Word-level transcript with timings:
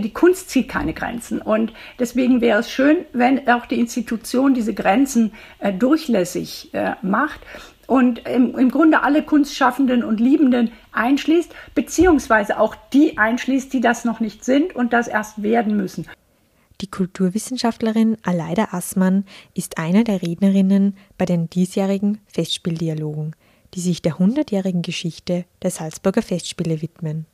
Die 0.00 0.12
Kunst 0.12 0.50
zieht 0.50 0.68
keine 0.68 0.92
Grenzen 0.92 1.40
und 1.40 1.72
deswegen 1.98 2.40
wäre 2.40 2.60
es 2.60 2.70
schön, 2.70 2.98
wenn 3.12 3.48
auch 3.48 3.66
die 3.66 3.80
Institution 3.80 4.54
diese 4.54 4.74
Grenzen 4.74 5.32
äh, 5.58 5.72
durchlässig 5.72 6.70
äh, 6.72 6.94
macht 7.02 7.40
und 7.86 8.20
im, 8.28 8.56
im, 8.56 8.70
Grunde 8.70 9.02
alle 9.02 9.22
Kunstschaffenden 9.22 10.04
und 10.04 10.20
Liebenden 10.20 10.70
einschließt, 10.92 11.52
beziehungsweise 11.74 12.60
auch 12.60 12.76
die 12.92 13.18
einschließt, 13.18 13.72
die 13.72 13.80
das 13.80 14.04
noch 14.04 14.20
nicht 14.20 14.44
sind 14.44 14.76
und 14.76 14.92
das 14.92 15.08
erst 15.08 15.42
werden 15.42 15.76
müssen. 15.76 16.06
Die 16.80 16.86
Kulturwissenschaftlerin 16.86 18.16
Aleida 18.22 18.68
Assmann 18.70 19.24
ist 19.54 19.78
eine 19.78 20.04
der 20.04 20.22
Rednerinnen 20.22 20.96
bei 21.18 21.26
den 21.26 21.50
diesjährigen 21.50 22.20
Festspieldialogen, 22.26 23.34
die 23.74 23.80
sich 23.80 24.02
der 24.02 24.18
hundertjährigen 24.18 24.82
Geschichte 24.82 25.44
der 25.62 25.70
Salzburger 25.70 26.22
Festspiele 26.22 26.80
widmen. 26.80 27.26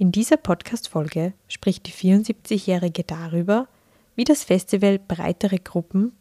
In 0.00 0.12
dieser 0.12 0.38
Podcast-Folge 0.38 1.34
spricht 1.46 1.86
die 1.86 1.92
74-Jährige 1.92 3.04
darüber, 3.04 3.68
wie 4.16 4.24
das 4.24 4.44
Festival 4.44 4.98
breitere 4.98 5.58
Gruppen, 5.58 6.12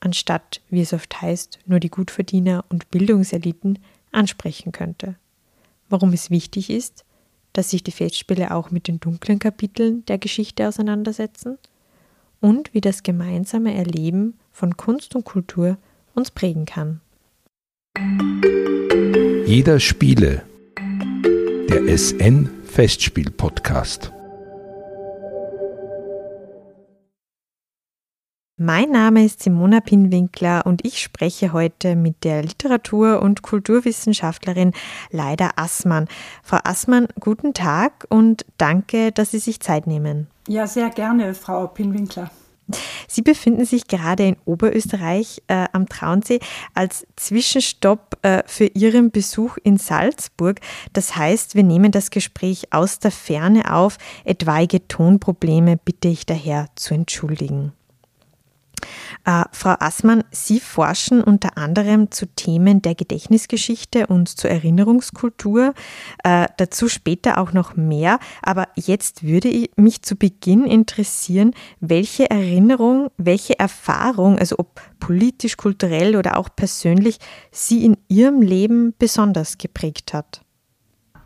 anstatt, 0.00 0.60
wie 0.68 0.82
es 0.82 0.92
oft 0.92 1.22
heißt, 1.22 1.60
nur 1.64 1.80
die 1.80 1.88
Gutverdiener 1.88 2.66
und 2.68 2.90
Bildungseliten, 2.90 3.78
ansprechen 4.12 4.70
könnte. 4.70 5.16
Warum 5.88 6.12
es 6.12 6.28
wichtig 6.28 6.68
ist, 6.68 7.06
dass 7.54 7.70
sich 7.70 7.82
die 7.82 7.90
Festspiele 7.90 8.50
auch 8.50 8.70
mit 8.70 8.86
den 8.86 9.00
dunklen 9.00 9.38
Kapiteln 9.38 10.04
der 10.04 10.18
Geschichte 10.18 10.68
auseinandersetzen 10.68 11.56
und 12.42 12.74
wie 12.74 12.82
das 12.82 13.02
gemeinsame 13.02 13.74
Erleben 13.74 14.34
von 14.52 14.76
Kunst 14.76 15.16
und 15.16 15.24
Kultur 15.24 15.78
uns 16.14 16.30
prägen 16.30 16.66
kann. 16.66 17.00
Jeder 19.46 19.80
Spiele. 19.80 20.42
Der 21.70 21.96
SN 21.96 22.50
Festspiel-Podcast. 22.76 24.12
Mein 28.58 28.90
Name 28.90 29.24
ist 29.24 29.42
Simona 29.42 29.80
Pinwinkler 29.80 30.66
und 30.66 30.84
ich 30.84 31.00
spreche 31.00 31.54
heute 31.54 31.96
mit 31.96 32.22
der 32.22 32.42
Literatur- 32.42 33.22
und 33.22 33.40
Kulturwissenschaftlerin 33.40 34.72
Leida 35.10 35.52
Assmann. 35.56 36.06
Frau 36.42 36.58
Assmann, 36.64 37.08
guten 37.18 37.54
Tag 37.54 38.04
und 38.10 38.44
danke, 38.58 39.10
dass 39.10 39.30
Sie 39.30 39.38
sich 39.38 39.60
Zeit 39.60 39.86
nehmen. 39.86 40.26
Ja, 40.46 40.66
sehr 40.66 40.90
gerne, 40.90 41.32
Frau 41.32 41.68
Pinwinkler. 41.68 42.30
Sie 43.08 43.22
befinden 43.22 43.64
sich 43.64 43.86
gerade 43.86 44.26
in 44.26 44.36
Oberösterreich 44.44 45.42
äh, 45.46 45.66
am 45.72 45.88
Traunsee 45.88 46.40
als 46.74 47.06
Zwischenstopp 47.16 48.18
äh, 48.22 48.42
für 48.46 48.66
Ihren 48.66 49.10
Besuch 49.10 49.56
in 49.62 49.76
Salzburg. 49.76 50.60
Das 50.92 51.16
heißt, 51.16 51.54
wir 51.54 51.62
nehmen 51.62 51.92
das 51.92 52.10
Gespräch 52.10 52.72
aus 52.72 52.98
der 52.98 53.10
Ferne 53.12 53.72
auf. 53.72 53.98
Etwaige 54.24 54.86
Tonprobleme 54.88 55.76
bitte 55.76 56.08
ich 56.08 56.26
daher 56.26 56.66
zu 56.74 56.94
entschuldigen. 56.94 57.72
Äh, 59.24 59.44
Frau 59.52 59.74
Assmann, 59.78 60.24
Sie 60.30 60.60
forschen 60.60 61.22
unter 61.22 61.56
anderem 61.58 62.10
zu 62.10 62.26
Themen 62.26 62.82
der 62.82 62.94
Gedächtnisgeschichte 62.94 64.06
und 64.06 64.28
zur 64.28 64.50
Erinnerungskultur. 64.50 65.74
Äh, 66.22 66.46
dazu 66.56 66.88
später 66.88 67.38
auch 67.38 67.52
noch 67.52 67.76
mehr. 67.76 68.18
Aber 68.42 68.68
jetzt 68.76 69.22
würde 69.22 69.68
mich 69.76 70.02
zu 70.02 70.16
Beginn 70.16 70.64
interessieren, 70.64 71.52
welche 71.80 72.30
Erinnerung, 72.30 73.10
welche 73.16 73.58
Erfahrung, 73.58 74.38
also 74.38 74.56
ob 74.58 74.80
politisch, 75.00 75.56
kulturell 75.56 76.16
oder 76.16 76.38
auch 76.38 76.48
persönlich, 76.54 77.18
Sie 77.50 77.84
in 77.84 77.96
Ihrem 78.08 78.42
Leben 78.42 78.94
besonders 78.98 79.58
geprägt 79.58 80.12
hat. 80.14 80.42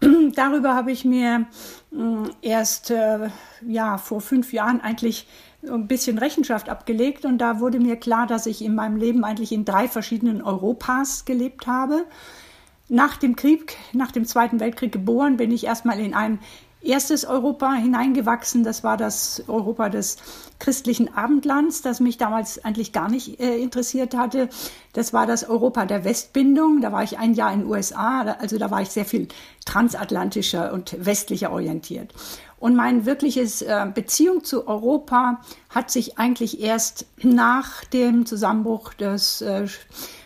Darüber 0.35 0.75
habe 0.75 0.93
ich 0.93 1.05
mir 1.05 1.47
äh, 1.93 2.49
erst 2.49 2.91
äh, 2.91 3.29
ja, 3.67 3.99
vor 3.99 4.21
fünf 4.21 4.53
Jahren 4.53 4.81
eigentlich 4.81 5.27
ein 5.69 5.87
bisschen 5.87 6.19
Rechenschaft 6.19 6.69
abgelegt 6.69 7.25
und 7.25 7.39
da 7.39 7.61
wurde 7.61 7.81
mir 7.81 7.97
klar, 7.97 8.27
dass 8.27 8.47
ich 8.47 8.65
in 8.65 8.75
meinem 8.75 8.97
Leben 8.97 9.25
eigentlich 9.25 9.53
in 9.53 9.65
drei 9.65 9.89
verschiedenen 9.89 10.43
Europas 10.43 11.25
gelebt 11.25 11.67
habe. 11.67 12.05
Nach 12.89 13.17
dem 13.17 13.37
Krieg, 13.37 13.77
nach 13.93 14.11
dem 14.11 14.25
Zweiten 14.25 14.59
Weltkrieg 14.59 14.91
geboren, 14.91 15.37
bin 15.37 15.53
ich 15.53 15.65
erstmal 15.65 16.01
in 16.01 16.15
ein 16.15 16.41
erstes 16.83 17.25
Europa 17.25 17.73
hineingewachsen. 17.75 18.65
Das 18.65 18.83
war 18.83 18.97
das 18.97 19.43
Europa 19.49 19.89
des 19.89 20.17
christlichen 20.59 21.15
Abendlands, 21.15 21.83
das 21.83 22.01
mich 22.01 22.19
damals 22.19 22.65
eigentlich 22.65 22.93
gar 22.93 23.11
nicht 23.11 23.41
äh, 23.41 23.59
interessiert 23.59 24.17
hatte. 24.17 24.49
Das 24.93 25.13
war 25.13 25.27
das 25.27 25.49
Europa 25.49 25.85
der 25.87 26.05
Westbindung. 26.05 26.81
Da 26.81 26.91
war 26.93 27.03
ich 27.03 27.19
ein 27.19 27.35
Jahr 27.35 27.53
in 27.53 27.61
den 27.61 27.69
USA, 27.69 28.23
also 28.23 28.59
da 28.59 28.71
war 28.71 28.83
ich 28.83 28.89
sehr 28.89 29.05
viel 29.05 29.29
transatlantischer 29.65 30.73
und 30.73 30.97
westlicher 31.05 31.53
orientiert. 31.53 32.13
Und 32.61 32.77
meine 32.77 33.07
wirkliches 33.07 33.63
äh, 33.63 33.87
Beziehung 33.93 34.45
zu 34.45 34.69
Europa 34.69 35.41
hat 35.71 35.91
sich 35.91 36.19
eigentlich 36.19 36.61
erst 36.61 37.07
nach 37.23 37.85
dem 37.87 38.27
Zusammenbruch 38.27 38.93
des 38.93 39.41
äh, 39.41 39.67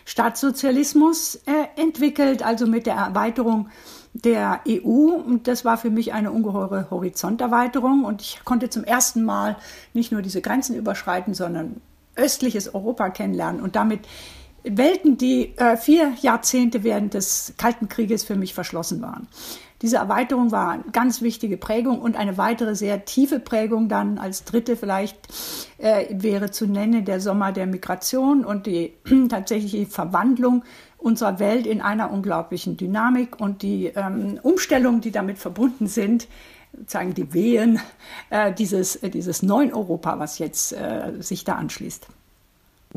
Staatssozialismus 0.03 1.35
äh, 1.45 1.81
entwickelt, 1.81 2.43
also 2.43 2.67
mit 2.67 2.87
der 2.87 2.95
Erweiterung 2.95 3.69
der 4.13 4.59
EU. 4.67 5.13
Und 5.13 5.47
das 5.47 5.63
war 5.63 5.77
für 5.77 5.89
mich 5.89 6.11
eine 6.11 6.31
ungeheure 6.31 6.91
Horizonterweiterung. 6.91 8.03
Und 8.03 8.21
ich 8.21 8.41
konnte 8.43 8.69
zum 8.69 8.83
ersten 8.83 9.23
Mal 9.23 9.55
nicht 9.93 10.11
nur 10.11 10.21
diese 10.21 10.41
Grenzen 10.41 10.75
überschreiten, 10.75 11.33
sondern 11.33 11.81
östliches 12.17 12.75
Europa 12.75 13.09
kennenlernen 13.09 13.61
und 13.61 13.77
damit 13.77 14.01
Welten, 14.63 15.17
die 15.17 15.53
vier 15.77 16.13
Jahrzehnte 16.21 16.83
während 16.83 17.13
des 17.13 17.53
Kalten 17.57 17.87
Krieges 17.87 18.23
für 18.23 18.35
mich 18.35 18.53
verschlossen 18.55 19.01
waren. 19.01 19.27
Diese 19.85 19.97
Erweiterung 19.97 20.51
war 20.51 20.71
eine 20.71 20.83
ganz 20.91 21.21
wichtige 21.21 21.57
Prägung 21.57 22.01
und 22.01 22.15
eine 22.15 22.39
weitere 22.39 22.73
sehr 22.73 23.05
tiefe 23.05 23.39
Prägung 23.39 23.87
dann 23.87 24.17
als 24.17 24.43
dritte 24.43 24.77
vielleicht 24.77 25.15
äh, 25.77 26.07
wäre 26.09 26.49
zu 26.49 26.65
nennen 26.65 27.05
der 27.05 27.19
Sommer 27.19 27.51
der 27.51 27.67
Migration 27.67 28.43
und 28.43 28.65
die 28.65 28.95
tatsächliche 29.29 29.85
Verwandlung 29.85 30.63
unserer 30.97 31.37
Welt 31.37 31.67
in 31.67 31.81
einer 31.81 32.09
unglaublichen 32.09 32.77
Dynamik 32.77 33.39
und 33.39 33.61
die 33.61 33.91
ähm, 33.95 34.39
Umstellungen, 34.41 35.01
die 35.01 35.11
damit 35.11 35.37
verbunden 35.37 35.85
sind, 35.85 36.27
zeigen 36.87 37.13
die 37.13 37.31
Wehen 37.35 37.79
äh, 38.31 38.51
dieses, 38.51 38.95
äh, 38.95 39.11
dieses 39.11 39.43
neuen 39.43 39.71
Europa, 39.71 40.17
was 40.17 40.39
jetzt 40.39 40.73
äh, 40.73 41.11
sich 41.19 41.43
da 41.43 41.57
anschließt. 41.57 42.07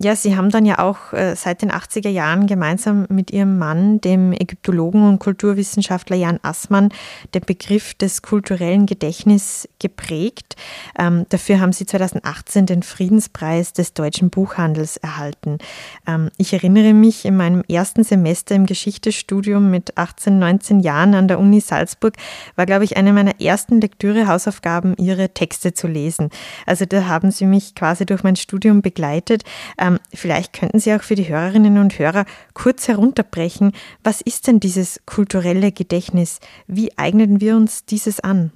Ja, 0.00 0.14
Sie 0.14 0.36
haben 0.36 0.50
dann 0.50 0.64
ja 0.64 0.78
auch 0.78 1.12
äh, 1.12 1.34
seit 1.34 1.60
den 1.60 1.72
80er 1.72 2.09
Jahren 2.09 2.47
gemeinsam 2.47 3.06
mit 3.09 3.32
Ihrem 3.32 3.59
Mann, 3.59 4.00
dem 4.00 4.32
Ägyptologen 4.32 5.09
und 5.09 5.19
Kulturwissenschaftler 5.19 6.14
Jan 6.14 6.38
Assmann, 6.42 6.91
den 7.34 7.42
Begriff 7.42 7.94
des 7.94 8.22
kulturellen 8.22 8.86
Gedächtnisses 8.86 9.69
geprägt. 9.81 10.54
Ähm, 10.97 11.26
dafür 11.31 11.59
haben 11.59 11.72
Sie 11.72 11.84
2018 11.84 12.66
den 12.66 12.84
Friedenspreis 12.84 13.72
des 13.72 13.92
deutschen 13.92 14.31
Buchhandels 14.31 14.98
erhalten. 14.98 15.59
Ähm, 16.06 16.30
ich 16.38 16.53
erinnere 16.53 16.92
mich 16.92 17.25
in 17.25 17.36
meinem 17.36 17.65
ersten 17.69 18.04
Semester 18.04 18.54
im 18.54 18.66
Geschichtestudium 18.66 19.69
mit 19.69 19.98
18, 19.98 20.38
19 20.38 20.78
Jahren 20.78 21.15
an 21.15 21.26
der 21.26 21.41
Uni 21.41 21.60
Salzburg 21.60 22.15
war, 22.54 22.66
glaube 22.66 22.84
ich, 22.84 22.97
eine 22.97 23.12
meiner 23.12 23.41
ersten 23.41 23.80
Lektüre-Hausaufgaben, 23.80 24.94
Ihre 24.97 25.30
Texte 25.30 25.75
zu 25.75 25.88
lesen. 25.88 26.30
Also 26.66 26.84
da 26.84 27.06
haben 27.06 27.32
Sie 27.32 27.47
mich 27.47 27.75
quasi 27.75 28.06
durch 28.06 28.22
mein 28.22 28.36
Studium 28.36 28.80
begleitet. 28.80 29.42
Ähm, 29.76 29.88
ähm, 29.88 29.99
vielleicht 30.12 30.53
könnten 30.53 30.81
Sie 30.81 30.93
auch 30.94 31.03
für 31.03 31.15
die 31.15 31.28
Hörerinnen 31.28 31.78
und 31.78 31.99
Hörer 31.99 32.25
kurz 32.54 32.88
herunterbrechen, 32.88 33.72
was 34.04 34.21
ist 34.21 34.47
denn 34.47 34.60
dieses 34.60 35.00
kulturelle 35.06 35.72
Gedächtnis? 35.72 36.41
Wie 36.66 36.97
eignen 36.99 37.41
wir 37.41 37.56
uns 37.56 37.84
dieses 37.84 38.21
an? 38.21 38.53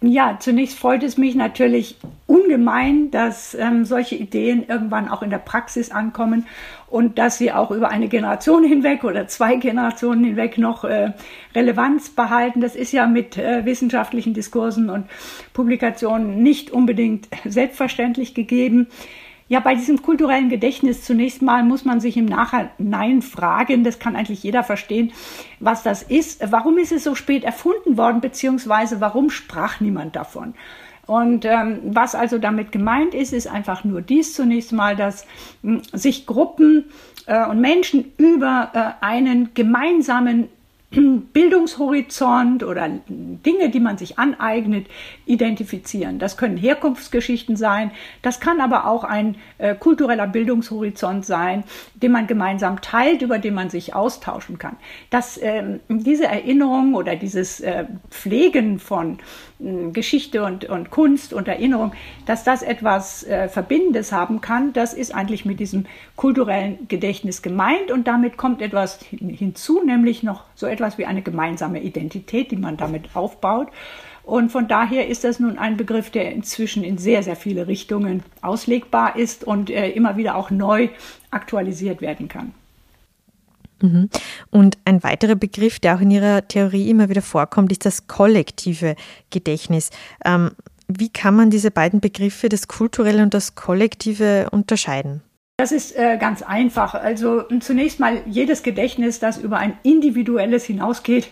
Ja, 0.00 0.36
zunächst 0.38 0.78
freut 0.78 1.02
es 1.02 1.18
mich 1.18 1.34
natürlich 1.34 1.96
ungemein, 2.28 3.10
dass 3.10 3.54
ähm, 3.54 3.84
solche 3.84 4.14
Ideen 4.14 4.64
irgendwann 4.68 5.08
auch 5.08 5.22
in 5.22 5.30
der 5.30 5.38
Praxis 5.38 5.90
ankommen 5.90 6.46
und 6.86 7.18
dass 7.18 7.38
sie 7.38 7.50
auch 7.50 7.72
über 7.72 7.88
eine 7.88 8.06
Generation 8.06 8.62
hinweg 8.62 9.02
oder 9.02 9.26
zwei 9.26 9.56
Generationen 9.56 10.22
hinweg 10.22 10.56
noch 10.56 10.84
äh, 10.84 11.14
Relevanz 11.52 12.10
behalten. 12.10 12.60
Das 12.60 12.76
ist 12.76 12.92
ja 12.92 13.08
mit 13.08 13.38
äh, 13.38 13.64
wissenschaftlichen 13.64 14.34
Diskursen 14.34 14.88
und 14.88 15.06
Publikationen 15.52 16.44
nicht 16.44 16.70
unbedingt 16.70 17.26
selbstverständlich 17.44 18.34
gegeben. 18.34 18.86
Ja, 19.48 19.60
bei 19.60 19.74
diesem 19.74 20.02
kulturellen 20.02 20.50
Gedächtnis 20.50 21.04
zunächst 21.04 21.40
mal 21.40 21.62
muss 21.64 21.86
man 21.86 22.00
sich 22.00 22.18
im 22.18 22.26
Nachhinein 22.26 23.22
fragen, 23.22 23.82
das 23.82 23.98
kann 23.98 24.14
eigentlich 24.14 24.42
jeder 24.42 24.62
verstehen, 24.62 25.12
was 25.58 25.82
das 25.82 26.02
ist. 26.02 26.42
Warum 26.52 26.76
ist 26.76 26.92
es 26.92 27.04
so 27.04 27.14
spät 27.14 27.44
erfunden 27.44 27.96
worden, 27.96 28.20
beziehungsweise 28.20 29.00
warum 29.00 29.30
sprach 29.30 29.80
niemand 29.80 30.16
davon? 30.16 30.54
Und 31.06 31.46
ähm, 31.46 31.80
was 31.84 32.14
also 32.14 32.36
damit 32.36 32.70
gemeint 32.70 33.14
ist, 33.14 33.32
ist 33.32 33.46
einfach 33.46 33.82
nur 33.82 34.02
dies 34.02 34.34
zunächst 34.34 34.72
mal, 34.72 34.94
dass 34.94 35.24
mh, 35.62 35.76
hm, 35.76 35.82
sich 35.98 36.26
Gruppen 36.26 36.84
äh, 37.24 37.46
und 37.46 37.62
Menschen 37.62 38.12
über 38.18 38.70
äh, 38.74 39.04
einen 39.04 39.54
gemeinsamen 39.54 40.50
Bildungshorizont 40.90 42.64
oder 42.64 42.88
Dinge, 42.88 43.68
die 43.68 43.80
man 43.80 43.98
sich 43.98 44.18
aneignet, 44.18 44.86
identifizieren. 45.26 46.18
Das 46.18 46.38
können 46.38 46.56
Herkunftsgeschichten 46.56 47.56
sein, 47.56 47.90
das 48.22 48.40
kann 48.40 48.62
aber 48.62 48.86
auch 48.86 49.04
ein 49.04 49.36
äh, 49.58 49.74
kultureller 49.74 50.26
Bildungshorizont 50.26 51.26
sein, 51.26 51.64
den 51.94 52.12
man 52.12 52.26
gemeinsam 52.26 52.80
teilt, 52.80 53.20
über 53.20 53.38
den 53.38 53.52
man 53.52 53.68
sich 53.68 53.94
austauschen 53.94 54.58
kann. 54.58 54.76
Dass 55.10 55.36
äh, 55.36 55.78
diese 55.90 56.24
Erinnerung 56.24 56.94
oder 56.94 57.16
dieses 57.16 57.60
äh, 57.60 57.84
Pflegen 58.08 58.78
von 58.78 59.18
Geschichte 59.58 60.44
und, 60.44 60.66
und 60.66 60.90
Kunst 60.90 61.32
und 61.32 61.48
Erinnerung, 61.48 61.92
dass 62.26 62.44
das 62.44 62.62
etwas 62.62 63.24
äh, 63.24 63.48
Verbindendes 63.48 64.12
haben 64.12 64.40
kann, 64.40 64.72
das 64.72 64.94
ist 64.94 65.12
eigentlich 65.12 65.44
mit 65.44 65.58
diesem 65.58 65.86
kulturellen 66.14 66.86
Gedächtnis 66.86 67.42
gemeint 67.42 67.90
und 67.90 68.06
damit 68.06 68.36
kommt 68.36 68.62
etwas 68.62 69.00
hinzu, 69.10 69.82
nämlich 69.84 70.22
noch 70.22 70.44
so 70.54 70.66
etwas 70.66 70.96
wie 70.96 71.06
eine 71.06 71.22
gemeinsame 71.22 71.82
Identität, 71.82 72.52
die 72.52 72.56
man 72.56 72.76
damit 72.76 73.16
aufbaut. 73.16 73.68
Und 74.22 74.52
von 74.52 74.68
daher 74.68 75.08
ist 75.08 75.24
das 75.24 75.40
nun 75.40 75.58
ein 75.58 75.76
Begriff, 75.76 76.10
der 76.10 76.32
inzwischen 76.32 76.84
in 76.84 76.98
sehr, 76.98 77.22
sehr 77.22 77.34
viele 77.34 77.66
Richtungen 77.66 78.22
auslegbar 78.42 79.16
ist 79.16 79.42
und 79.42 79.70
äh, 79.70 79.88
immer 79.90 80.16
wieder 80.16 80.36
auch 80.36 80.50
neu 80.50 80.90
aktualisiert 81.30 82.00
werden 82.00 82.28
kann. 82.28 82.52
Mhm. 83.80 84.10
Und 84.50 84.78
ein 84.84 85.02
weiterer 85.02 85.34
Begriff, 85.34 85.78
der 85.78 85.96
auch 85.96 86.00
in 86.00 86.10
Ihrer 86.10 86.46
Theorie 86.46 86.90
immer 86.90 87.08
wieder 87.08 87.22
vorkommt, 87.22 87.72
ist 87.72 87.86
das 87.86 88.06
kollektive 88.06 88.96
Gedächtnis. 89.30 89.90
Ähm, 90.24 90.50
wie 90.88 91.10
kann 91.10 91.36
man 91.36 91.50
diese 91.50 91.70
beiden 91.70 92.00
Begriffe, 92.00 92.48
das 92.48 92.66
kulturelle 92.66 93.22
und 93.22 93.34
das 93.34 93.54
kollektive, 93.54 94.48
unterscheiden? 94.50 95.22
Das 95.58 95.72
ist 95.72 95.96
äh, 95.96 96.16
ganz 96.18 96.42
einfach. 96.42 96.94
Also 96.94 97.42
zunächst 97.60 97.98
mal 97.98 98.22
jedes 98.26 98.62
Gedächtnis, 98.62 99.18
das 99.18 99.38
über 99.38 99.58
ein 99.58 99.76
individuelles 99.82 100.64
hinausgeht, 100.64 101.28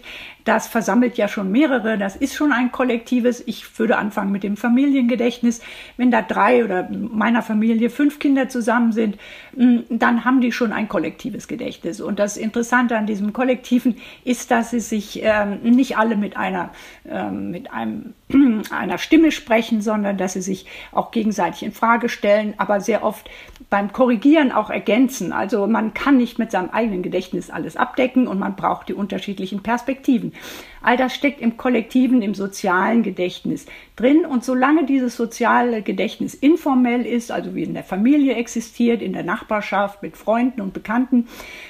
das 0.46 0.68
versammelt 0.68 1.18
ja 1.18 1.26
schon 1.26 1.50
mehrere, 1.50 1.98
das 1.98 2.14
ist 2.14 2.36
schon 2.36 2.52
ein 2.52 2.70
kollektives. 2.70 3.42
Ich 3.46 3.78
würde 3.80 3.98
anfangen 3.98 4.30
mit 4.30 4.44
dem 4.44 4.56
Familiengedächtnis. 4.56 5.60
Wenn 5.96 6.12
da 6.12 6.22
drei 6.22 6.64
oder 6.64 6.88
meiner 6.88 7.42
Familie 7.42 7.90
fünf 7.90 8.20
Kinder 8.20 8.48
zusammen 8.48 8.92
sind, 8.92 9.18
mm, 9.56 9.78
dann 9.90 10.24
haben 10.24 10.40
die 10.40 10.52
schon 10.52 10.72
ein 10.72 10.88
kollektives 10.88 11.48
Gedächtnis. 11.48 12.00
Und 12.00 12.20
das 12.20 12.36
Interessante 12.36 12.96
an 12.96 13.06
diesem 13.06 13.32
Kollektiven 13.32 13.96
ist, 14.22 14.52
dass 14.52 14.70
sie 14.70 14.78
sich 14.78 15.20
ähm, 15.24 15.58
nicht 15.62 15.98
alle 15.98 16.16
mit 16.16 16.36
einer, 16.36 16.70
ähm, 17.08 17.50
mit 17.50 17.72
einem, 17.72 18.14
einer 18.70 18.98
Stimme 18.98 19.32
sprechen, 19.32 19.80
sondern 19.80 20.16
dass 20.16 20.34
sie 20.34 20.42
sich 20.42 20.66
auch 20.92 21.10
gegenseitig 21.10 21.64
in 21.64 21.72
Frage 21.72 22.08
stellen, 22.08 22.54
aber 22.56 22.80
sehr 22.80 23.02
oft 23.02 23.28
beim 23.68 23.92
Korrigieren 23.92 24.52
auch 24.52 24.70
ergänzen. 24.70 25.32
Also 25.32 25.66
man 25.66 25.92
kann 25.92 26.18
nicht 26.18 26.38
mit 26.38 26.52
seinem 26.52 26.70
eigenen 26.70 27.02
Gedächtnis 27.02 27.50
alles 27.50 27.76
abdecken 27.76 28.28
und 28.28 28.38
man 28.38 28.54
braucht 28.54 28.88
die 28.88 28.94
unterschiedlichen 28.94 29.64
Perspektiven. 29.64 30.35
All 30.82 30.96
das 30.96 31.14
steckt 31.14 31.40
im 31.40 31.56
kollektiven, 31.56 32.22
im 32.22 32.34
sozialen 32.34 33.02
Gedächtnis 33.02 33.66
drin. 33.96 34.24
Und 34.24 34.44
solange 34.44 34.84
dieses 34.84 35.16
soziale 35.16 35.82
Gedächtnis 35.82 36.34
informell 36.34 37.04
ist, 37.04 37.32
also 37.32 37.54
wie 37.54 37.64
in 37.64 37.74
der 37.74 37.82
Familie 37.82 38.34
existiert, 38.34 39.02
in 39.02 39.12
der 39.12 39.24
Nachbarschaft, 39.24 40.02
mit 40.02 40.16
Freunden 40.16 40.60
und 40.60 40.72
Bekannten, 40.74 41.26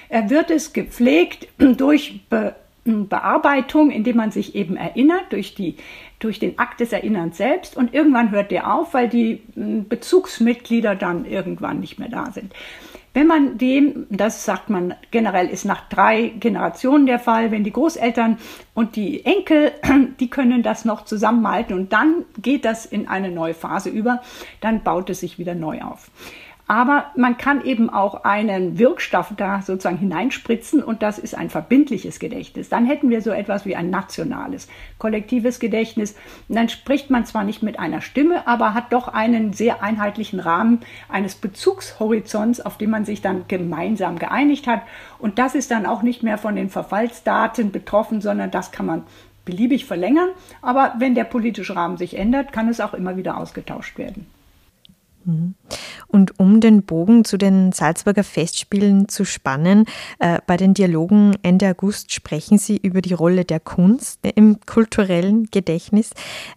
äh, 0.09 0.29
wird 0.29 0.51
es 0.51 0.73
gepflegt 0.73 1.49
durch 1.59 2.21
Be 2.29 2.55
Bearbeitung, 2.87 3.91
indem 3.91 4.17
man 4.17 4.31
sich 4.31 4.55
eben 4.55 4.77
erinnert, 4.77 5.25
durch, 5.31 5.57
die, 5.57 5.75
durch 6.21 6.39
den 6.39 6.57
Akt 6.59 6.79
des 6.79 6.93
Erinnerns 6.93 7.37
selbst. 7.37 7.77
Und 7.77 7.93
irgendwann 7.93 8.31
hört 8.31 8.53
der 8.53 8.73
auf, 8.73 8.95
weil 8.95 9.09
die 9.09 9.43
Bezugsmitglieder 9.57 10.95
dann 10.95 11.25
irgendwann 11.25 11.81
nicht 11.81 11.99
mehr 11.99 12.09
da 12.09 12.31
sind. 12.31 12.53
Wenn 13.17 13.29
man 13.29 13.57
dem, 13.57 14.07
das 14.11 14.45
sagt 14.45 14.69
man 14.69 14.93
generell, 15.11 15.49
ist 15.49 15.65
nach 15.65 15.89
drei 15.89 16.35
Generationen 16.39 17.07
der 17.07 17.19
Fall, 17.19 17.51
wenn 17.51 17.65
die 17.65 17.73
Großeltern 17.73 18.37
und 18.75 18.95
die 18.95 19.25
Enkel, 19.25 19.73
die 20.21 20.29
können 20.29 20.63
das 20.63 20.85
noch 20.85 21.07
zusammenhalten 21.07 21.73
und 21.73 21.95
dann 21.95 22.27
geht 22.37 22.67
das 22.67 22.85
in 22.85 23.09
eine 23.09 23.31
neue 23.31 23.55
Phase 23.55 23.89
über, 23.89 24.21
dann 24.61 24.83
baut 24.83 25.09
es 25.09 25.21
sich 25.21 25.39
wieder 25.39 25.55
neu 25.55 25.81
auf. 25.81 26.11
Aber 26.69 27.13
man 27.15 27.39
kann 27.39 27.65
eben 27.65 27.91
auch 27.91 28.25
einen 28.25 28.77
Wirkstoff 28.77 29.33
da 29.37 29.63
sozusagen 29.63 29.99
hineinspritzen 29.99 30.83
und 30.83 31.01
das 31.01 31.19
ist 31.19 31.37
ein 31.37 31.49
verbindliches 31.49 32.19
Gedächtnis. 32.19 32.69
Dann 32.69 32.87
hätten 32.87 33.09
wir 33.09 33.23
so 33.23 33.31
etwas 33.31 33.67
wie 33.67 33.77
ein 33.77 33.89
nationales, 33.89 34.67
kollektives 34.99 35.61
Gedächtnis. 35.61 36.17
Und 36.49 36.57
dann 36.57 36.69
spricht 36.69 37.09
man 37.09 37.25
zwar 37.25 37.45
nicht 37.45 37.63
mit 37.63 37.79
einer 37.79 38.01
Stimme, 38.01 38.49
aber 38.49 38.75
hat 38.75 38.93
doch 38.93 39.07
einen 39.07 39.53
sehr 39.53 39.81
einheitlichen 39.81 40.41
Rahmen 40.41 40.81
eines 41.09 41.37
Bezugshorizonts, 41.37 42.61
auf 42.61 42.79
dem 42.79 42.91
man 42.91 43.05
sich 43.05 43.23
dann 43.23 43.45
gemeinsam 43.47 44.19
geeinigt 44.19 44.67
hat. 44.67 44.83
Und 45.21 45.39
das 45.39 45.55
ist 45.55 45.71
dann 45.71 45.87
auch 45.87 46.03
nicht 46.03 46.25
mehr 46.25 46.37
von 46.37 46.57
den 46.57 46.69
Verfallsdaten 46.69 47.71
betroffen, 47.71 48.21
sondern 48.21 48.51
das 48.51 48.73
kann 48.73 48.87
man 48.87 49.05
beliebig 49.45 49.85
verlängern. 49.85 50.31
Aber 50.63 50.95
wenn 50.99 51.15
der 51.15 51.25
politische 51.25 51.77
Rahmen 51.77 51.97
sich 51.97 52.19
ändert, 52.19 52.53
kann 52.53 52.69
es 52.69 52.81
auch 52.81 52.93
immer 52.93 53.17
wieder 53.17 53.39
ausgetauscht 53.39 53.99
werden. 53.99 54.27
Mhm. 55.27 55.55
Und 56.07 56.39
um 56.39 56.61
den 56.61 56.85
Bogen 56.85 57.25
zu 57.25 57.37
den 57.37 57.73
Salzburger 57.73 58.25
Festspielen 58.25 59.09
zu 59.09 59.25
spannen, 59.25 59.85
äh, 60.21 60.39
bei 60.47 60.57
den 60.57 60.73
Dialogen 60.73 61.37
Ende 61.43 61.69
August 61.69 62.13
sprechen 62.13 62.59
Sie 62.59 62.77
über 62.77 63.03
die 63.03 63.13
Rolle 63.13 63.45
der 63.45 63.61
Kunst 63.61 64.21
im 64.37 64.61
kulturellen 64.65 65.49
Gedächtnis. 65.51 66.11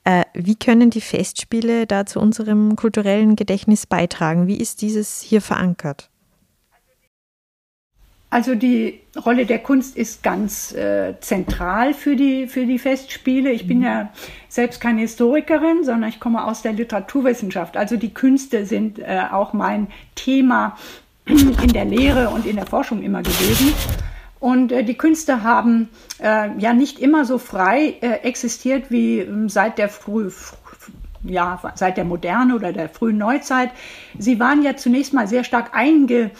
Äh, 0.04 0.24
wie 0.33 0.56
können 0.56 0.92
die 0.92 1.01
Festspiele 1.01 1.88
da 1.88 2.06
zu 2.06 2.19
unserem 2.19 2.75
kulturellen 2.75 3.36
Gedächtnis 3.36 3.88
beitragen? 3.88 4.48
Wie 4.48 4.57
ist 4.57 4.81
dieses 4.81 5.21
hier 5.21 5.42
verankert? 5.42 6.10
Also 8.31 8.54
die 8.54 9.00
Rolle 9.26 9.48
der 9.48 9.60
Kunst 9.60 9.98
ist 9.98 10.22
ganz 10.22 10.72
äh, 10.74 11.16
zentral 11.20 11.96
für 11.96 12.16
die, 12.16 12.48
für 12.48 12.66
die 12.66 12.78
Festspiele. 12.78 13.52
Ich 13.52 13.68
bin 13.68 13.80
mhm. 13.80 13.84
ja 13.84 14.10
selbst 14.50 14.80
keine 14.80 15.02
Historikerin, 15.02 15.84
sondern 15.84 16.10
ich 16.10 16.20
komme 16.20 16.46
aus 16.46 16.62
der 16.62 16.74
Literaturwissenschaft. 16.74 17.76
Also 17.76 17.98
die 17.98 18.14
Künste 18.14 18.66
sind 18.68 19.00
äh, 19.00 19.24
auch 19.31 19.54
mein 19.54 19.88
Thema 20.14 20.78
in 21.26 21.74
der 21.74 21.86
Lehre 21.86 22.30
und 22.30 22.46
in 22.46 22.56
der 22.56 22.68
Forschung 22.68 23.02
immer 23.02 23.24
gewesen. 23.24 23.74
Und 24.40 24.72
äh, 24.72 24.84
die 24.84 24.98
Künste 24.98 25.44
haben 25.44 25.90
äh, 26.20 26.50
ja 26.60 26.74
nicht 26.74 27.00
immer 27.00 27.26
so 27.26 27.40
frei 27.40 27.96
äh, 28.02 28.22
existiert 28.28 28.92
wie 28.92 29.20
ähm, 29.20 29.50
seit 29.50 29.78
der 29.80 29.90
früh, 29.90 30.30
ja, 31.24 31.60
seit 31.76 31.98
der 31.98 32.06
Moderne 32.06 32.56
oder 32.56 32.72
der 32.72 32.90
frühen 32.90 33.18
Neuzeit. 33.18 33.72
Sie 34.18 34.40
waren 34.40 34.64
ja 34.64 34.78
zunächst 34.78 35.14
mal 35.14 35.28
sehr 35.28 35.44
stark 35.44 35.72
einge, 35.74 36.31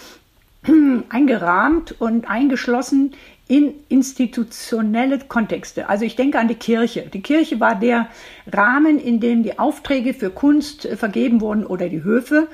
eingerahmt 1.10 2.00
und 2.00 2.30
eingeschlossen 2.30 3.14
in 3.48 3.74
institutionelle 3.90 5.20
Kontexte. 5.20 5.90
Also 5.90 6.06
ich 6.06 6.16
denke 6.16 6.40
an 6.40 6.48
die 6.48 6.56
Kirche. 6.56 7.10
Die 7.12 7.22
Kirche 7.22 7.60
war 7.60 7.76
der 7.76 8.08
Rahmen, 8.52 9.00
in 9.00 9.20
dem 9.20 9.42
die 9.42 9.58
Aufträge 9.58 10.14
für 10.14 10.30
Kunst 10.30 10.88
vergeben 10.96 11.42
wurden 11.42 11.66
oder 11.66 11.90
die 11.90 12.04
Höfe. 12.04 12.48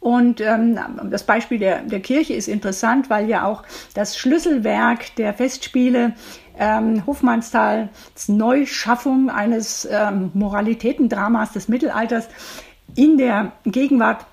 Und 0.00 0.40
ähm, 0.40 0.78
das 1.10 1.24
Beispiel 1.24 1.58
der, 1.58 1.82
der 1.82 2.00
Kirche 2.00 2.32
ist 2.32 2.48
interessant, 2.48 3.10
weil 3.10 3.28
ja 3.28 3.44
auch 3.44 3.62
das 3.94 4.18
Schlüsselwerk 4.18 5.14
der 5.16 5.34
Festspiele 5.34 6.14
ähm, 6.58 7.06
Hofmannsthals 7.06 8.28
Neuschaffung 8.28 9.30
eines 9.30 9.86
ähm, 9.90 10.30
Moralitätendramas 10.34 11.52
des 11.52 11.68
Mittelalters 11.68 12.28
in 12.96 13.18
der 13.18 13.52
Gegenwart 13.64 14.26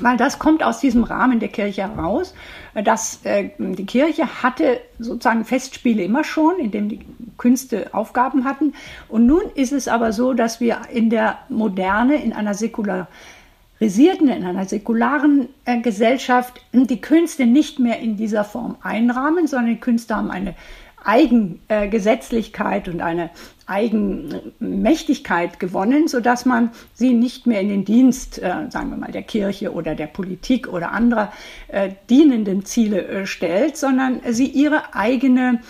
weil 0.00 0.16
das 0.16 0.38
kommt 0.38 0.62
aus 0.62 0.80
diesem 0.80 1.04
Rahmen 1.04 1.40
der 1.40 1.48
Kirche 1.48 1.82
heraus. 1.82 2.34
Dass 2.74 3.20
äh, 3.24 3.50
die 3.58 3.86
Kirche 3.86 4.42
hatte 4.42 4.80
sozusagen 4.98 5.44
Festspiele 5.44 6.02
immer 6.02 6.24
schon, 6.24 6.58
in 6.58 6.70
dem 6.70 6.88
die 6.88 7.00
Künste 7.36 7.92
Aufgaben 7.92 8.44
hatten. 8.44 8.74
Und 9.08 9.26
nun 9.26 9.42
ist 9.54 9.72
es 9.72 9.88
aber 9.88 10.12
so, 10.12 10.32
dass 10.32 10.60
wir 10.60 10.78
in 10.92 11.10
der 11.10 11.38
Moderne, 11.48 12.22
in 12.22 12.32
einer 12.32 12.54
säkularisierten, 12.54 14.28
in 14.28 14.44
einer 14.44 14.64
säkularen 14.64 15.48
äh, 15.64 15.80
Gesellschaft 15.80 16.60
die 16.72 17.00
Künste 17.00 17.46
nicht 17.46 17.78
mehr 17.78 17.98
in 17.98 18.16
dieser 18.16 18.44
Form 18.44 18.76
einrahmen, 18.82 19.46
sondern 19.46 19.70
die 19.70 19.80
Künste 19.80 20.16
haben 20.16 20.30
eine 20.30 20.54
Eigengesetzlichkeit 21.04 22.88
und 22.88 23.00
eine 23.00 23.30
Eigenmächtigkeit 23.66 25.60
gewonnen, 25.60 26.08
sodass 26.08 26.44
man 26.44 26.70
sie 26.94 27.12
nicht 27.12 27.46
mehr 27.46 27.60
in 27.60 27.68
den 27.68 27.84
Dienst, 27.84 28.38
äh, 28.38 28.70
sagen 28.70 28.90
wir 28.90 28.96
mal, 28.96 29.12
der 29.12 29.22
Kirche 29.22 29.72
oder 29.72 29.94
der 29.94 30.08
Politik 30.08 30.68
oder 30.68 30.92
anderer 30.92 31.32
äh, 31.68 31.90
dienenden 32.10 32.64
Ziele 32.64 33.06
äh, 33.06 33.26
stellt, 33.26 33.76
sondern 33.76 34.20
sie 34.30 34.46
ihre 34.46 34.94
eigene 34.94 35.60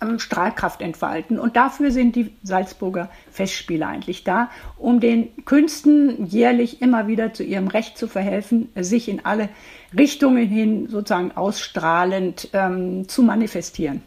ähm, 0.00 0.18
Strahlkraft 0.18 0.80
entfalten. 0.80 1.38
Und 1.38 1.56
dafür 1.56 1.90
sind 1.90 2.16
die 2.16 2.32
Salzburger 2.42 3.10
Festspiele 3.30 3.86
eigentlich 3.86 4.24
da, 4.24 4.50
um 4.78 5.00
den 5.00 5.28
Künsten 5.44 6.26
jährlich 6.26 6.80
immer 6.80 7.06
wieder 7.06 7.34
zu 7.34 7.42
ihrem 7.42 7.68
Recht 7.68 7.98
zu 7.98 8.08
verhelfen, 8.08 8.70
sich 8.76 9.08
in 9.08 9.24
alle 9.24 9.50
Richtungen 9.96 10.46
hin 10.46 10.88
sozusagen 10.88 11.32
ausstrahlend 11.36 12.48
ähm, 12.52 13.08
zu 13.08 13.22
manifestieren. 13.22 14.02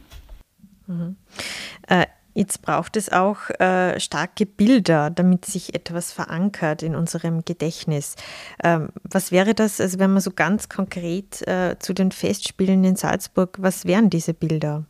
Mhm. 0.93 1.15
Äh, 1.87 2.05
jetzt 2.33 2.61
braucht 2.61 2.97
es 2.97 3.11
auch 3.11 3.49
äh, 3.59 3.99
starke 3.99 4.45
Bilder, 4.45 5.09
damit 5.09 5.45
sich 5.45 5.75
etwas 5.75 6.11
verankert 6.11 6.83
in 6.83 6.95
unserem 6.95 7.45
Gedächtnis. 7.45 8.15
Ähm, 8.63 8.89
was 9.03 9.31
wäre 9.31 9.53
das, 9.53 9.79
also 9.79 9.99
wenn 9.99 10.13
man 10.13 10.21
so 10.21 10.31
ganz 10.31 10.69
konkret 10.69 11.47
äh, 11.47 11.77
zu 11.79 11.93
den 11.93 12.11
Festspielen 12.11 12.83
in 12.83 12.95
Salzburg, 12.95 13.57
was 13.59 13.85
wären 13.85 14.09
diese 14.09 14.33
Bilder? 14.33 14.85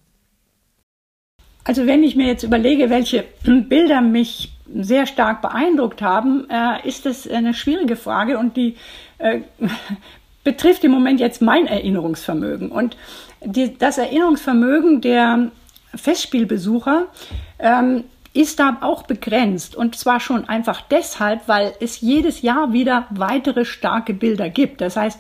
Also 1.65 1.87
wenn 1.87 2.03
ich 2.03 2.15
mir 2.15 2.27
jetzt 2.27 2.43
überlege, 2.43 2.89
welche 2.89 3.25
Bilder 3.43 4.01
mich 4.01 4.53
sehr 4.73 5.05
stark 5.05 5.41
beeindruckt 5.41 6.01
haben, 6.01 6.47
äh, 6.49 6.87
ist 6.87 7.05
das 7.05 7.27
eine 7.27 7.53
schwierige 7.53 7.95
Frage 7.95 8.37
und 8.37 8.57
die 8.57 8.75
äh, 9.17 9.41
betrifft 10.43 10.83
im 10.83 10.91
Moment 10.91 11.19
jetzt 11.19 11.41
mein 11.41 11.67
Erinnerungsvermögen. 11.67 12.71
Und 12.71 12.97
die, 13.45 13.77
das 13.77 13.97
Erinnerungsvermögen 13.97 15.01
der 15.01 15.51
Festspielbesucher 15.95 17.07
ähm, 17.59 18.03
ist 18.33 18.59
da 18.59 18.77
auch 18.81 19.03
begrenzt. 19.03 19.75
Und 19.75 19.95
zwar 19.95 20.19
schon 20.19 20.49
einfach 20.49 20.81
deshalb, 20.81 21.47
weil 21.47 21.73
es 21.79 22.01
jedes 22.01 22.41
Jahr 22.41 22.73
wieder 22.73 23.07
weitere 23.11 23.65
starke 23.65 24.13
Bilder 24.13 24.49
gibt. 24.49 24.81
Das 24.81 24.95
heißt, 24.95 25.19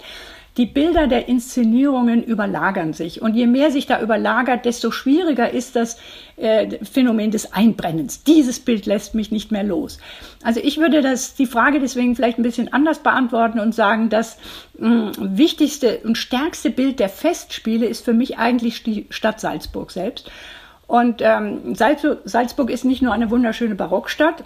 die 0.57 0.67
Bilder 0.67 1.07
der 1.07 1.27
Inszenierungen 1.27 2.23
überlagern 2.23 2.93
sich. 2.93 3.21
Und 3.21 3.33
je 3.35 3.47
mehr 3.47 3.71
sich 3.71 3.87
da 3.87 3.99
überlagert, 4.01 4.65
desto 4.65 4.91
schwieriger 4.91 5.49
ist 5.49 5.75
das 5.75 5.97
äh, 6.35 6.77
Phänomen 6.85 7.31
des 7.31 7.53
Einbrennens. 7.53 8.23
Dieses 8.23 8.59
Bild 8.59 8.85
lässt 8.85 9.15
mich 9.15 9.31
nicht 9.31 9.51
mehr 9.51 9.63
los. 9.63 9.97
Also 10.43 10.59
ich 10.63 10.77
würde 10.77 11.01
das, 11.01 11.33
die 11.33 11.47
Frage 11.47 11.79
deswegen 11.79 12.15
vielleicht 12.15 12.37
ein 12.37 12.43
bisschen 12.43 12.71
anders 12.71 12.99
beantworten 12.99 13.59
und 13.59 13.73
sagen, 13.73 14.09
das 14.09 14.37
mh, 14.77 15.13
wichtigste 15.17 16.01
und 16.03 16.19
stärkste 16.19 16.69
Bild 16.69 16.99
der 16.99 17.09
Festspiele 17.09 17.87
ist 17.87 18.05
für 18.05 18.13
mich 18.13 18.37
eigentlich 18.37 18.83
die 18.83 19.07
Stadt 19.09 19.39
Salzburg 19.39 19.89
selbst. 19.89 20.29
Und 20.93 21.23
ähm, 21.23 21.73
Salzburg, 21.73 22.69
ist 22.69 22.85
nicht 22.85 23.01
nur 23.01 23.13
eine 23.13 23.31
wunderschöne 23.31 23.73
Barockstadt, 23.73 24.43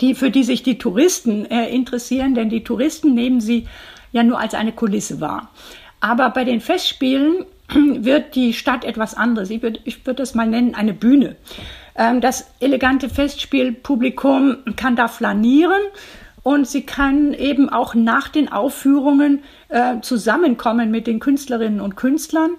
die, 0.00 0.16
für 0.16 0.32
die 0.32 0.42
sich 0.42 0.64
die 0.64 0.76
Touristen 0.76 1.46
äh, 1.46 1.68
interessieren, 1.68 2.34
denn 2.34 2.48
die 2.48 2.64
Touristen 2.64 3.14
nehmen 3.14 3.40
sie 3.40 3.68
ja 4.10 4.24
nur 4.24 4.40
als 4.40 4.54
eine 4.54 4.72
Kulisse 4.72 5.20
wahr. 5.20 5.52
Aber 6.00 6.30
bei 6.30 6.42
den 6.42 6.60
Festspielen 6.60 7.44
wird 7.68 8.34
die 8.34 8.54
Stadt 8.54 8.84
etwas 8.84 9.14
anderes. 9.14 9.50
Ich 9.50 9.62
würde 9.62 9.78
ich 9.84 10.04
würd 10.04 10.18
das 10.18 10.34
mal 10.34 10.48
nennen, 10.48 10.74
eine 10.74 10.92
Bühne. 10.92 11.36
Ähm, 11.94 12.20
das 12.20 12.50
elegante 12.58 13.08
Festspielpublikum 13.08 14.56
kann 14.74 14.96
da 14.96 15.06
flanieren 15.06 15.82
und 16.42 16.66
sie 16.66 16.82
kann 16.82 17.34
eben 17.34 17.68
auch 17.68 17.94
nach 17.94 18.28
den 18.30 18.50
Aufführungen 18.50 19.44
äh, 19.68 20.00
zusammenkommen 20.00 20.90
mit 20.90 21.06
den 21.06 21.20
Künstlerinnen 21.20 21.80
und 21.80 21.94
Künstlern. 21.94 22.50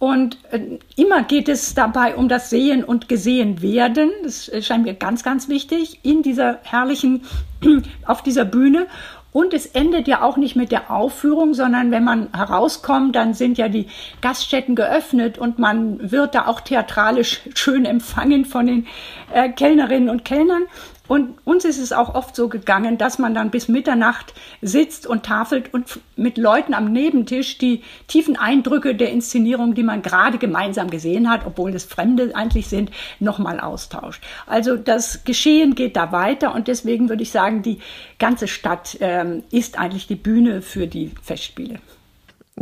Und 0.00 0.38
äh, 0.50 0.78
immer 0.96 1.24
geht 1.24 1.46
es 1.50 1.74
dabei 1.74 2.16
um 2.16 2.30
das 2.30 2.48
Sehen 2.48 2.82
und 2.82 3.06
Gesehen 3.10 3.60
werden. 3.60 4.10
Das 4.22 4.50
scheint 4.62 4.84
mir 4.84 4.94
ganz, 4.94 5.22
ganz 5.22 5.50
wichtig 5.50 6.00
in 6.02 6.22
dieser 6.22 6.58
herrlichen, 6.62 7.22
auf 8.06 8.22
dieser 8.22 8.46
Bühne. 8.46 8.86
Und 9.32 9.52
es 9.52 9.66
endet 9.66 10.08
ja 10.08 10.22
auch 10.22 10.38
nicht 10.38 10.56
mit 10.56 10.72
der 10.72 10.90
Aufführung, 10.90 11.52
sondern 11.52 11.90
wenn 11.90 12.02
man 12.02 12.28
herauskommt, 12.34 13.14
dann 13.14 13.34
sind 13.34 13.58
ja 13.58 13.68
die 13.68 13.86
Gaststätten 14.22 14.74
geöffnet 14.74 15.36
und 15.36 15.58
man 15.58 16.10
wird 16.10 16.34
da 16.34 16.46
auch 16.46 16.60
theatralisch 16.60 17.42
schön 17.54 17.84
empfangen 17.84 18.46
von 18.46 18.66
den 18.66 18.86
äh, 19.32 19.50
Kellnerinnen 19.50 20.08
und 20.08 20.24
Kellnern. 20.24 20.62
Und 21.10 21.38
uns 21.44 21.64
ist 21.64 21.80
es 21.80 21.92
auch 21.92 22.14
oft 22.14 22.36
so 22.36 22.48
gegangen, 22.48 22.96
dass 22.96 23.18
man 23.18 23.34
dann 23.34 23.50
bis 23.50 23.66
Mitternacht 23.66 24.32
sitzt 24.62 25.08
und 25.08 25.24
tafelt 25.26 25.74
und 25.74 25.98
mit 26.14 26.38
Leuten 26.38 26.72
am 26.72 26.92
Nebentisch 26.92 27.58
die 27.58 27.82
tiefen 28.06 28.36
Eindrücke 28.36 28.94
der 28.94 29.10
Inszenierung, 29.10 29.74
die 29.74 29.82
man 29.82 30.02
gerade 30.02 30.38
gemeinsam 30.38 30.88
gesehen 30.88 31.28
hat, 31.28 31.44
obwohl 31.44 31.74
es 31.74 31.82
Fremde 31.82 32.36
eigentlich 32.36 32.68
sind, 32.68 32.92
nochmal 33.18 33.58
austauscht. 33.58 34.22
Also 34.46 34.76
das 34.76 35.24
Geschehen 35.24 35.74
geht 35.74 35.96
da 35.96 36.12
weiter 36.12 36.54
und 36.54 36.68
deswegen 36.68 37.08
würde 37.08 37.24
ich 37.24 37.32
sagen, 37.32 37.62
die 37.62 37.80
ganze 38.20 38.46
Stadt 38.46 38.96
ähm, 39.00 39.42
ist 39.50 39.80
eigentlich 39.80 40.06
die 40.06 40.14
Bühne 40.14 40.62
für 40.62 40.86
die 40.86 41.10
Festspiele. 41.24 41.80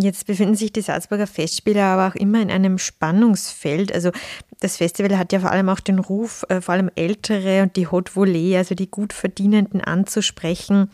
Jetzt 0.00 0.26
befinden 0.26 0.54
sich 0.54 0.72
die 0.72 0.80
Salzburger 0.80 1.26
Festspiele 1.26 1.82
aber 1.82 2.06
auch 2.06 2.14
immer 2.14 2.40
in 2.40 2.52
einem 2.52 2.78
Spannungsfeld. 2.78 3.92
Also 3.92 4.12
das 4.60 4.76
Festival 4.76 5.18
hat 5.18 5.32
ja 5.32 5.40
vor 5.40 5.50
allem 5.50 5.68
auch 5.68 5.80
den 5.80 5.98
Ruf, 5.98 6.44
äh, 6.48 6.60
vor 6.60 6.74
allem 6.74 6.88
Ältere 6.94 7.62
und 7.64 7.74
die 7.74 7.88
Haute 7.88 8.12
Volée, 8.12 8.56
also 8.56 8.76
die 8.76 8.88
gut 8.88 9.12
Verdienenden 9.12 9.80
anzusprechen. 9.80 10.88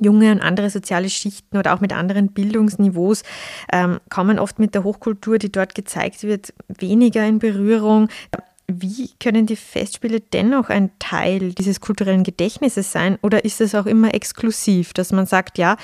Junge 0.00 0.30
und 0.30 0.40
andere 0.40 0.70
soziale 0.70 1.10
Schichten 1.10 1.56
oder 1.56 1.74
auch 1.74 1.80
mit 1.80 1.92
anderen 1.92 2.28
Bildungsniveaus 2.28 3.24
ähm, 3.72 3.98
kommen 4.08 4.38
oft 4.38 4.60
mit 4.60 4.74
der 4.76 4.84
Hochkultur, 4.84 5.38
die 5.38 5.50
dort 5.50 5.74
gezeigt 5.74 6.22
wird, 6.22 6.54
weniger 6.68 7.26
in 7.26 7.40
Berührung. 7.40 8.08
Wie 8.70 9.08
können 9.18 9.46
die 9.46 9.56
Festspiele 9.56 10.20
dennoch 10.20 10.68
ein 10.68 10.90
Teil 10.98 11.54
dieses 11.54 11.80
kulturellen 11.80 12.22
Gedächtnisses 12.22 12.92
sein? 12.92 13.18
Oder 13.22 13.46
ist 13.46 13.62
es 13.62 13.74
auch 13.74 13.86
immer 13.86 14.12
exklusiv, 14.12 14.92
dass 14.92 15.10
man 15.10 15.24
sagt, 15.24 15.56
ja, 15.56 15.78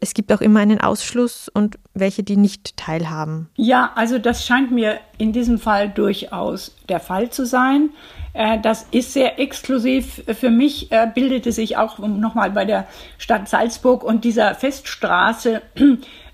es 0.00 0.14
gibt 0.14 0.32
auch 0.32 0.40
immer 0.40 0.60
einen 0.60 0.80
Ausschluss 0.80 1.50
und 1.50 1.78
welche, 1.92 2.22
die 2.22 2.38
nicht 2.38 2.78
teilhaben? 2.78 3.50
Ja, 3.56 3.92
also 3.94 4.18
das 4.18 4.46
scheint 4.46 4.70
mir 4.70 5.00
in 5.18 5.34
diesem 5.34 5.58
Fall 5.58 5.90
durchaus 5.90 6.74
der 6.88 7.00
Fall 7.00 7.28
zu 7.28 7.44
sein. 7.44 7.90
Äh, 8.32 8.58
das 8.58 8.86
ist 8.90 9.12
sehr 9.12 9.38
exklusiv. 9.38 10.22
Für 10.32 10.50
mich 10.50 10.90
äh, 10.90 11.10
bildete 11.14 11.52
sich 11.52 11.76
auch 11.76 11.98
nochmal 11.98 12.52
bei 12.52 12.64
der 12.64 12.86
Stadt 13.18 13.50
Salzburg 13.50 14.02
und 14.02 14.24
dieser 14.24 14.54
Feststraße 14.54 15.60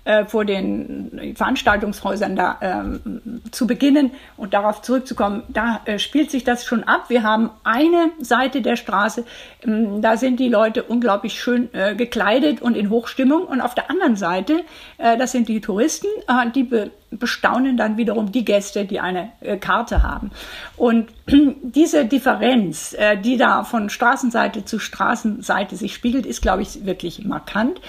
äh, 0.05 0.25
vor 0.25 0.45
den 0.45 1.33
Veranstaltungshäusern 1.35 2.35
da 2.35 2.57
ähm, 2.61 3.41
zu 3.51 3.65
beginnen 3.67 4.11
und 4.37 4.53
darauf 4.53 4.83
zurückzukommen, 4.83 5.43
da 5.49 5.81
äh, 5.85 5.97
spielt 5.97 6.29
sich 6.29 6.43
das 6.43 6.63
schon 6.63 6.83
ab. 6.83 7.05
Wir 7.09 7.23
haben 7.23 7.49
eine 7.63 8.11
Seite 8.19 8.61
der 8.61 8.75
Straße, 8.75 9.25
ähm, 9.63 10.01
da 10.01 10.15
sind 10.17 10.39
die 10.39 10.47
Leute 10.47 10.83
unglaublich 10.83 11.39
schön 11.41 11.73
äh, 11.73 11.95
gekleidet 11.95 12.61
und 12.61 12.77
in 12.77 12.91
Hochstimmung 12.91 13.45
und 13.45 13.61
auf 13.61 13.73
der 13.73 13.89
anderen 13.89 14.15
Seite, 14.15 14.63
äh, 14.99 15.17
das 15.17 15.31
sind 15.31 15.49
die 15.49 15.59
Touristen, 15.59 16.07
äh, 16.27 16.51
die 16.51 16.63
be 16.63 16.91
bestaunen 17.11 17.77
dann 17.77 17.95
wiederum 17.95 18.33
die 18.33 18.43
Gäste, 18.43 18.83
die 18.83 18.99
eine 18.99 19.29
Karte 19.61 20.03
haben. 20.03 20.31
Und 20.75 21.07
diese 21.61 22.03
Differenz, 22.03 22.93
die 23.23 23.37
da 23.37 23.63
von 23.63 23.89
Straßenseite 23.89 24.65
zu 24.65 24.79
Straßenseite 24.79 25.77
sich 25.77 25.93
spiegelt, 25.93 26.25
ist, 26.25 26.41
glaube 26.41 26.63
ich, 26.63 26.85
wirklich 26.85 27.23
markant. 27.23 27.79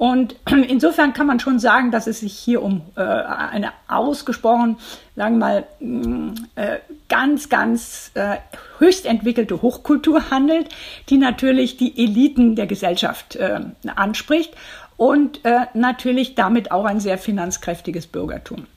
Und 0.00 0.34
insofern 0.68 1.12
kann 1.12 1.26
man 1.26 1.40
schon 1.40 1.58
sagen, 1.58 1.90
dass 1.90 2.06
es 2.06 2.20
sich 2.20 2.32
hier 2.32 2.62
um 2.62 2.80
äh, 2.96 3.02
eine 3.02 3.72
ausgesprochen, 3.86 4.78
sagen 5.14 5.36
wir 5.36 5.46
mal, 5.46 5.66
mm, 5.78 6.34
äh, 6.54 6.78
ganz, 7.10 7.50
ganz 7.50 8.10
äh, 8.14 8.36
höchst 8.78 9.04
entwickelte 9.04 9.60
Hochkultur 9.60 10.30
handelt, 10.30 10.70
die 11.10 11.18
natürlich 11.18 11.76
die 11.76 12.02
Eliten 12.02 12.56
der 12.56 12.66
Gesellschaft 12.66 13.36
äh, 13.36 13.60
anspricht 13.94 14.54
und 14.96 15.44
äh, 15.44 15.66
natürlich 15.74 16.34
damit 16.34 16.72
auch 16.72 16.86
ein 16.86 17.00
sehr 17.00 17.18
finanzkräftiges 17.18 18.06
Bürgertum. 18.06 18.68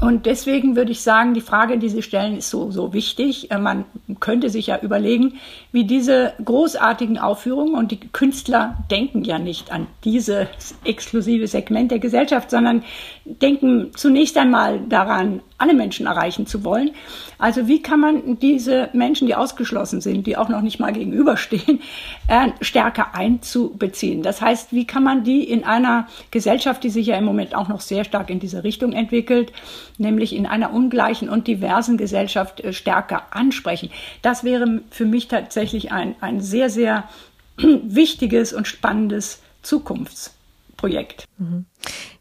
Und 0.00 0.26
deswegen 0.26 0.76
würde 0.76 0.92
ich 0.92 1.00
sagen, 1.00 1.34
die 1.34 1.40
Frage, 1.40 1.76
die 1.76 1.88
Sie 1.88 2.02
stellen, 2.02 2.36
ist 2.36 2.50
so, 2.50 2.70
so 2.70 2.92
wichtig. 2.92 3.50
Äh, 3.50 3.58
man 3.58 3.84
könnte 4.20 4.48
sich 4.48 4.68
ja 4.68 4.78
überlegen, 4.80 5.34
wie 5.72 5.84
diese 5.84 6.34
großartigen 6.44 7.18
Aufführungen 7.18 7.74
und 7.74 7.90
die 7.90 7.98
Künstler 7.98 8.78
denken 8.92 9.24
ja 9.24 9.40
nicht 9.40 9.72
an 9.72 9.88
dieses 10.04 10.46
exklusive 10.84 11.48
Segment 11.48 11.90
der 11.90 11.98
Gesellschaft, 11.98 12.48
sondern 12.50 12.84
denken 13.24 13.90
zunächst 13.96 14.36
einmal 14.36 14.78
daran, 14.88 15.40
alle 15.58 15.74
Menschen 15.74 16.06
erreichen 16.06 16.46
zu 16.46 16.64
wollen. 16.64 16.92
Also 17.38 17.66
wie 17.66 17.82
kann 17.82 17.98
man 17.98 18.38
diese 18.38 18.90
Menschen, 18.92 19.26
die 19.26 19.34
ausgeschlossen 19.34 20.00
sind, 20.00 20.28
die 20.28 20.36
auch 20.36 20.48
noch 20.48 20.60
nicht 20.60 20.78
mal 20.78 20.92
gegenüberstehen, 20.92 21.80
äh, 22.28 22.50
stärker 22.60 23.16
einzubeziehen? 23.16 24.22
Das 24.22 24.40
heißt, 24.40 24.72
wie 24.72 24.86
kann 24.86 25.02
man 25.02 25.24
die 25.24 25.42
in 25.42 25.64
einer 25.64 26.06
Gesellschaft, 26.30 26.84
die 26.84 26.90
sich 26.90 27.08
ja 27.08 27.16
im 27.16 27.24
Moment 27.24 27.56
auch 27.56 27.66
noch 27.66 27.80
sehr 27.80 28.04
stark 28.04 28.30
in 28.30 28.38
diese 28.38 28.62
Richtung 28.62 28.92
entwickelt, 28.92 29.52
nämlich 29.98 30.34
in 30.34 30.46
einer 30.46 30.72
ungleichen 30.72 31.28
und 31.28 31.46
diversen 31.46 31.98
Gesellschaft 31.98 32.60
äh, 32.60 32.72
stärker 32.72 33.34
ansprechen? 33.34 33.90
Das 34.22 34.44
wäre 34.44 34.82
für 34.90 35.04
mich 35.04 35.28
tatsächlich 35.28 35.92
ein, 35.92 36.14
ein 36.20 36.40
sehr, 36.40 36.70
sehr 36.70 37.04
wichtiges 37.56 38.52
und 38.52 38.66
spannendes 38.66 39.42
Zukunftsprojekt. 39.62 41.24
Mhm. 41.38 41.66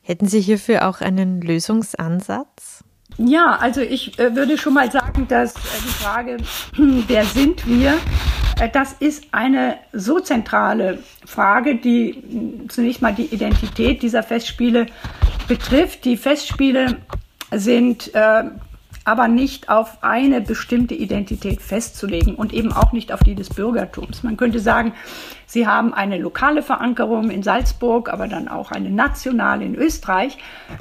Hätten 0.01 0.27
Sie 0.27 0.41
hierfür 0.41 0.87
auch 0.87 1.01
einen 1.01 1.41
Lösungsansatz? 1.41 2.83
Ja, 3.17 3.57
also 3.59 3.81
ich 3.81 4.17
äh, 4.19 4.35
würde 4.35 4.57
schon 4.57 4.73
mal 4.73 4.91
sagen, 4.91 5.27
dass 5.27 5.55
äh, 5.55 5.59
die 5.83 6.03
Frage, 6.03 6.37
wer 7.07 7.25
sind 7.25 7.67
wir, 7.67 7.97
das 8.73 8.93
ist 8.93 9.25
eine 9.31 9.77
so 9.93 10.19
zentrale 10.19 10.99
Frage, 11.25 11.75
die 11.75 12.65
zunächst 12.69 13.01
mal 13.01 13.13
die 13.13 13.25
Identität 13.25 14.01
dieser 14.01 14.23
Festspiele 14.23 14.87
betrifft. 15.47 16.05
Die 16.05 16.17
Festspiele 16.17 16.97
sind 17.51 18.13
äh, 18.13 18.43
aber 19.07 19.29
nicht 19.29 19.69
auf 19.69 20.03
eine 20.03 20.41
bestimmte 20.41 20.93
Identität 20.93 21.61
festzulegen 21.61 22.35
und 22.35 22.51
eben 22.51 22.73
auch 22.73 22.91
nicht 22.91 23.13
auf 23.13 23.21
die 23.21 23.35
des 23.35 23.49
Bürgertums. 23.49 24.21
Man 24.21 24.35
könnte 24.35 24.59
sagen, 24.59 24.91
sie 25.45 25.65
haben 25.65 25.93
eine 25.93 26.17
lokale 26.17 26.61
Verankerung 26.61 27.29
in 27.29 27.41
Salzburg, 27.41 28.09
aber 28.09 28.27
dann 28.27 28.49
auch 28.49 28.69
eine 28.69 28.89
nationale 28.89 29.63
in 29.63 29.75
Österreich. 29.75 30.37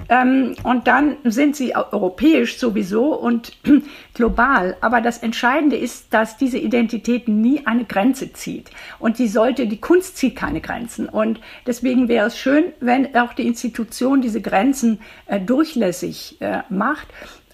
Ähm, 0.08 0.56
und 0.64 0.88
dann 0.88 1.18
sind 1.22 1.54
sie 1.54 1.76
europäisch 1.76 2.58
sowieso 2.58 3.14
und 3.14 3.52
global. 4.14 4.76
Aber 4.80 5.00
das 5.00 5.18
Entscheidende 5.18 5.76
ist, 5.76 6.12
dass 6.12 6.36
diese 6.36 6.58
Identität 6.58 7.28
nie 7.28 7.64
eine 7.64 7.84
Grenze 7.84 8.32
zieht. 8.32 8.72
Und 8.98 9.20
die 9.20 9.28
sollte, 9.28 9.68
die 9.68 9.80
Kunst 9.80 10.16
zieht 10.16 10.34
keine 10.34 10.60
Grenzen. 10.60 11.08
Und 11.08 11.38
deswegen 11.64 12.08
wäre 12.08 12.26
es 12.26 12.36
schön, 12.36 12.72
wenn 12.80 13.14
auch 13.14 13.34
die 13.34 13.46
Institution 13.46 14.20
diese 14.20 14.40
Grenzen 14.40 14.98
äh, 15.26 15.38
durchlässig 15.38 16.38
äh, 16.40 16.62
macht 16.70 17.06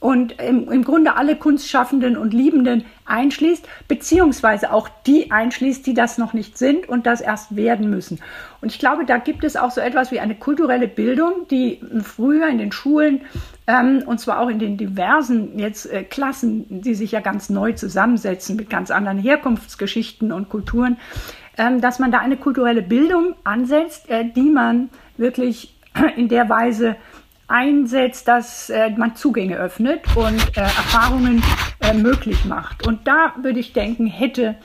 und 0.03 0.41
im, 0.41 0.69
im 0.69 0.83
Grunde 0.83 1.15
alle 1.15 1.37
Kunstschaffenden 1.37 2.17
und 2.17 2.35
Liebenden 2.35 2.85
einschließt, 3.05 3.69
beziehungsweise 3.87 4.73
auch 4.73 4.89
die 5.07 5.31
einschließt, 5.31 5.87
die 5.87 5.95
das 5.95 6.19
noch 6.19 6.33
nicht 6.33 6.59
sind 6.59 6.89
und 6.89 7.07
das 7.07 7.21
erst 7.21 7.55
werden 7.55 7.89
müssen. 7.89 8.19
Und 8.61 8.73
ich 8.73 8.81
glaube, 8.81 9.05
da 9.05 9.19
gibt 9.19 9.45
es 9.45 9.55
auch 9.55 9.71
so 9.71 9.81
etwas 9.81 10.11
wie 10.11 10.19
eine 10.19 10.35
kulturelle 10.35 10.89
Bildung, 10.89 11.47
die 11.53 11.81
früher 12.03 12.49
in 12.49 12.59
den 12.59 12.73
Schulen 12.73 13.21
ähm, 13.69 14.03
und 14.05 14.19
zwar 14.19 14.41
auch 14.41 14.49
in 14.49 14.59
den 14.59 14.77
diversen 14.77 15.57
jetzt 15.57 15.87
äh, 15.87 16.03
Klassen, 16.03 16.83
die 16.83 16.97
sich 16.97 17.13
ja 17.13 17.21
ganz 17.21 17.49
neu 17.49 17.73
zusammensetzen 17.73 18.57
mit 18.57 18.69
ganz 18.69 18.91
anderen 18.91 19.19
Herkunftsgeschichten 19.19 20.33
und 20.33 20.49
Kulturen, 20.49 20.97
ähm, 21.57 21.81
dass 21.81 22.01
man 22.01 22.11
da 22.11 22.19
eine 22.19 22.37
kulturelle 22.37 22.83
Bildung 22.83 23.37
ansetzt, 23.45 24.11
äh, 24.11 24.25
die 24.25 24.51
man 24.51 24.91
wirklich 25.17 25.77
in 26.17 26.29
der 26.29 26.49
Weise 26.49 26.97
einsetzt, 27.49 28.29
dass 28.29 28.71
äh, 28.71 28.91
man 28.91 29.17
Zugänge 29.17 29.57
öffnet 29.57 30.17
und 30.17 30.57
äh, 30.57 30.61
Erfahrungen 30.61 31.43
äh, 31.81 31.93
möglich 31.93 32.45
macht. 32.45 32.87
Und 32.87 33.07
da 33.07 33.35
würde 33.43 33.61
ich 33.61 33.73
denken, 33.73 34.07
hätte, 34.07 34.57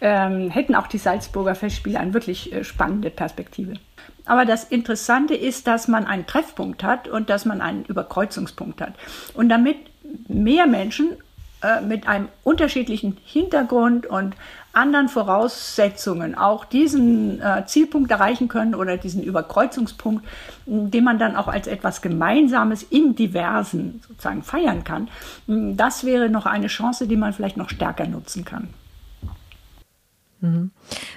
ähm, 0.00 0.50
hätten 0.50 0.74
auch 0.74 0.86
die 0.86 0.98
Salzburger 0.98 1.54
Festspiele 1.54 1.98
eine 1.98 2.14
wirklich 2.14 2.52
äh, 2.52 2.64
spannende 2.64 3.10
Perspektive. 3.10 3.74
Aber 4.26 4.44
das 4.44 4.64
Interessante 4.64 5.34
ist, 5.34 5.66
dass 5.66 5.88
man 5.88 6.06
einen 6.06 6.26
Treffpunkt 6.26 6.82
hat 6.82 7.08
und 7.08 7.30
dass 7.30 7.44
man 7.44 7.60
einen 7.60 7.84
Überkreuzungspunkt 7.84 8.80
hat. 8.80 8.94
Und 9.34 9.48
damit 9.48 9.76
mehr 10.28 10.66
Menschen 10.66 11.16
äh, 11.62 11.80
mit 11.80 12.06
einem 12.06 12.28
unterschiedlichen 12.42 13.16
Hintergrund 13.24 14.06
und 14.06 14.34
anderen 14.74 15.08
Voraussetzungen 15.08 16.34
auch 16.34 16.64
diesen 16.64 17.40
äh, 17.40 17.64
Zielpunkt 17.66 18.10
erreichen 18.10 18.48
können 18.48 18.74
oder 18.74 18.96
diesen 18.96 19.22
Überkreuzungspunkt, 19.22 20.24
den 20.66 21.04
man 21.04 21.18
dann 21.18 21.36
auch 21.36 21.48
als 21.48 21.66
etwas 21.66 22.02
Gemeinsames 22.02 22.82
im 22.84 23.14
Diversen 23.14 24.00
sozusagen 24.06 24.42
feiern 24.42 24.84
kann, 24.84 25.08
das 25.46 26.04
wäre 26.04 26.28
noch 26.28 26.46
eine 26.46 26.68
Chance, 26.68 27.06
die 27.06 27.16
man 27.16 27.32
vielleicht 27.32 27.56
noch 27.56 27.70
stärker 27.70 28.06
nutzen 28.06 28.44
kann. 28.44 28.68
Mhm. 30.44 30.70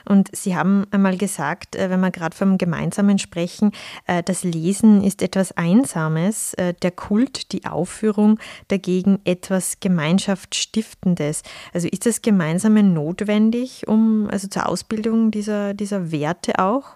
Und 0.06 0.30
Sie 0.36 0.56
haben 0.56 0.88
einmal 0.92 1.18
gesagt, 1.18 1.76
äh, 1.76 1.90
wenn 1.90 2.00
wir 2.00 2.12
gerade 2.12 2.36
vom 2.36 2.58
Gemeinsamen 2.58 3.20
sprechen, 3.20 3.72
äh, 4.06 4.24
das 4.24 4.44
Lesen 4.44 5.04
ist 5.04 5.22
etwas 5.22 5.52
Einsames, 5.52 6.54
äh, 6.54 6.74
der 6.82 6.92
Kult, 6.92 7.52
die 7.52 7.66
Aufführung 7.66 8.40
dagegen 8.70 9.20
etwas 9.26 9.80
Gemeinschaftsstiftendes. 9.82 11.44
Also 11.74 11.90
ist 11.90 12.06
das 12.06 12.22
Gemeinsame 12.22 12.84
notwendig, 12.84 13.88
um 13.88 14.30
also 14.32 14.48
zur 14.48 14.68
Ausbildung 14.68 15.32
dieser, 15.32 15.74
dieser 15.74 16.12
Werte 16.12 16.60
auch? 16.60 16.96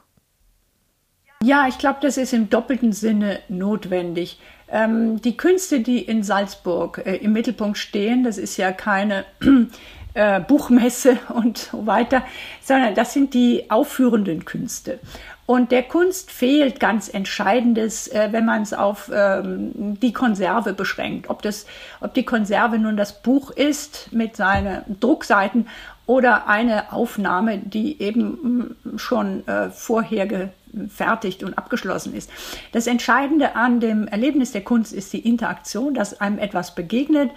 Ja, 1.44 1.68
ich 1.68 1.80
glaube, 1.80 2.00
das 2.02 2.18
ist 2.18 2.34
im 2.34 2.50
doppelten 2.50 2.94
Sinne 2.94 3.40
notwendig. 3.50 4.40
Ähm, 4.72 5.22
die 5.22 5.36
Künste, 5.36 5.82
die 5.82 6.00
in 6.00 6.24
Salzburg 6.24 7.02
äh, 7.06 7.18
im 7.18 7.34
Mittelpunkt 7.34 7.78
stehen, 7.78 8.24
das 8.24 8.38
ist 8.38 8.58
ja 8.58 8.72
keine 8.72 9.26
äh, 10.14 10.40
Buchmesse 10.40 11.18
und 11.34 11.58
so 11.58 11.86
weiter, 11.86 12.24
sondern 12.62 12.96
das 12.96 13.14
sind 13.14 13.34
die 13.34 13.70
aufführenden 13.70 14.46
Künste. 14.46 15.00
Und 15.46 15.74
der 15.74 15.84
Kunst 15.84 16.32
fehlt 16.32 16.80
ganz 16.80 17.10
Entscheidendes, 17.10 18.08
äh, 18.08 18.30
wenn 18.32 18.46
man 18.46 18.62
es 18.62 18.74
auf 18.74 19.12
ähm, 19.14 20.00
die 20.00 20.14
Konserve 20.14 20.72
beschränkt. 20.72 21.30
Ob, 21.30 21.42
das, 21.42 21.66
ob 22.00 22.14
die 22.14 22.24
Konserve 22.24 22.80
nun 22.80 22.96
das 22.96 23.22
Buch 23.22 23.52
ist 23.52 24.14
mit 24.14 24.38
seinen 24.38 24.84
Druckseiten 25.02 25.68
oder 26.06 26.48
eine 26.48 26.94
Aufnahme, 26.94 27.58
die 27.58 28.02
eben 28.02 28.76
mm, 28.94 28.98
schon 28.98 29.46
äh, 29.46 29.70
vorher 29.70 30.52
gefertigt 30.74 31.44
und 31.44 31.58
abgeschlossen 31.58 32.16
ist. 32.16 32.30
Das 32.72 32.88
Entscheidende 32.88 33.56
an 33.56 33.80
dem 33.80 34.08
Erlebnis 34.08 34.52
der 34.52 34.62
Kunst 34.62 34.94
ist 34.94 35.14
die 35.14 35.20
Interaktion, 35.20 35.94
dass 35.94 36.20
einem 36.20 36.40
etwas 36.40 36.76
begegnet 36.76 37.32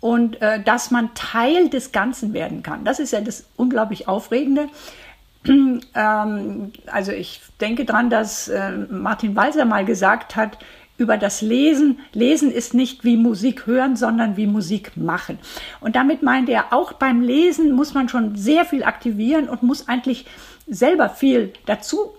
und 0.00 0.40
äh, 0.40 0.62
dass 0.62 0.90
man 0.90 1.14
Teil 1.14 1.68
des 1.68 1.92
Ganzen 1.92 2.32
werden 2.32 2.62
kann. 2.62 2.84
Das 2.84 2.98
ist 2.98 3.12
ja 3.12 3.20
das 3.20 3.44
unglaublich 3.56 4.08
Aufregende. 4.08 4.68
ähm, 5.48 6.72
also 6.86 7.12
ich 7.12 7.40
denke 7.60 7.84
daran, 7.84 8.10
dass 8.10 8.48
äh, 8.48 8.72
Martin 8.90 9.36
Walser 9.36 9.64
mal 9.64 9.84
gesagt 9.84 10.36
hat, 10.36 10.58
über 10.98 11.18
das 11.18 11.42
Lesen. 11.42 12.00
Lesen 12.12 12.50
ist 12.50 12.74
nicht 12.74 13.04
wie 13.04 13.16
Musik 13.16 13.66
hören, 13.66 13.96
sondern 13.96 14.36
wie 14.36 14.46
Musik 14.46 14.96
machen. 14.96 15.38
Und 15.80 15.96
damit 15.96 16.22
meint 16.22 16.48
er, 16.48 16.72
auch 16.72 16.94
beim 16.94 17.20
Lesen 17.20 17.72
muss 17.72 17.94
man 17.94 18.08
schon 18.08 18.34
sehr 18.36 18.64
viel 18.64 18.82
aktivieren 18.82 19.48
und 19.48 19.62
muss 19.62 19.88
eigentlich 19.88 20.26
selber 20.66 21.10
viel 21.10 21.52
dazu 21.66 22.14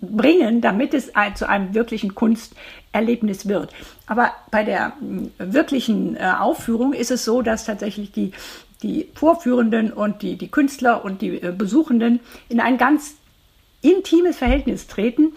bringen, 0.00 0.60
damit 0.60 0.94
es 0.94 1.12
zu 1.34 1.48
einem 1.48 1.74
wirklichen 1.74 2.14
Kunsterlebnis 2.14 3.48
wird. 3.48 3.72
Aber 4.06 4.32
bei 4.50 4.64
der 4.64 4.92
wirklichen 5.38 6.16
äh, 6.16 6.32
Aufführung 6.38 6.92
ist 6.92 7.10
es 7.10 7.24
so, 7.24 7.42
dass 7.42 7.64
tatsächlich 7.64 8.12
die, 8.12 8.32
die 8.82 9.08
Vorführenden 9.14 9.92
und 9.92 10.22
die, 10.22 10.36
die 10.36 10.50
Künstler 10.50 11.04
und 11.04 11.20
die 11.22 11.42
äh, 11.42 11.52
Besuchenden 11.56 12.20
in 12.48 12.60
ein 12.60 12.78
ganz 12.78 13.16
intimes 13.80 14.36
Verhältnis 14.36 14.86
treten. 14.86 15.32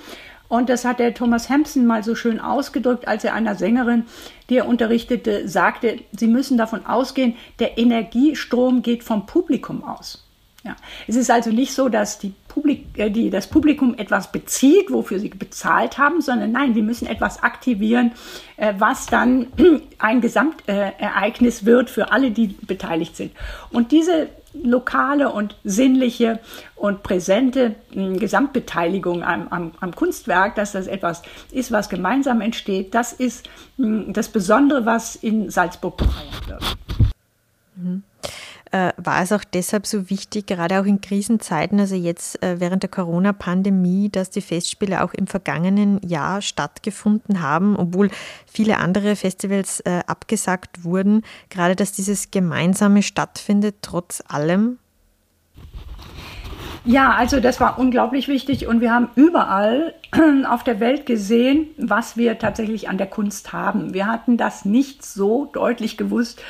Und 0.48 0.70
das 0.70 0.86
hat 0.86 1.00
der 1.00 1.16
Thomas 1.16 1.50
Hampson 1.50 1.88
mal 1.88 2.04
so 2.04 2.14
schön 2.14 2.40
ausgedrückt, 2.40 3.08
als 3.08 3.24
er 3.24 3.34
einer 3.34 3.56
Sängerin, 3.56 4.04
die 4.50 4.58
er 4.58 4.68
unterrichtete, 4.68 5.50
sagte, 5.50 6.00
sie 6.12 6.28
müssen 6.28 6.58
davon 6.58 6.86
ausgehen, 6.86 7.36
der 7.58 7.80
Energiestrom 7.80 8.84
geht 8.84 9.04
vom 9.04 9.26
Publikum 9.26 9.84
aus. 9.84 10.25
Ja. 10.66 10.76
Es 11.06 11.16
ist 11.16 11.30
also 11.30 11.52
nicht 11.52 11.74
so, 11.74 11.90
dass 11.90 12.18
die 12.18 12.34
Publik 12.48 12.98
äh, 12.98 13.12
die, 13.12 13.30
das 13.30 13.48
Publikum 13.48 13.94
etwas 14.00 14.32
bezieht, 14.32 14.92
wofür 14.92 15.20
sie 15.20 15.30
bezahlt 15.30 16.00
haben, 16.00 16.22
sondern 16.22 16.52
nein, 16.52 16.74
die 16.74 16.82
müssen 16.82 17.06
etwas 17.06 17.44
aktivieren, 17.44 18.14
äh, 18.58 18.74
was 18.80 19.06
dann 19.06 19.48
ein 20.00 20.22
Gesamtereignis 20.22 21.66
wird 21.66 21.92
für 21.92 22.12
alle, 22.12 22.32
die 22.32 22.48
beteiligt 22.48 23.16
sind. 23.16 23.32
Und 23.70 23.92
diese 23.92 24.30
lokale 24.54 25.32
und 25.32 25.56
sinnliche 25.64 26.40
und 26.76 27.04
präsente 27.04 27.76
äh, 27.94 28.18
Gesamtbeteiligung 28.18 29.24
am, 29.24 29.48
am, 29.50 29.72
am, 29.80 29.94
Kunstwerk, 29.94 30.56
dass 30.56 30.72
das 30.72 30.88
etwas 30.88 31.22
ist, 31.52 31.72
was 31.72 31.90
gemeinsam 31.90 32.42
entsteht, 32.42 32.96
das 32.96 33.14
ist 33.14 33.48
mh, 33.78 34.14
das 34.14 34.30
Besondere, 34.30 34.88
was 34.88 35.16
in 35.16 35.52
Salzburg 35.52 36.00
gefeiert 36.00 36.48
wird. 36.48 36.78
Mhm 37.76 38.04
äh, 38.76 38.92
war 38.98 39.22
es 39.22 39.32
auch 39.32 39.46
deshalb 39.46 39.88
so 39.88 40.10
wichtig, 40.10 40.48
gerade 40.48 40.82
auch 40.82 40.86
in 40.86 41.00
Krisenzeiten, 41.00 41.80
also 41.80 41.96
jetzt 41.96 42.44
äh, 42.44 42.60
während 42.60 42.84
der 42.84 42.90
Corona-Pandemie, 42.90 44.10
dass 44.10 44.32
die 44.32 44.42
Festspiele 44.42 45.02
auch 45.02 45.14
im 45.14 45.28
vergangenen 45.28 46.02
Jahr 46.06 46.42
stattgefunden 46.42 47.42
haben, 47.42 47.78
obwohl 47.78 48.10
viele 48.46 48.78
andere 48.80 49.16
Festivals 49.16 49.80
äh, 49.80 50.02
abgesagt 50.08 50.84
wurden, 50.84 51.22
gerade 51.50 51.78
dass 51.78 51.94
dieses 51.94 52.32
Gemeinsame 52.32 53.02
stattfindet, 53.02 53.76
trotz 53.82 54.22
allem? 54.28 54.78
Ja, 56.84 57.12
also 57.14 57.40
das 57.40 57.62
war 57.62 57.80
unglaublich 57.80 58.28
wichtig 58.28 58.68
und 58.68 58.82
wir 58.82 58.94
haben 58.94 59.08
überall 59.16 59.94
auf 60.50 60.66
der 60.66 60.82
Welt 60.82 61.06
gesehen, 61.06 61.68
was 61.78 62.18
wir 62.18 62.40
tatsächlich 62.40 62.90
an 62.90 62.98
der 62.98 63.08
Kunst 63.08 63.54
haben. 63.54 63.94
Wir 63.94 64.08
hatten 64.08 64.36
das 64.36 64.66
nicht 64.66 65.06
so 65.06 65.46
deutlich 65.46 65.96
gewusst 65.96 66.42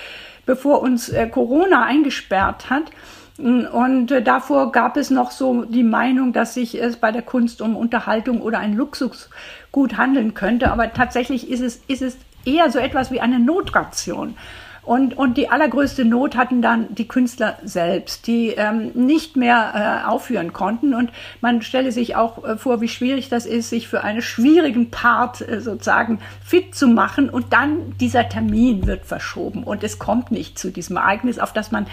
bevor 0.45 0.81
uns 0.81 1.09
äh, 1.09 1.27
Corona 1.27 1.83
eingesperrt 1.83 2.69
hat. 2.69 2.91
Und 3.37 4.11
äh, 4.11 4.21
davor 4.21 4.71
gab 4.71 4.95
es 4.95 5.09
noch 5.09 5.31
so 5.31 5.65
die 5.65 5.83
Meinung, 5.83 6.31
dass 6.31 6.53
sich 6.53 6.81
es 6.81 6.97
bei 6.97 7.11
der 7.11 7.21
Kunst 7.21 7.61
um 7.61 7.75
Unterhaltung 7.75 8.41
oder 8.41 8.59
ein 8.59 8.73
Luxusgut 8.73 9.97
handeln 9.97 10.33
könnte. 10.33 10.71
Aber 10.71 10.93
tatsächlich 10.93 11.49
ist 11.49 11.61
es, 11.61 11.81
ist 11.87 12.01
es 12.01 12.17
eher 12.45 12.71
so 12.71 12.79
etwas 12.79 13.11
wie 13.11 13.19
eine 13.19 13.39
Notration. 13.39 14.37
Und, 14.85 15.17
und 15.17 15.37
die 15.37 15.49
allergrößte 15.49 16.05
Not 16.05 16.35
hatten 16.35 16.61
dann 16.61 16.93
die 16.93 17.07
Künstler 17.07 17.57
selbst, 17.63 18.27
die 18.27 18.49
ähm, 18.49 18.91
nicht 18.93 19.35
mehr 19.35 20.03
äh, 20.05 20.07
aufführen 20.07 20.53
konnten. 20.53 20.93
Und 20.93 21.11
man 21.41 21.63
stelle 21.63 21.91
sich 21.91 22.15
auch 22.15 22.43
äh, 22.43 22.57
vor, 22.57 22.81
wie 22.81 22.87
schwierig 22.87 23.29
das 23.29 23.45
ist, 23.45 23.69
sich 23.69 23.87
für 23.87 24.03
einen 24.03 24.21
schwierigen 24.21 24.91
Part 24.91 25.41
äh, 25.41 25.59
sozusagen 25.59 26.19
fit 26.43 26.75
zu 26.75 26.87
machen. 26.87 27.29
Und 27.29 27.51
dann 27.51 27.97
dieser 27.99 28.29
Termin 28.29 28.85
wird 28.85 29.05
verschoben 29.05 29.63
und 29.63 29.83
es 29.83 29.97
kommt 29.97 30.31
nicht 30.31 30.59
zu 30.59 30.71
diesem 30.71 30.97
Ereignis, 30.97 31.39
auf 31.39 31.51
das 31.51 31.71
man 31.71 31.87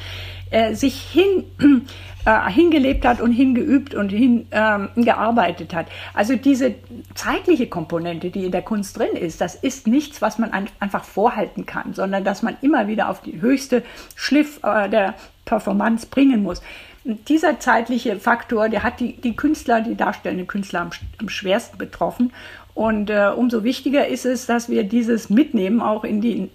äh, 0.52 0.74
sich 0.74 1.00
hin, 1.02 1.44
äh, 2.24 2.50
hingelebt 2.50 3.04
hat 3.04 3.20
und 3.20 3.32
hingeübt 3.32 3.94
und 3.94 4.10
hingearbeitet 4.10 5.72
ähm, 5.72 5.78
hat. 5.78 5.86
Also 6.14 6.36
diese 6.36 6.74
zeitliche 7.14 7.66
Komponente, 7.66 8.30
die 8.30 8.44
in 8.44 8.52
der 8.52 8.62
Kunst 8.62 8.98
drin 8.98 9.16
ist, 9.16 9.40
das 9.40 9.54
ist 9.54 9.86
nichts, 9.86 10.22
was 10.22 10.38
man 10.38 10.52
ein, 10.52 10.68
einfach 10.78 11.04
vorhalten 11.04 11.66
kann, 11.66 11.94
sondern 11.94 12.22
dass 12.22 12.42
man 12.42 12.56
immer 12.60 12.86
wieder 12.86 13.08
auf 13.08 13.22
die 13.22 13.40
höchste 13.40 13.82
Schliff 14.14 14.60
äh, 14.62 14.88
der 14.88 15.14
Performance 15.44 16.06
bringen 16.06 16.42
muss. 16.42 16.62
Dieser 17.04 17.58
zeitliche 17.58 18.16
Faktor, 18.20 18.68
der 18.68 18.84
hat 18.84 19.00
die, 19.00 19.16
die 19.16 19.34
Künstler, 19.34 19.80
die 19.80 19.96
darstellenden 19.96 20.46
Künstler 20.46 20.82
am, 20.82 20.90
am 21.18 21.28
schwersten 21.28 21.76
betroffen. 21.76 22.32
Und 22.74 23.10
äh, 23.10 23.30
umso 23.34 23.64
wichtiger 23.64 24.06
ist 24.06 24.24
es, 24.24 24.46
dass 24.46 24.68
wir 24.68 24.84
dieses 24.84 25.28
mitnehmen, 25.28 25.80
auch 25.80 26.04
in 26.04 26.20
die 26.20 26.48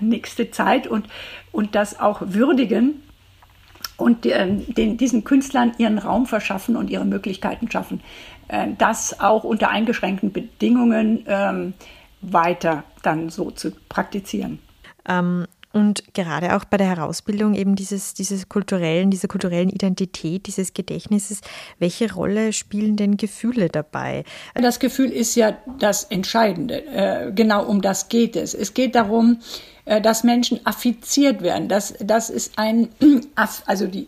nächste 0.00 0.50
Zeit 0.50 0.86
und, 0.86 1.06
und 1.52 1.74
das 1.74 2.00
auch 2.00 2.20
würdigen 2.24 3.02
und 3.96 4.26
äh, 4.26 4.48
den, 4.48 4.96
diesen 4.96 5.24
Künstlern 5.24 5.72
ihren 5.78 5.98
Raum 5.98 6.26
verschaffen 6.26 6.76
und 6.76 6.90
ihre 6.90 7.04
Möglichkeiten 7.04 7.70
schaffen, 7.70 8.00
äh, 8.48 8.68
das 8.78 9.20
auch 9.20 9.44
unter 9.44 9.70
eingeschränkten 9.70 10.32
Bedingungen 10.32 11.24
ähm, 11.26 11.74
weiter 12.20 12.84
dann 13.02 13.30
so 13.30 13.50
zu 13.50 13.72
praktizieren. 13.88 14.58
Ähm, 15.08 15.46
und 15.72 16.14
gerade 16.14 16.56
auch 16.56 16.64
bei 16.64 16.76
der 16.76 16.88
Herausbildung 16.88 17.54
eben 17.54 17.76
dieses, 17.76 18.14
dieses 18.14 18.48
kulturellen, 18.48 19.10
dieser 19.10 19.28
kulturellen 19.28 19.70
Identität, 19.70 20.46
dieses 20.46 20.74
Gedächtnisses, 20.74 21.40
welche 21.78 22.12
Rolle 22.12 22.52
spielen 22.52 22.96
denn 22.96 23.16
Gefühle 23.16 23.68
dabei? 23.68 24.24
Das 24.54 24.78
Gefühl 24.78 25.10
ist 25.10 25.34
ja 25.34 25.56
das 25.78 26.04
Entscheidende. 26.04 26.84
Äh, 26.86 27.32
genau 27.32 27.64
um 27.64 27.80
das 27.80 28.08
geht 28.08 28.36
es. 28.36 28.54
Es 28.54 28.74
geht 28.74 28.94
darum, 28.94 29.38
äh, 29.84 30.00
dass 30.00 30.24
Menschen 30.24 30.64
affiziert 30.64 31.42
werden. 31.42 31.68
Das, 31.68 31.94
das 31.98 32.30
ist 32.30 32.58
ein, 32.58 32.88
also 33.66 33.86
die 33.86 34.06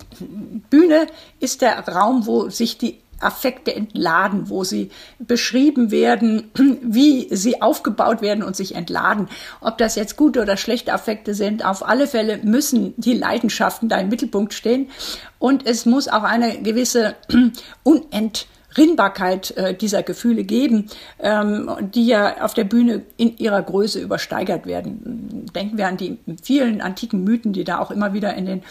Bühne 0.71 1.07
ist 1.41 1.63
der 1.63 1.79
Raum, 1.89 2.27
wo 2.27 2.49
sich 2.49 2.79
die 2.79 3.01
Affekte 3.25 3.75
entladen, 3.75 4.49
wo 4.49 4.65
sie 4.65 4.91
beschrieben 5.19 5.91
werden, 5.91 6.51
wie 6.83 7.29
sie 7.35 7.63
aufgebaut 7.63 8.23
werden 8.23 8.45
und 8.45 8.57
sich 8.57 8.75
entladen. 8.75 9.29
Ob 9.61 9.79
das 9.79 9.95
jetzt 9.97 10.17
gute 10.17 10.43
oder 10.43 10.57
schlechte 10.57 10.93
Affekte 10.93 11.35
sind, 11.35 11.65
auf 11.65 11.87
alle 11.87 12.07
Fälle 12.07 12.39
müssen 12.39 12.95
die 12.97 13.15
Leidenschaften 13.15 13.89
da 13.89 13.99
im 13.99 14.09
Mittelpunkt 14.09 14.55
stehen. 14.55 14.91
Und 15.39 15.67
es 15.67 15.87
muss 15.87 16.09
auch 16.09 16.23
eine 16.23 16.63
gewisse 16.63 17.17
Unent 17.83 18.47
Rinnbarkeit 18.77 19.57
äh, 19.57 19.75
dieser 19.75 20.03
Gefühle 20.03 20.45
geben, 20.45 20.87
ähm, 21.21 21.71
die 21.81 22.07
ja 22.07 22.43
auf 22.43 22.55
der 22.55 22.65
Bühne 22.65 23.03
in 23.17 23.37
ihrer 23.37 23.63
Größe 23.63 24.01
übersteigert 24.01 24.67
werden. 24.67 25.47
Denken 25.55 25.79
wir 25.79 25.87
an 25.87 25.97
die 25.97 26.19
vielen 26.43 26.81
antiken 26.81 27.25
Mythen, 27.25 27.53
die 27.53 27.65
da 27.65 27.79
auch 27.79 27.91
immer 27.91 28.13
wieder 28.13 28.35
in 28.35 28.47
den 28.47 28.63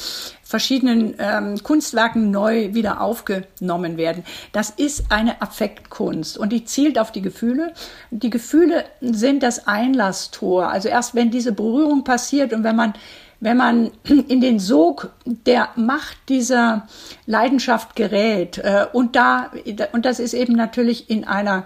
verschiedenen 0.54 1.16
ähm, 1.18 1.64
Kunstwerken 1.64 2.30
neu 2.30 2.76
wieder 2.76 3.02
aufgenommen 3.02 3.98
werden. 3.98 4.24
Das 4.52 4.70
ist 4.70 5.06
eine 5.12 5.42
Affektkunst 5.42 6.38
und 6.38 6.54
die 6.54 6.64
zielt 6.64 7.00
auf 7.00 7.12
die 7.12 7.24
Gefühle. 7.24 7.74
Die 8.12 8.30
Gefühle 8.30 8.86
sind 9.02 9.42
das 9.42 9.66
Einlasstor. 9.66 10.68
Also 10.70 10.90
erst 10.90 11.16
wenn 11.16 11.32
diese 11.32 11.54
Berührung 11.54 12.04
passiert 12.04 12.54
und 12.54 12.64
wenn 12.64 12.76
man 12.76 12.94
wenn 13.40 13.58
man 13.58 13.90
in 14.28 14.42
den 14.42 14.60
Sog 14.60 15.10
der 15.26 15.70
Macht 15.76 16.18
dieser 16.30 16.88
Leidenschaft 17.26 17.96
gerät 17.96 18.60
äh, 18.60 18.86
und 18.94 19.16
da 19.16 19.50
und 19.92 20.06
das 20.06 20.20
ist 20.20 20.36
eben 20.36 20.54
natürlich 20.54 21.10
in 21.10 21.24
einer 21.24 21.66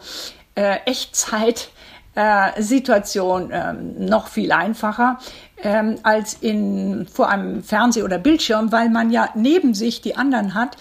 äh, 0.56 0.78
Echtzeit 0.86 1.72
äh, 2.16 2.62
Situation 2.62 3.50
ähm, 3.52 4.06
noch 4.06 4.30
viel 4.30 4.54
einfacher 4.54 5.20
ähm, 5.64 5.96
als 6.04 6.36
in 6.36 7.08
vor 7.12 7.30
einem 7.30 7.64
Fernseh- 7.64 8.04
oder 8.04 8.20
Bildschirm, 8.20 8.72
weil 8.72 8.90
man 8.90 9.10
ja 9.12 9.30
neben 9.36 9.74
sich 9.74 10.02
die 10.02 10.16
anderen 10.16 10.54
hat, 10.54 10.78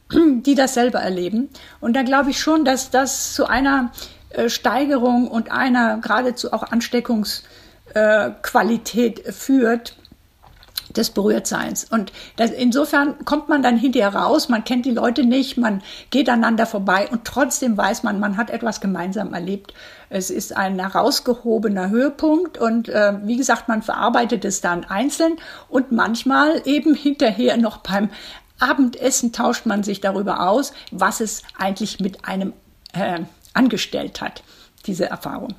die 0.12 0.54
das 0.54 0.74
selber 0.74 1.00
erleben. 1.00 1.48
Und 1.80 1.94
da 1.94 2.02
glaube 2.02 2.30
ich 2.30 2.38
schon, 2.40 2.64
dass 2.64 2.90
das 2.90 3.34
zu 3.34 3.46
einer 3.46 3.90
äh, 4.30 4.48
Steigerung 4.48 5.28
und 5.28 5.50
einer 5.50 5.98
geradezu 5.98 6.52
auch 6.52 6.62
Ansteckungsqualität 6.64 9.26
äh, 9.26 9.32
führt, 9.32 9.96
des 10.98 11.10
Berührtseins. 11.10 11.84
Und 11.84 12.12
das, 12.36 12.50
insofern 12.50 13.24
kommt 13.24 13.48
man 13.48 13.62
dann 13.62 13.78
hinterher 13.78 14.14
raus, 14.14 14.48
man 14.48 14.64
kennt 14.64 14.84
die 14.84 14.90
Leute 14.90 15.24
nicht, 15.24 15.56
man 15.56 15.82
geht 16.10 16.28
aneinander 16.28 16.66
vorbei 16.66 17.08
und 17.10 17.24
trotzdem 17.24 17.76
weiß 17.76 18.02
man, 18.02 18.20
man 18.20 18.36
hat 18.36 18.50
etwas 18.50 18.80
gemeinsam 18.80 19.32
erlebt. 19.32 19.72
Es 20.10 20.30
ist 20.30 20.56
ein 20.56 20.78
herausgehobener 20.78 21.90
Höhepunkt 21.90 22.58
und 22.58 22.88
äh, 22.88 23.14
wie 23.22 23.36
gesagt, 23.36 23.68
man 23.68 23.82
verarbeitet 23.82 24.44
es 24.44 24.60
dann 24.60 24.84
einzeln 24.84 25.36
und 25.68 25.92
manchmal 25.92 26.62
eben 26.66 26.94
hinterher 26.94 27.56
noch 27.56 27.78
beim 27.78 28.10
Abendessen 28.58 29.32
tauscht 29.32 29.66
man 29.66 29.82
sich 29.82 30.00
darüber 30.00 30.48
aus, 30.48 30.72
was 30.90 31.20
es 31.20 31.42
eigentlich 31.56 32.00
mit 32.00 32.24
einem 32.24 32.52
äh, 32.92 33.20
angestellt 33.54 34.20
hat, 34.20 34.42
diese 34.86 35.06
Erfahrung. 35.06 35.54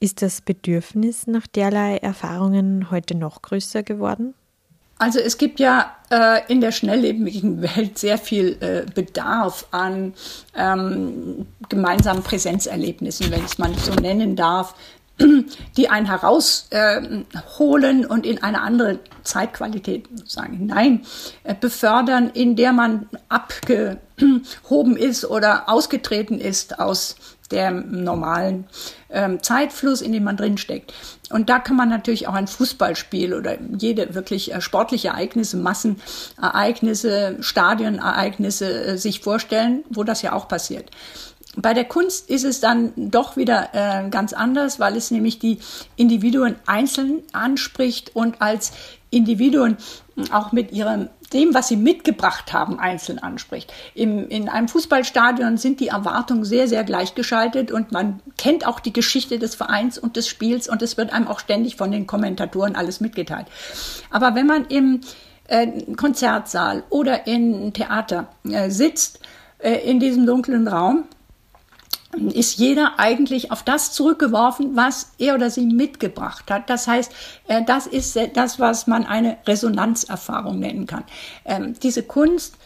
Ist 0.00 0.22
das 0.22 0.40
Bedürfnis 0.40 1.26
nach 1.26 1.46
derlei 1.46 1.96
Erfahrungen 1.96 2.90
heute 2.90 3.16
noch 3.16 3.42
größer 3.42 3.82
geworden? 3.82 4.34
Also 5.04 5.18
es 5.18 5.36
gibt 5.36 5.60
ja 5.60 5.94
äh, 6.08 6.40
in 6.50 6.62
der 6.62 6.72
schnelllebigen 6.72 7.60
Welt 7.76 7.98
sehr 7.98 8.16
viel 8.16 8.56
äh, 8.60 8.90
Bedarf 8.90 9.66
an 9.70 10.14
ähm, 10.56 11.44
gemeinsamen 11.68 12.22
Präsenzerlebnissen, 12.22 13.30
wenn 13.30 13.40
ich 13.40 13.52
es 13.52 13.58
mal 13.58 13.74
so 13.74 13.92
nennen 13.92 14.34
darf, 14.34 14.74
die 15.76 15.90
einen 15.90 16.06
herausholen 16.06 18.02
äh, 18.02 18.06
und 18.06 18.24
in 18.24 18.42
eine 18.42 18.62
andere 18.62 18.98
Zeitqualität 19.24 20.08
sagen 20.24 20.56
hinein 20.56 21.04
äh, 21.42 21.54
befördern, 21.54 22.30
in 22.30 22.56
der 22.56 22.72
man 22.72 23.06
abgehoben 23.28 24.96
ist 24.96 25.26
oder 25.26 25.68
ausgetreten 25.68 26.40
ist 26.40 26.78
aus 26.78 27.16
dem 27.54 28.02
normalen 28.04 28.66
ähm, 29.10 29.42
Zeitfluss, 29.42 30.02
in 30.02 30.12
dem 30.12 30.24
man 30.24 30.36
drinsteckt. 30.36 30.92
Und 31.30 31.48
da 31.48 31.58
kann 31.58 31.76
man 31.76 31.88
natürlich 31.88 32.28
auch 32.28 32.34
ein 32.34 32.48
Fußballspiel 32.48 33.32
oder 33.32 33.56
jede 33.78 34.14
wirklich 34.14 34.52
äh, 34.52 34.60
sportliche 34.60 35.08
Ereignisse, 35.08 35.56
Massenereignisse, 35.56 37.36
Stadionereignisse 37.40 38.84
äh, 38.84 38.98
sich 38.98 39.20
vorstellen, 39.20 39.84
wo 39.88 40.04
das 40.04 40.22
ja 40.22 40.32
auch 40.32 40.48
passiert. 40.48 40.90
Bei 41.56 41.72
der 41.72 41.84
Kunst 41.84 42.28
ist 42.30 42.44
es 42.44 42.60
dann 42.60 42.92
doch 42.96 43.36
wieder 43.36 43.68
äh, 43.72 44.08
ganz 44.10 44.32
anders, 44.32 44.80
weil 44.80 44.96
es 44.96 45.10
nämlich 45.10 45.38
die 45.38 45.58
Individuen 45.96 46.56
einzeln 46.66 47.22
anspricht 47.32 48.14
und 48.14 48.42
als 48.42 48.72
Individuen 49.10 49.76
auch 50.32 50.52
mit 50.52 50.72
ihrem 50.72 51.08
dem, 51.32 51.52
was 51.52 51.68
sie 51.68 51.76
mitgebracht 51.76 52.52
haben, 52.52 52.78
einzeln 52.78 53.18
anspricht. 53.18 53.72
Im, 53.94 54.28
in 54.28 54.48
einem 54.48 54.68
Fußballstadion 54.68 55.56
sind 55.56 55.80
die 55.80 55.88
Erwartungen 55.88 56.44
sehr, 56.44 56.68
sehr 56.68 56.84
gleichgeschaltet 56.84 57.72
und 57.72 57.90
man 57.90 58.20
kennt 58.38 58.66
auch 58.66 58.78
die 58.78 58.92
Geschichte 58.92 59.38
des 59.38 59.56
Vereins 59.56 59.98
und 59.98 60.16
des 60.16 60.28
Spiels 60.28 60.68
und 60.68 60.80
es 60.80 60.96
wird 60.96 61.12
einem 61.12 61.26
auch 61.26 61.40
ständig 61.40 61.76
von 61.76 61.90
den 61.90 62.06
Kommentatoren 62.06 62.76
alles 62.76 63.00
mitgeteilt. 63.00 63.46
Aber 64.10 64.36
wenn 64.36 64.46
man 64.46 64.66
im 64.66 65.00
äh, 65.48 65.66
Konzertsaal 65.96 66.84
oder 66.88 67.26
in 67.26 67.72
Theater 67.72 68.28
äh, 68.48 68.70
sitzt, 68.70 69.18
äh, 69.58 69.90
in 69.90 69.98
diesem 69.98 70.26
dunklen 70.26 70.68
Raum, 70.68 71.04
ist 72.32 72.58
jeder 72.58 72.98
eigentlich 72.98 73.50
auf 73.50 73.62
das 73.62 73.92
zurückgeworfen, 73.92 74.76
was 74.76 75.12
er 75.18 75.34
oder 75.34 75.50
sie 75.50 75.66
mitgebracht 75.66 76.50
hat. 76.50 76.70
Das 76.70 76.86
heißt, 76.86 77.12
äh, 77.48 77.62
das 77.64 77.86
ist 77.86 78.18
das, 78.34 78.58
was 78.58 78.86
man 78.86 79.06
eine 79.06 79.38
Resonanzerfahrung 79.46 80.58
nennen 80.58 80.86
kann. 80.86 81.04
Ähm, 81.44 81.74
diese 81.82 82.02
Kunst 82.02 82.56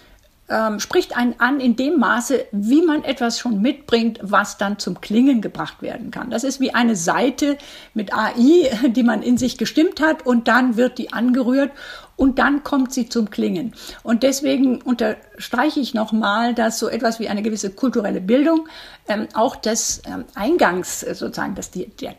ähm, 0.49 0.81
spricht 0.81 1.17
einen 1.17 1.39
an 1.39 1.61
in 1.61 1.77
dem 1.77 1.99
Maße, 1.99 2.47
wie 2.53 2.83
man 2.83 3.05
etwas 3.05 3.39
schon 3.39 3.61
mitbringt, 3.61 4.19
was 4.23 4.57
dann 4.57 4.79
zum 4.79 5.01
Klingen 5.01 5.41
gebracht 5.41 5.83
werden 5.83 6.11
kann. 6.11 6.31
Das 6.31 6.45
ist 6.45 6.61
wie 6.61 6.75
eine 6.75 6.97
Seite 6.97 7.59
mit 7.95 8.15
AI, 8.15 8.71
die 8.89 9.03
man 9.03 9.23
in 9.23 9.37
sich 9.37 9.59
gestimmt 9.59 10.01
hat 10.01 10.25
und 10.25 10.49
dann 10.49 10.77
wird 10.77 10.99
die 10.99 11.13
angerührt 11.13 11.71
und 12.19 12.39
dann 12.39 12.65
kommt 12.65 12.93
sie 12.93 13.09
zum 13.09 13.31
Klingen. 13.31 13.73
Und 14.03 14.25
deswegen 14.25 14.83
unterstreiche 14.83 15.81
ich 15.81 15.95
nochmal, 15.95 16.53
dass 16.53 16.79
so 16.79 16.89
etwas 16.89 17.21
wie 17.21 17.29
eine 17.29 17.43
gewisse 17.43 17.71
kulturelle 17.71 18.21
Bildung 18.21 18.69
ähm, 19.07 19.29
auch 19.35 19.57
des 19.57 20.03
ähm, 20.05 20.25
Eingangs 20.35 21.05
äh, 21.05 21.15
sozusagen, 21.15 21.55
dass 21.55 21.71
die, 21.71 21.87
der 21.87 22.17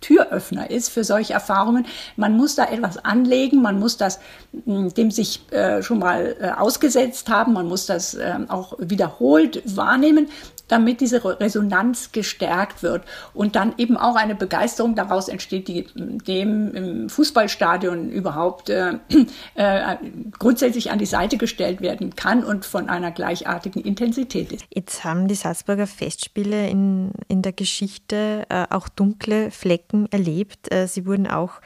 Türöffner 0.00 0.68
ist 0.70 0.90
für 0.90 1.02
solche 1.02 1.32
Erfahrungen. 1.32 1.86
Man 2.16 2.36
muss 2.36 2.56
da 2.56 2.66
etwas 2.66 2.98
anlegen, 2.98 3.62
man 3.62 3.78
muss 3.78 3.96
das 3.96 4.18
hm, 4.66 4.92
dem 4.92 5.10
sich 5.10 5.50
äh, 5.50 5.82
schon 5.82 6.00
mal 6.00 6.36
äh, 6.40 6.50
ausgesetzt 6.50 7.30
haben, 7.30 7.54
man 7.54 7.68
muss 7.68 7.86
das 7.86 8.14
äh, 8.14 8.34
auch 8.48 8.74
wiederholt 8.78 9.62
wahrnehmen, 9.64 10.28
damit 10.74 11.00
diese 11.00 11.22
Resonanz 11.40 12.10
gestärkt 12.10 12.82
wird 12.82 13.04
und 13.32 13.54
dann 13.54 13.74
eben 13.78 13.96
auch 13.96 14.16
eine 14.16 14.34
Begeisterung 14.34 14.96
daraus 14.96 15.28
entsteht, 15.28 15.68
die 15.68 15.86
dem 15.94 16.74
im 16.74 17.08
Fußballstadion 17.08 18.10
überhaupt 18.10 18.70
äh, 18.70 18.94
äh, 19.54 19.96
grundsätzlich 20.36 20.90
an 20.90 20.98
die 20.98 21.06
Seite 21.06 21.36
gestellt 21.36 21.80
werden 21.80 22.16
kann 22.16 22.42
und 22.42 22.64
von 22.64 22.88
einer 22.88 23.12
gleichartigen 23.12 23.82
Intensität 23.82 24.50
ist. 24.50 24.64
Jetzt 24.74 25.04
haben 25.04 25.28
die 25.28 25.36
Salzburger 25.36 25.86
Festspiele 25.86 26.68
in, 26.68 27.12
in 27.28 27.42
der 27.42 27.52
Geschichte 27.52 28.44
äh, 28.48 28.64
auch 28.70 28.88
dunkle 28.88 29.52
Flecken 29.52 30.10
erlebt. 30.10 30.74
Äh, 30.74 30.88
sie 30.88 31.06
wurden 31.06 31.28
auch 31.28 31.60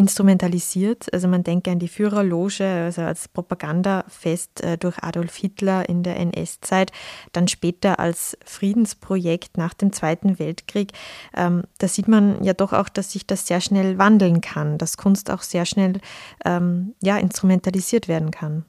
instrumentalisiert. 0.00 1.12
Also 1.12 1.28
man 1.28 1.44
denke 1.44 1.70
an 1.70 1.78
die 1.78 1.86
Führerloge, 1.86 2.64
also 2.64 3.02
als 3.02 3.28
Propagandafest 3.28 4.62
äh, 4.62 4.78
durch 4.78 4.96
Adolf 5.02 5.36
Hitler 5.36 5.86
in 5.90 6.02
der 6.02 6.16
NS-Zeit, 6.16 6.90
dann 7.32 7.48
später 7.48 8.00
als 8.00 8.38
Friedensprojekt 8.46 9.58
nach 9.58 9.74
dem 9.74 9.92
Zweiten 9.92 10.38
Weltkrieg. 10.38 10.92
Ähm, 11.36 11.64
da 11.76 11.86
sieht 11.86 12.08
man 12.08 12.42
ja 12.42 12.54
doch 12.54 12.72
auch, 12.72 12.88
dass 12.88 13.12
sich 13.12 13.26
das 13.26 13.46
sehr 13.46 13.60
schnell 13.60 13.98
wandeln 13.98 14.40
kann, 14.40 14.78
dass 14.78 14.96
Kunst 14.96 15.30
auch 15.30 15.42
sehr 15.42 15.66
schnell 15.66 16.00
ähm, 16.46 16.94
ja, 17.02 17.18
instrumentalisiert 17.18 18.08
werden 18.08 18.30
kann. 18.30 18.64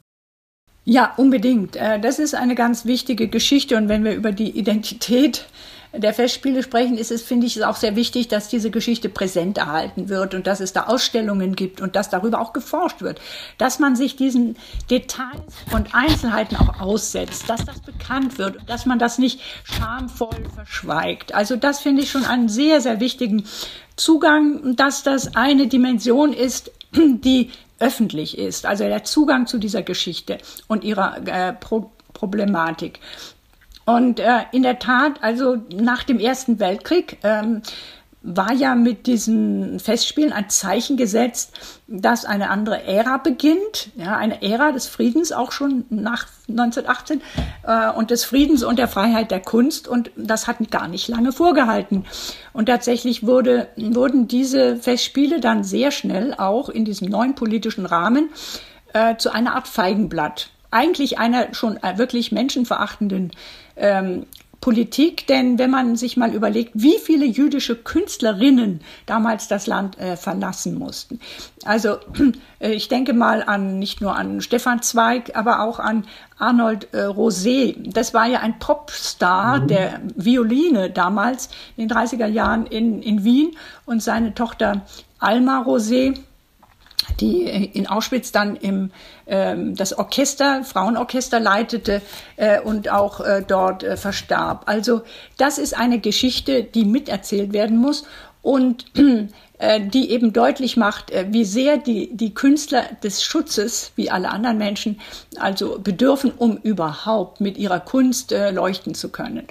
Ja, 0.84 1.14
unbedingt. 1.16 1.76
Äh, 1.76 1.98
das 1.98 2.18
ist 2.18 2.34
eine 2.34 2.54
ganz 2.54 2.84
wichtige 2.84 3.28
Geschichte. 3.28 3.78
Und 3.78 3.88
wenn 3.88 4.04
wir 4.04 4.14
über 4.14 4.32
die 4.32 4.50
Identität 4.50 5.46
der 5.94 6.14
Festspiele 6.14 6.62
sprechen, 6.62 6.96
ist 6.96 7.10
es, 7.10 7.22
finde 7.22 7.46
ich, 7.46 7.62
auch 7.64 7.76
sehr 7.76 7.96
wichtig, 7.96 8.28
dass 8.28 8.48
diese 8.48 8.70
Geschichte 8.70 9.08
präsent 9.08 9.58
erhalten 9.58 10.08
wird 10.08 10.34
und 10.34 10.46
dass 10.46 10.60
es 10.60 10.72
da 10.72 10.84
Ausstellungen 10.84 11.54
gibt 11.54 11.80
und 11.80 11.96
dass 11.96 12.08
darüber 12.08 12.40
auch 12.40 12.52
geforscht 12.52 13.02
wird. 13.02 13.20
Dass 13.58 13.78
man 13.78 13.94
sich 13.94 14.16
diesen 14.16 14.56
Details 14.90 15.40
und 15.72 15.94
Einzelheiten 15.94 16.56
auch 16.56 16.80
aussetzt, 16.80 17.48
dass 17.48 17.64
das 17.64 17.80
bekannt 17.80 18.38
wird, 18.38 18.58
dass 18.66 18.86
man 18.86 18.98
das 18.98 19.18
nicht 19.18 19.40
schamvoll 19.64 20.48
verschweigt. 20.54 21.34
Also 21.34 21.56
das 21.56 21.80
finde 21.80 22.02
ich 22.02 22.10
schon 22.10 22.24
einen 22.24 22.48
sehr, 22.48 22.80
sehr 22.80 23.00
wichtigen 23.00 23.44
Zugang, 23.96 24.76
dass 24.76 25.02
das 25.02 25.36
eine 25.36 25.66
Dimension 25.66 26.32
ist, 26.32 26.70
die 26.94 27.50
öffentlich 27.78 28.38
ist, 28.38 28.64
also 28.64 28.84
der 28.84 29.04
Zugang 29.04 29.46
zu 29.46 29.58
dieser 29.58 29.82
Geschichte 29.82 30.38
und 30.68 30.84
ihrer 30.84 31.26
äh, 31.26 31.52
Pro 31.52 31.90
Problematik. 32.12 33.00
Und 33.84 34.20
äh, 34.20 34.42
in 34.52 34.62
der 34.62 34.78
Tat, 34.78 35.22
also 35.22 35.56
nach 35.74 36.04
dem 36.04 36.18
Ersten 36.18 36.60
Weltkrieg 36.60 37.18
ähm, 37.22 37.62
war 38.22 38.52
ja 38.52 38.76
mit 38.76 39.06
diesen 39.06 39.80
Festspielen 39.80 40.32
ein 40.32 40.48
Zeichen 40.48 40.96
gesetzt, 40.96 41.80
dass 41.88 42.24
eine 42.24 42.50
andere 42.50 42.84
Ära 42.84 43.16
beginnt, 43.16 43.90
ja, 43.96 44.16
eine 44.16 44.42
Ära 44.42 44.70
des 44.70 44.86
Friedens 44.86 45.32
auch 45.32 45.50
schon 45.50 45.84
nach 45.90 46.28
1918 46.48 47.20
äh, 47.64 47.90
und 47.90 48.10
des 48.10 48.24
Friedens 48.24 48.62
und 48.62 48.78
der 48.78 48.86
Freiheit 48.86 49.32
der 49.32 49.40
Kunst 49.40 49.88
und 49.88 50.12
das 50.16 50.46
hat 50.46 50.70
gar 50.70 50.86
nicht 50.86 51.08
lange 51.08 51.32
vorgehalten. 51.32 52.04
Und 52.52 52.66
tatsächlich 52.66 53.26
wurde, 53.26 53.68
wurden 53.76 54.28
diese 54.28 54.76
Festspiele 54.76 55.40
dann 55.40 55.64
sehr 55.64 55.90
schnell 55.90 56.34
auch 56.34 56.68
in 56.68 56.84
diesem 56.84 57.08
neuen 57.08 57.34
politischen 57.34 57.86
Rahmen 57.86 58.30
äh, 58.92 59.16
zu 59.16 59.32
einer 59.32 59.56
Art 59.56 59.66
Feigenblatt. 59.66 60.50
Eigentlich 60.70 61.18
einer 61.18 61.52
schon 61.52 61.78
wirklich 61.96 62.32
menschenverachtenden 62.32 63.32
ähm, 63.82 64.26
Politik, 64.62 65.26
denn 65.26 65.58
wenn 65.58 65.70
man 65.70 65.96
sich 65.96 66.16
mal 66.16 66.32
überlegt, 66.32 66.70
wie 66.74 66.96
viele 66.98 67.26
jüdische 67.26 67.74
Künstlerinnen 67.74 68.80
damals 69.06 69.48
das 69.48 69.66
Land 69.66 69.98
äh, 69.98 70.16
verlassen 70.16 70.78
mussten. 70.78 71.18
Also 71.64 71.96
äh, 72.60 72.70
ich 72.70 72.86
denke 72.86 73.12
mal 73.12 73.42
an 73.42 73.80
nicht 73.80 74.00
nur 74.00 74.14
an 74.14 74.40
Stefan 74.40 74.80
Zweig, 74.80 75.34
aber 75.34 75.62
auch 75.62 75.80
an 75.80 76.06
Arnold 76.38 76.94
äh, 76.94 76.98
Rosé. 76.98 77.74
Das 77.92 78.14
war 78.14 78.26
ja 78.26 78.38
ein 78.38 78.60
Popstar 78.60 79.62
mhm. 79.62 79.66
der 79.66 80.00
Violine 80.14 80.90
damals 80.90 81.48
in 81.76 81.88
den 81.88 81.96
30er 81.96 82.26
Jahren 82.26 82.64
in, 82.66 83.02
in 83.02 83.24
Wien 83.24 83.56
und 83.84 84.00
seine 84.00 84.32
Tochter 84.32 84.82
Alma 85.18 85.64
Rosé 85.66 86.16
die 87.20 87.42
in 87.44 87.86
Auschwitz 87.86 88.32
dann 88.32 88.56
im, 88.56 88.90
ähm, 89.26 89.74
das 89.76 89.96
Orchester, 89.96 90.64
Frauenorchester 90.64 91.40
leitete 91.40 92.02
äh, 92.36 92.60
und 92.60 92.90
auch 92.90 93.20
äh, 93.20 93.44
dort 93.46 93.82
äh, 93.82 93.96
verstarb. 93.96 94.64
Also 94.66 95.02
das 95.36 95.58
ist 95.58 95.76
eine 95.76 95.98
Geschichte, 95.98 96.64
die 96.64 96.84
miterzählt 96.84 97.52
werden 97.52 97.78
muss 97.78 98.04
und 98.42 98.86
äh, 99.58 99.80
die 99.80 100.10
eben 100.10 100.32
deutlich 100.32 100.76
macht, 100.76 101.10
äh, 101.10 101.26
wie 101.30 101.44
sehr 101.44 101.78
die, 101.78 102.14
die 102.14 102.34
Künstler 102.34 102.84
des 103.02 103.22
Schutzes, 103.22 103.92
wie 103.96 104.10
alle 104.10 104.30
anderen 104.30 104.58
Menschen, 104.58 105.00
also 105.38 105.78
bedürfen, 105.78 106.32
um 106.36 106.56
überhaupt 106.56 107.40
mit 107.40 107.56
ihrer 107.56 107.80
Kunst 107.80 108.32
äh, 108.32 108.50
leuchten 108.50 108.94
zu 108.94 109.08
können. 109.10 109.46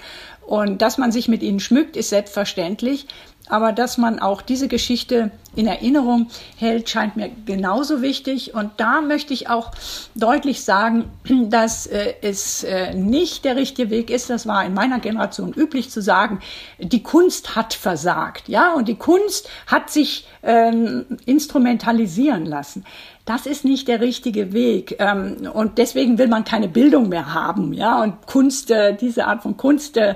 Und 0.46 0.82
dass 0.82 0.98
man 0.98 1.12
sich 1.12 1.28
mit 1.28 1.42
ihnen 1.42 1.60
schmückt, 1.60 1.96
ist 1.96 2.10
selbstverständlich 2.10 3.06
aber 3.48 3.72
dass 3.72 3.98
man 3.98 4.18
auch 4.18 4.42
diese 4.42 4.68
Geschichte 4.68 5.30
in 5.54 5.66
Erinnerung 5.66 6.28
hält, 6.56 6.88
scheint 6.88 7.16
mir 7.16 7.30
genauso 7.44 8.00
wichtig. 8.00 8.54
Und 8.54 8.70
da 8.78 9.02
möchte 9.02 9.34
ich 9.34 9.50
auch 9.50 9.70
deutlich 10.14 10.64
sagen, 10.64 11.10
dass 11.50 11.86
äh, 11.86 12.14
es 12.22 12.64
äh, 12.64 12.94
nicht 12.94 13.44
der 13.44 13.56
richtige 13.56 13.90
Weg 13.90 14.10
ist. 14.10 14.30
Das 14.30 14.46
war 14.46 14.64
in 14.64 14.74
meiner 14.74 15.00
Generation 15.00 15.52
üblich 15.52 15.90
zu 15.90 16.00
sagen, 16.00 16.40
die 16.78 17.02
Kunst 17.02 17.54
hat 17.54 17.74
versagt, 17.74 18.48
ja, 18.48 18.72
und 18.74 18.88
die 18.88 18.96
Kunst 18.96 19.48
hat 19.66 19.90
sich 19.90 20.26
ähm, 20.42 21.04
instrumentalisieren 21.26 22.46
lassen. 22.46 22.84
Das 23.24 23.46
ist 23.46 23.64
nicht 23.64 23.86
der 23.86 24.00
richtige 24.00 24.52
Weg. 24.52 24.96
Ähm, 24.98 25.48
und 25.52 25.78
deswegen 25.78 26.18
will 26.18 26.26
man 26.28 26.44
keine 26.44 26.68
Bildung 26.68 27.08
mehr 27.08 27.34
haben, 27.34 27.72
ja. 27.72 28.02
Und 28.02 28.26
Kunst, 28.26 28.70
äh, 28.70 28.96
diese 28.96 29.26
Art 29.26 29.42
von 29.42 29.56
Kunst 29.56 29.96
äh, 29.96 30.14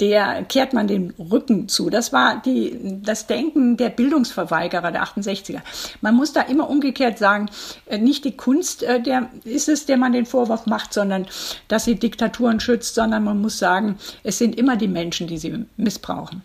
der 0.00 0.44
kehrt 0.44 0.72
man 0.72 0.88
den 0.88 1.10
Rücken 1.18 1.68
zu. 1.68 1.88
Das 1.88 2.12
war 2.12 2.42
die, 2.42 3.00
das 3.02 3.26
Denken 3.26 3.76
der 3.76 3.90
Bildungsverweigerer 3.90 4.90
der 4.90 5.04
68er. 5.04 5.60
Man 6.00 6.16
muss 6.16 6.32
da 6.32 6.42
immer 6.42 6.68
umgekehrt 6.68 7.18
sagen, 7.18 7.48
äh, 7.86 7.98
nicht 7.98 8.24
die 8.24 8.36
Kunst 8.36 8.82
äh, 8.82 9.00
der 9.00 9.30
ist 9.44 9.68
es, 9.68 9.86
der 9.86 9.96
man 9.96 10.12
den 10.12 10.26
Vorwurf 10.26 10.66
macht, 10.66 10.92
sondern 10.92 11.26
dass 11.68 11.84
sie 11.84 11.94
Diktaturen 11.94 12.60
schützt, 12.60 12.94
sondern 12.94 13.22
man 13.22 13.40
muss 13.40 13.58
sagen, 13.58 13.96
es 14.24 14.38
sind 14.38 14.56
immer 14.56 14.76
die 14.76 14.88
Menschen, 14.88 15.26
die 15.26 15.38
sie 15.38 15.64
missbrauchen. 15.76 16.42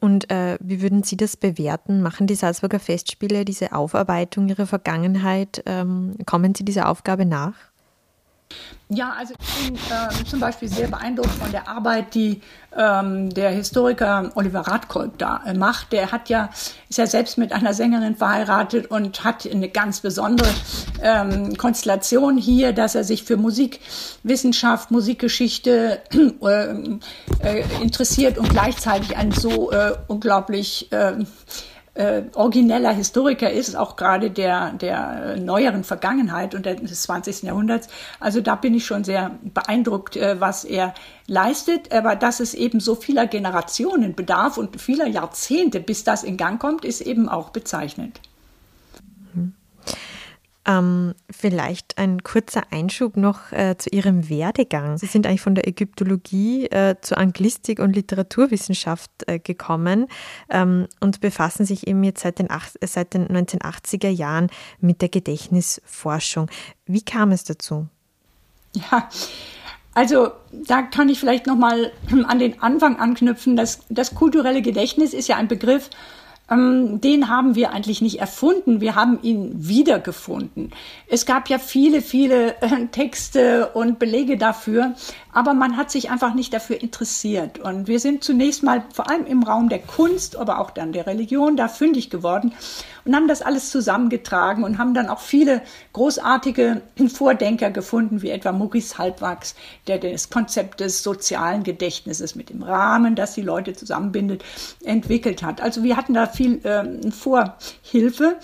Und 0.00 0.30
äh, 0.30 0.58
wie 0.60 0.82
würden 0.82 1.04
Sie 1.04 1.16
das 1.16 1.36
bewerten? 1.36 2.02
Machen 2.02 2.26
die 2.26 2.34
Salzburger 2.34 2.80
Festspiele 2.80 3.44
diese 3.44 3.72
Aufarbeitung 3.72 4.48
ihrer 4.48 4.66
Vergangenheit? 4.66 5.62
Ähm, 5.66 6.16
kommen 6.26 6.54
Sie 6.56 6.64
dieser 6.64 6.88
Aufgabe 6.88 7.24
nach? 7.24 7.54
Ja, 8.92 9.14
also 9.16 9.34
ich 9.40 9.68
bin 9.68 9.76
äh, 9.76 10.24
zum 10.24 10.40
Beispiel 10.40 10.66
sehr 10.66 10.88
beeindruckt 10.88 11.30
von 11.30 11.52
der 11.52 11.68
Arbeit, 11.68 12.12
die 12.12 12.40
ähm, 12.76 13.30
der 13.32 13.50
Historiker 13.50 14.32
Oliver 14.34 14.62
Radkolb 14.62 15.16
da 15.16 15.42
äh, 15.46 15.54
macht. 15.54 15.92
Der 15.92 16.10
hat 16.10 16.28
ja, 16.28 16.50
ist 16.88 16.98
ja 16.98 17.06
selbst 17.06 17.38
mit 17.38 17.52
einer 17.52 17.72
Sängerin 17.72 18.16
verheiratet 18.16 18.90
und 18.90 19.22
hat 19.22 19.46
eine 19.46 19.68
ganz 19.68 20.00
besondere 20.00 20.48
ähm, 21.02 21.56
Konstellation 21.56 22.36
hier, 22.36 22.72
dass 22.72 22.96
er 22.96 23.04
sich 23.04 23.22
für 23.22 23.36
Musikwissenschaft, 23.36 24.90
Musikgeschichte 24.90 26.00
äh, 26.42 26.64
äh, 27.44 27.64
interessiert 27.80 28.38
und 28.38 28.50
gleichzeitig 28.50 29.16
ein 29.16 29.30
so 29.30 29.70
äh, 29.70 29.92
unglaublich 30.08 30.90
äh, 32.00 32.10
äh, 32.10 32.24
origineller 32.34 32.92
Historiker 32.92 33.50
ist, 33.50 33.76
auch 33.76 33.96
gerade 33.96 34.30
der, 34.30 34.72
der 34.72 35.36
neueren 35.36 35.84
Vergangenheit 35.84 36.54
und 36.54 36.64
des 36.64 37.02
20. 37.02 37.42
Jahrhunderts. 37.42 37.88
Also 38.18 38.40
da 38.40 38.54
bin 38.54 38.74
ich 38.74 38.86
schon 38.86 39.04
sehr 39.04 39.38
beeindruckt, 39.42 40.16
äh, 40.16 40.40
was 40.40 40.64
er 40.64 40.94
leistet. 41.26 41.92
Aber 41.92 42.16
dass 42.16 42.40
es 42.40 42.54
eben 42.54 42.80
so 42.80 42.94
vieler 42.94 43.26
Generationen 43.26 44.14
bedarf 44.14 44.56
und 44.56 44.80
vieler 44.80 45.06
Jahrzehnte, 45.06 45.80
bis 45.80 46.02
das 46.02 46.22
in 46.22 46.36
Gang 46.36 46.60
kommt, 46.60 46.84
ist 46.84 47.02
eben 47.02 47.28
auch 47.28 47.50
bezeichnend. 47.50 48.20
Ähm, 50.66 51.14
vielleicht 51.30 51.96
ein 51.96 52.22
kurzer 52.22 52.64
Einschub 52.70 53.16
noch 53.16 53.50
äh, 53.50 53.76
zu 53.78 53.88
Ihrem 53.90 54.28
Werdegang. 54.28 54.98
Sie 54.98 55.06
sind 55.06 55.26
eigentlich 55.26 55.40
von 55.40 55.54
der 55.54 55.66
Ägyptologie 55.66 56.66
äh, 56.66 56.96
zur 57.00 57.16
Anglistik 57.16 57.78
und 57.78 57.96
Literaturwissenschaft 57.96 59.10
äh, 59.26 59.38
gekommen 59.38 60.06
ähm, 60.50 60.86
und 61.00 61.20
befassen 61.22 61.64
sich 61.64 61.86
eben 61.86 62.04
jetzt 62.04 62.20
seit 62.20 62.38
den, 62.38 62.48
seit 62.84 63.14
den 63.14 63.28
1980er 63.28 64.10
Jahren 64.10 64.48
mit 64.80 65.00
der 65.00 65.08
Gedächtnisforschung. 65.08 66.50
Wie 66.84 67.02
kam 67.02 67.32
es 67.32 67.44
dazu? 67.44 67.86
Ja, 68.74 69.08
also 69.94 70.30
da 70.52 70.82
kann 70.82 71.08
ich 71.08 71.18
vielleicht 71.18 71.46
noch 71.46 71.56
mal 71.56 71.90
an 72.26 72.38
den 72.38 72.62
Anfang 72.62 72.98
anknüpfen. 72.98 73.56
Das, 73.56 73.80
das 73.88 74.14
kulturelle 74.14 74.62
Gedächtnis 74.62 75.14
ist 75.14 75.28
ja 75.28 75.36
ein 75.36 75.48
Begriff, 75.48 75.90
ähm, 76.50 77.00
den 77.00 77.28
haben 77.28 77.54
wir 77.54 77.72
eigentlich 77.72 78.02
nicht 78.02 78.20
erfunden, 78.20 78.80
wir 78.80 78.94
haben 78.94 79.18
ihn 79.22 79.52
wiedergefunden. 79.56 80.70
Es 81.06 81.26
gab 81.26 81.48
ja 81.48 81.58
viele, 81.58 82.02
viele 82.02 82.60
äh, 82.60 82.86
Texte 82.90 83.68
und 83.68 83.98
Belege 83.98 84.36
dafür, 84.36 84.94
aber 85.32 85.54
man 85.54 85.76
hat 85.76 85.90
sich 85.90 86.10
einfach 86.10 86.34
nicht 86.34 86.52
dafür 86.52 86.80
interessiert. 86.80 87.58
Und 87.58 87.86
wir 87.86 88.00
sind 88.00 88.24
zunächst 88.24 88.62
mal 88.62 88.84
vor 88.92 89.10
allem 89.10 89.26
im 89.26 89.42
Raum 89.42 89.68
der 89.68 89.78
Kunst, 89.78 90.36
aber 90.36 90.58
auch 90.58 90.70
dann 90.70 90.92
der 90.92 91.06
Religion 91.06 91.56
da 91.56 91.68
fündig 91.68 92.10
geworden 92.10 92.52
und 93.04 93.14
haben 93.14 93.28
das 93.28 93.42
alles 93.42 93.70
zusammengetragen 93.70 94.64
und 94.64 94.78
haben 94.78 94.94
dann 94.94 95.08
auch 95.08 95.20
viele 95.20 95.62
großartige 95.92 96.82
Vordenker 97.12 97.70
gefunden, 97.70 98.22
wie 98.22 98.30
etwa 98.30 98.52
Maurice 98.52 98.98
Halbwachs, 98.98 99.54
der 99.86 99.98
das 99.98 100.30
Konzept 100.30 100.80
des 100.80 101.02
sozialen 101.02 101.62
Gedächtnisses 101.62 102.34
mit 102.34 102.50
dem 102.50 102.62
Rahmen, 102.62 103.14
das 103.14 103.34
die 103.34 103.42
Leute 103.42 103.72
zusammenbindet, 103.72 104.44
entwickelt 104.84 105.42
hat. 105.42 105.60
Also 105.60 105.82
wir 105.82 105.96
hatten 105.96 106.14
da 106.14 106.26
viel 106.26 106.60
ähm, 106.64 107.12
Vorhilfe. 107.12 108.36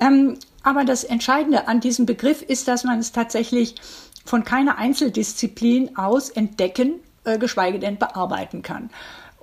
Ähm, 0.00 0.36
aber 0.64 0.84
das 0.84 1.04
Entscheidende 1.04 1.68
an 1.68 1.80
diesem 1.80 2.06
Begriff 2.06 2.40
ist, 2.40 2.68
dass 2.68 2.84
man 2.84 2.98
es 2.98 3.12
tatsächlich 3.12 3.74
von 4.24 4.44
keiner 4.44 4.78
Einzeldisziplin 4.78 5.96
aus 5.96 6.30
entdecken, 6.30 6.94
äh, 7.24 7.38
geschweige 7.38 7.78
denn 7.78 7.98
bearbeiten 7.98 8.62
kann. 8.62 8.90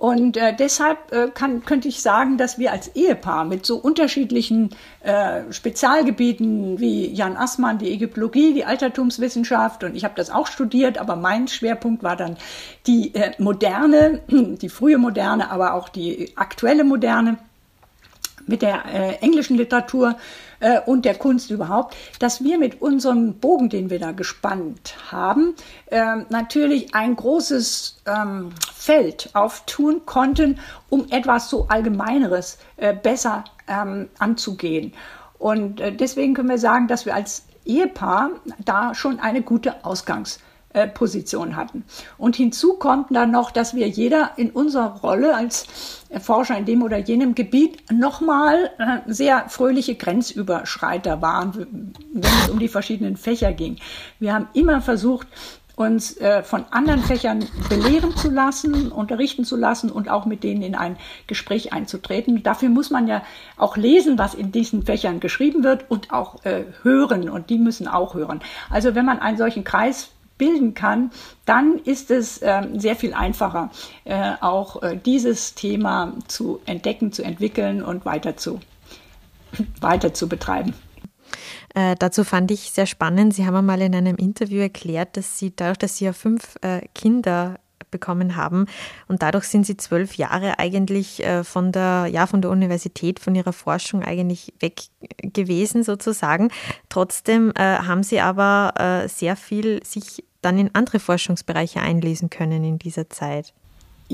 Und 0.02 0.36
äh, 0.36 0.52
deshalb 0.52 1.12
äh, 1.12 1.28
kann, 1.32 1.64
könnte 1.64 1.86
ich 1.86 2.02
sagen, 2.02 2.36
dass 2.36 2.58
wir 2.58 2.72
als 2.72 2.88
Ehepaar 2.96 3.44
mit 3.44 3.64
so 3.64 3.76
unterschiedlichen 3.76 4.70
äh, 5.04 5.42
Spezialgebieten 5.52 6.80
wie 6.80 7.06
Jan 7.06 7.36
Assmann, 7.36 7.78
die 7.78 7.92
Ägyptologie, 7.92 8.52
die 8.52 8.64
Altertumswissenschaft, 8.64 9.84
und 9.84 9.94
ich 9.94 10.02
habe 10.02 10.14
das 10.16 10.28
auch 10.30 10.48
studiert, 10.48 10.98
aber 10.98 11.14
mein 11.14 11.46
Schwerpunkt 11.46 12.02
war 12.02 12.16
dann 12.16 12.36
die 12.88 13.14
äh, 13.14 13.30
moderne, 13.38 14.22
die 14.28 14.68
frühe 14.68 14.98
Moderne, 14.98 15.52
aber 15.52 15.74
auch 15.74 15.88
die 15.88 16.32
aktuelle 16.36 16.82
Moderne 16.82 17.38
mit 18.44 18.62
der 18.62 18.84
äh, 18.92 19.14
englischen 19.20 19.56
Literatur 19.56 20.16
äh, 20.62 20.80
und 20.80 21.04
der 21.04 21.16
Kunst 21.16 21.50
überhaupt, 21.50 21.96
dass 22.18 22.42
wir 22.42 22.56
mit 22.58 22.80
unserem 22.80 23.34
Bogen, 23.34 23.68
den 23.68 23.90
wir 23.90 23.98
da 23.98 24.12
gespannt 24.12 24.94
haben, 25.10 25.54
äh, 25.86 26.16
natürlich 26.30 26.94
ein 26.94 27.16
großes 27.16 28.02
ähm, 28.06 28.50
Feld 28.74 29.30
auftun 29.34 30.06
konnten, 30.06 30.58
um 30.88 31.06
etwas 31.10 31.50
so 31.50 31.66
Allgemeineres 31.68 32.58
äh, 32.76 32.94
besser 32.94 33.44
ähm, 33.68 34.08
anzugehen. 34.18 34.94
Und 35.38 35.80
äh, 35.80 35.92
deswegen 35.92 36.34
können 36.34 36.48
wir 36.48 36.58
sagen, 36.58 36.88
dass 36.88 37.04
wir 37.04 37.14
als 37.14 37.44
Ehepaar 37.64 38.30
da 38.64 38.94
schon 38.94 39.20
eine 39.20 39.42
gute 39.42 39.84
Ausgangs- 39.84 40.38
äh, 40.74 40.88
Position 40.88 41.56
hatten. 41.56 41.84
Und 42.18 42.36
hinzu 42.36 42.74
kommt 42.74 43.14
dann 43.14 43.30
noch, 43.30 43.50
dass 43.50 43.74
wir 43.74 43.88
jeder 43.88 44.30
in 44.36 44.50
unserer 44.50 45.00
Rolle 45.02 45.34
als 45.36 45.66
Forscher 46.20 46.56
in 46.56 46.64
dem 46.64 46.82
oder 46.82 46.98
jenem 46.98 47.34
Gebiet 47.34 47.90
nochmal 47.90 48.70
äh, 48.78 48.98
sehr 49.06 49.48
fröhliche 49.48 49.94
Grenzüberschreiter 49.94 51.20
waren, 51.20 51.96
wenn 52.12 52.32
es 52.42 52.48
um 52.48 52.58
die 52.58 52.68
verschiedenen 52.68 53.16
Fächer 53.16 53.52
ging. 53.52 53.76
Wir 54.18 54.34
haben 54.34 54.48
immer 54.54 54.80
versucht, 54.80 55.26
uns 55.74 56.16
äh, 56.18 56.42
von 56.42 56.64
anderen 56.70 57.02
Fächern 57.02 57.46
belehren 57.68 58.16
zu 58.16 58.30
lassen, 58.30 58.92
unterrichten 58.92 59.44
zu 59.44 59.56
lassen 59.56 59.90
und 59.90 60.08
auch 60.08 60.26
mit 60.26 60.44
denen 60.44 60.62
in 60.62 60.74
ein 60.74 60.96
Gespräch 61.26 61.72
einzutreten. 61.72 62.42
Dafür 62.42 62.68
muss 62.68 62.90
man 62.90 63.08
ja 63.08 63.22
auch 63.56 63.76
lesen, 63.76 64.18
was 64.18 64.34
in 64.34 64.52
diesen 64.52 64.84
Fächern 64.84 65.20
geschrieben 65.20 65.64
wird 65.64 65.90
und 65.90 66.12
auch 66.12 66.36
hören 66.82 67.30
und 67.30 67.50
die 67.50 67.58
müssen 67.58 67.88
auch 67.88 68.14
hören. 68.14 68.40
Also 68.70 68.94
wenn 68.94 69.06
man 69.06 69.18
einen 69.18 69.38
solchen 69.38 69.64
Kreis 69.64 70.10
bilden 70.42 70.74
kann, 70.74 71.12
dann 71.44 71.78
ist 71.84 72.10
es 72.10 72.38
äh, 72.38 72.62
sehr 72.74 72.96
viel 72.96 73.14
einfacher, 73.14 73.70
äh, 74.02 74.32
auch 74.40 74.82
äh, 74.82 74.96
dieses 74.96 75.54
Thema 75.54 76.14
zu 76.26 76.58
entdecken, 76.66 77.12
zu 77.12 77.22
entwickeln 77.22 77.80
und 77.80 78.04
weiter 78.04 78.36
zu, 78.36 78.58
weiter 79.80 80.12
zu 80.12 80.28
betreiben. 80.28 80.74
Äh, 81.76 81.94
dazu 81.96 82.24
fand 82.24 82.50
ich 82.50 82.72
sehr 82.72 82.86
spannend. 82.86 83.34
Sie 83.34 83.46
haben 83.46 83.54
einmal 83.54 83.80
in 83.82 83.94
einem 83.94 84.16
Interview 84.16 84.60
erklärt, 84.60 85.16
dass 85.16 85.38
Sie 85.38 85.54
dadurch, 85.54 85.78
dass 85.78 85.96
Sie 85.96 86.06
ja 86.06 86.12
fünf 86.12 86.56
äh, 86.62 86.80
Kinder 86.92 87.60
bekommen 87.92 88.34
haben. 88.34 88.66
Und 89.06 89.22
dadurch 89.22 89.44
sind 89.44 89.64
sie 89.64 89.76
zwölf 89.76 90.14
Jahre 90.16 90.58
eigentlich 90.58 91.24
äh, 91.24 91.44
von 91.44 91.70
der, 91.70 92.08
ja, 92.10 92.26
von 92.26 92.42
der 92.42 92.50
Universität, 92.50 93.20
von 93.20 93.36
ihrer 93.36 93.52
Forschung 93.52 94.02
eigentlich 94.02 94.52
weg 94.58 94.80
gewesen 95.20 95.84
sozusagen. 95.84 96.50
Trotzdem 96.88 97.52
äh, 97.54 97.60
haben 97.60 98.02
sie 98.02 98.20
aber 98.20 98.74
äh, 99.04 99.08
sehr 99.08 99.36
viel 99.36 99.84
sich 99.84 100.24
dann 100.42 100.58
in 100.58 100.74
andere 100.74 100.98
Forschungsbereiche 100.98 101.80
einlesen 101.80 102.30
können 102.30 102.64
in 102.64 102.78
dieser 102.78 103.08
Zeit. 103.08 103.54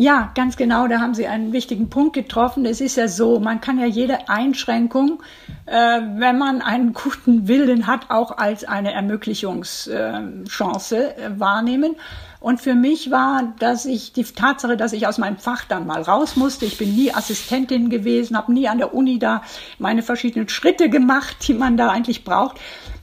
Ja, 0.00 0.30
ganz 0.36 0.56
genau, 0.56 0.86
da 0.86 1.00
haben 1.00 1.14
Sie 1.14 1.26
einen 1.26 1.52
wichtigen 1.52 1.90
Punkt 1.90 2.14
getroffen. 2.14 2.64
Es 2.64 2.80
ist 2.80 2.96
ja 2.96 3.08
so, 3.08 3.40
man 3.40 3.60
kann 3.60 3.80
ja 3.80 3.86
jede 3.86 4.28
Einschränkung, 4.28 5.20
äh, 5.66 5.72
wenn 5.72 6.38
man 6.38 6.62
einen 6.62 6.92
guten 6.92 7.48
Willen 7.48 7.88
hat, 7.88 8.08
auch 8.08 8.38
als 8.38 8.62
eine 8.62 8.92
Ermöglichungschance 8.92 11.16
äh, 11.16 11.40
wahrnehmen. 11.40 11.96
Und 12.38 12.60
für 12.60 12.76
mich 12.76 13.10
war, 13.10 13.52
dass 13.58 13.86
ich 13.86 14.12
die 14.12 14.22
Tatsache, 14.22 14.76
dass 14.76 14.92
ich 14.92 15.08
aus 15.08 15.18
meinem 15.18 15.38
Fach 15.38 15.64
dann 15.64 15.88
mal 15.88 16.02
raus 16.02 16.36
musste. 16.36 16.66
Ich 16.66 16.78
bin 16.78 16.94
nie 16.94 17.12
Assistentin 17.12 17.90
gewesen, 17.90 18.36
habe 18.36 18.52
nie 18.52 18.68
an 18.68 18.78
der 18.78 18.94
Uni 18.94 19.18
da 19.18 19.42
meine 19.80 20.02
verschiedenen 20.02 20.48
Schritte 20.48 20.88
gemacht, 20.88 21.48
die 21.48 21.54
man 21.54 21.76
da 21.76 21.88
eigentlich 21.88 22.22
braucht. 22.22 22.60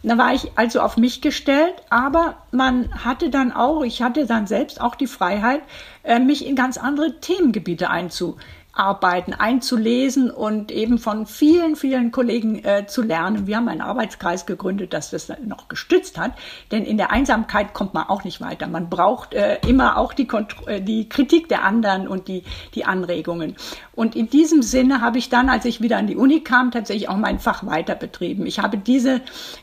Da 0.08 0.20
war 0.20 0.36
ich 0.36 0.52
also 0.56 0.82
auf 0.82 0.98
mich 0.98 1.22
gestellt, 1.22 1.74
aber 1.89 2.36
man 2.52 3.04
hatte 3.04 3.32
dann 3.32 3.52
auch, 3.52 3.82
ich 3.82 4.04
hatte 4.04 4.28
dann 4.28 4.46
selbst 4.46 4.80
auch 4.80 4.94
die 4.94 5.08
Freiheit, 5.08 5.63
äh, 6.04 6.20
mich 6.20 6.46
in 6.46 6.56
ganz 6.56 6.78
andere 6.78 7.20
Themengebiete 7.20 7.89
einzu, 7.89 8.38
arbeiten, 8.76 9.34
einzulesen 9.34 10.30
und 10.30 10.72
eben 10.72 10.98
von 10.98 11.26
vielen, 11.26 11.78
vielen 11.78 12.12
Kollegen 12.12 12.64
äh, 12.64 12.86
zu 12.86 13.02
lernen. 13.02 13.48
Wir 13.48 13.56
haben 13.56 13.70
einen 13.70 13.82
Arbeitskreis 13.82 14.46
gegründet, 14.46 14.94
das 14.94 15.12
das 15.12 15.32
noch 15.46 15.70
gestützt 15.70 16.18
hat, 16.18 16.34
denn 16.72 16.84
in 16.84 16.98
der 16.98 17.12
Einsamkeit 17.12 17.74
kommt 17.74 17.94
man 17.94 18.08
auch 18.08 18.26
nicht 18.26 18.42
weiter. 18.42 18.68
Man 18.68 18.90
braucht 18.90 19.34
äh, 19.34 19.60
immer 19.68 19.98
auch 19.98 20.14
die, 20.14 20.28
äh, 20.68 20.82
die 20.82 21.08
Kritik 21.08 21.48
der 21.48 21.64
anderen 21.64 22.08
und 22.08 22.28
die, 22.28 22.44
die 22.76 22.84
Anregungen. 22.84 23.56
Und 23.94 24.16
in 24.16 24.30
diesem 24.30 24.62
Sinne 24.62 25.00
habe 25.00 25.18
ich 25.18 25.30
dann, 25.30 25.50
als 25.50 25.64
ich 25.64 25.82
wieder 25.82 25.98
an 25.98 26.08
die 26.08 26.18
Uni 26.18 26.42
kam, 26.42 26.72
tatsächlich 26.72 27.08
auch 27.08 27.16
mein 27.16 27.40
Fach 27.40 27.66
weiter 27.66 27.96
betrieben. 27.96 28.46
Ich 28.46 28.60
habe 28.60 28.78
diese, 28.78 29.22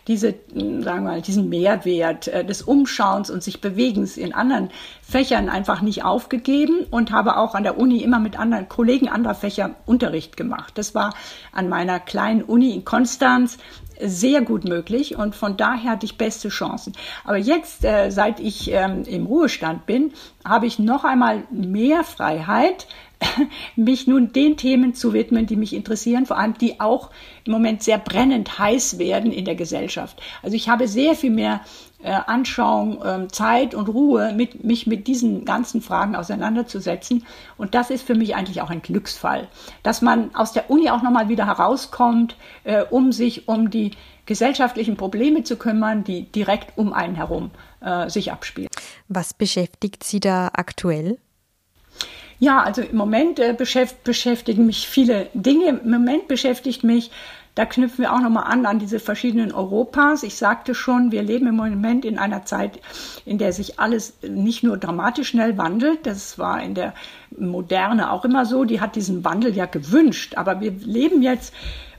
diese, 0.08 0.34
hm, 0.54 0.82
sagen 0.82 1.04
wir 1.04 1.12
mal, 1.12 1.22
diesen 1.22 1.50
Mehrwert 1.50 2.28
äh, 2.28 2.44
des 2.44 2.62
Umschauens 2.62 3.30
und 3.30 3.42
sich 3.42 3.60
Bewegens 3.60 4.16
in 4.16 4.32
anderen 4.32 4.70
Fächern 5.02 5.50
einfach 5.50 5.82
nicht 5.82 6.04
aufgegeben 6.04 6.86
und 6.90 7.12
habe 7.12 7.36
auch 7.36 7.54
an 7.54 7.64
der 7.64 7.76
Uni 7.76 7.98
immer 7.98 8.18
mit 8.18 8.38
anderen 8.38 8.68
Kollegen 8.70 9.01
anderer 9.08 9.34
Fächer 9.34 9.76
Unterricht 9.86 10.36
gemacht. 10.36 10.76
Das 10.76 10.94
war 10.94 11.14
an 11.52 11.68
meiner 11.68 12.00
kleinen 12.00 12.42
Uni 12.42 12.74
in 12.74 12.84
Konstanz 12.84 13.58
sehr 14.00 14.42
gut 14.42 14.64
möglich 14.64 15.16
und 15.16 15.34
von 15.34 15.56
daher 15.56 15.92
hatte 15.92 16.06
ich 16.06 16.18
beste 16.18 16.48
Chancen. 16.48 16.92
Aber 17.24 17.36
jetzt, 17.36 17.84
äh, 17.84 18.10
seit 18.10 18.40
ich 18.40 18.70
ähm, 18.72 19.04
im 19.04 19.26
Ruhestand 19.26 19.86
bin, 19.86 20.12
habe 20.44 20.66
ich 20.66 20.78
noch 20.78 21.04
einmal 21.04 21.44
mehr 21.50 22.02
Freiheit, 22.02 22.86
mich 23.76 24.06
nun 24.06 24.32
den 24.32 24.56
Themen 24.56 24.94
zu 24.94 25.12
widmen, 25.12 25.46
die 25.46 25.56
mich 25.56 25.72
interessieren, 25.72 26.26
vor 26.26 26.38
allem 26.38 26.54
die 26.58 26.80
auch 26.80 27.10
im 27.44 27.52
Moment 27.52 27.82
sehr 27.82 27.98
brennend 27.98 28.58
heiß 28.58 28.98
werden 28.98 29.32
in 29.32 29.44
der 29.44 29.54
Gesellschaft. 29.54 30.20
Also 30.42 30.56
ich 30.56 30.68
habe 30.68 30.88
sehr 30.88 31.14
viel 31.14 31.30
mehr 31.30 31.60
Anschauung, 32.10 33.02
äh, 33.02 33.28
Zeit 33.28 33.74
und 33.74 33.88
Ruhe, 33.88 34.32
mit, 34.32 34.64
mich 34.64 34.86
mit 34.86 35.06
diesen 35.06 35.44
ganzen 35.44 35.80
Fragen 35.80 36.16
auseinanderzusetzen. 36.16 37.26
Und 37.56 37.74
das 37.74 37.90
ist 37.90 38.06
für 38.06 38.14
mich 38.14 38.34
eigentlich 38.34 38.60
auch 38.60 38.70
ein 38.70 38.82
Glücksfall, 38.82 39.48
dass 39.82 40.02
man 40.02 40.34
aus 40.34 40.52
der 40.52 40.70
Uni 40.70 40.90
auch 40.90 41.02
nochmal 41.02 41.28
wieder 41.28 41.46
herauskommt, 41.46 42.36
äh, 42.64 42.82
um 42.82 43.12
sich 43.12 43.48
um 43.48 43.70
die 43.70 43.92
gesellschaftlichen 44.26 44.96
Probleme 44.96 45.44
zu 45.44 45.56
kümmern, 45.56 46.04
die 46.04 46.24
direkt 46.24 46.78
um 46.78 46.92
einen 46.92 47.16
herum 47.16 47.50
äh, 47.80 48.08
sich 48.08 48.32
abspielen. 48.32 48.68
Was 49.08 49.34
beschäftigt 49.34 50.04
Sie 50.04 50.20
da 50.20 50.50
aktuell? 50.52 51.18
Ja, 52.38 52.60
also 52.60 52.82
im 52.82 52.96
Moment 52.96 53.38
äh, 53.38 53.54
beschäftigen 53.54 54.66
mich 54.66 54.88
viele 54.88 55.28
Dinge. 55.32 55.80
Im 55.84 55.90
Moment 55.90 56.26
beschäftigt 56.26 56.82
mich 56.82 57.12
da 57.54 57.66
knüpfen 57.66 58.04
wir 58.04 58.14
auch 58.14 58.20
nochmal 58.20 58.44
an 58.50 58.64
an 58.64 58.78
diese 58.78 58.98
verschiedenen 58.98 59.52
Europas. 59.52 60.22
Ich 60.22 60.36
sagte 60.36 60.74
schon, 60.74 61.12
wir 61.12 61.22
leben 61.22 61.46
im 61.46 61.56
Moment 61.56 62.04
in 62.04 62.18
einer 62.18 62.46
Zeit, 62.46 62.80
in 63.26 63.36
der 63.36 63.52
sich 63.52 63.78
alles 63.78 64.14
nicht 64.22 64.62
nur 64.62 64.78
dramatisch 64.78 65.28
schnell 65.28 65.58
wandelt. 65.58 66.06
Das 66.06 66.38
war 66.38 66.62
in 66.62 66.74
der 66.74 66.94
Moderne 67.38 68.10
auch 68.10 68.24
immer 68.24 68.46
so. 68.46 68.64
Die 68.64 68.80
hat 68.80 68.96
diesen 68.96 69.22
Wandel 69.24 69.54
ja 69.54 69.66
gewünscht. 69.66 70.36
Aber 70.36 70.60
wir 70.62 70.70
leben 70.70 71.22
jetzt 71.22 71.52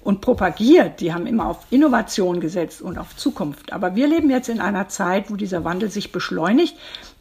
und 0.04 0.22
propagiert. 0.22 1.02
Die 1.02 1.14
haben 1.14 1.28
immer 1.28 1.48
auf 1.48 1.68
Innovation 1.70 2.40
gesetzt 2.40 2.82
und 2.82 2.98
auf 2.98 3.16
Zukunft. 3.16 3.74
Aber 3.74 3.96
wir 3.96 4.08
leben 4.08 4.32
jetzt 4.32 4.50
in 4.50 4.60
einer 4.60 4.90
Zeit, 4.90 5.30
wo 5.30 5.36
dieser 5.36 5.64
Wandel 5.64 5.92
sich 5.92 6.12
beschleunigt 6.12 6.76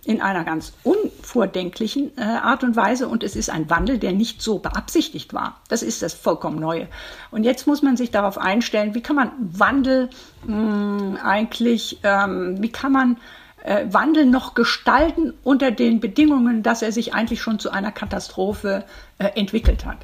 in 0.04 0.20
einer 0.20 0.42
ganz 0.42 0.72
unvordenklichen 0.82 2.16
äh, 2.18 2.22
Art 2.22 2.64
und 2.64 2.74
Weise 2.74 3.06
und 3.06 3.22
es 3.22 3.36
ist 3.36 3.50
ein 3.50 3.70
Wandel, 3.70 3.98
der 3.98 4.12
nicht 4.12 4.42
so 4.42 4.58
beabsichtigt 4.58 5.32
war. 5.32 5.60
Das 5.68 5.82
ist 5.82 6.02
das 6.02 6.12
vollkommen 6.12 6.58
Neue. 6.58 6.88
Und 7.30 7.44
jetzt 7.44 7.66
muss 7.66 7.82
man 7.82 7.96
sich 7.96 8.10
darauf 8.10 8.36
einstellen, 8.36 8.94
wie 8.94 9.00
kann 9.00 9.16
man 9.16 9.30
Wandel 9.38 10.10
mh, 10.44 10.56
hm, 10.56 11.18
eigentlich, 11.22 12.00
ähm, 12.02 12.60
wie 12.60 12.72
kann 12.72 12.92
man 12.92 13.16
äh, 13.62 13.86
Wandel 13.90 14.26
noch 14.26 14.54
gestalten 14.54 15.34
unter 15.44 15.70
den 15.70 16.00
Bedingungen, 16.00 16.64
dass 16.64 16.82
er 16.82 16.90
sich 16.90 17.14
eigentlich 17.14 17.40
schon 17.40 17.60
zu 17.60 17.70
einer 17.70 17.92
Katastrophe 17.92 18.84
äh, 19.18 19.28
entwickelt 19.38 19.86
hat. 19.86 19.98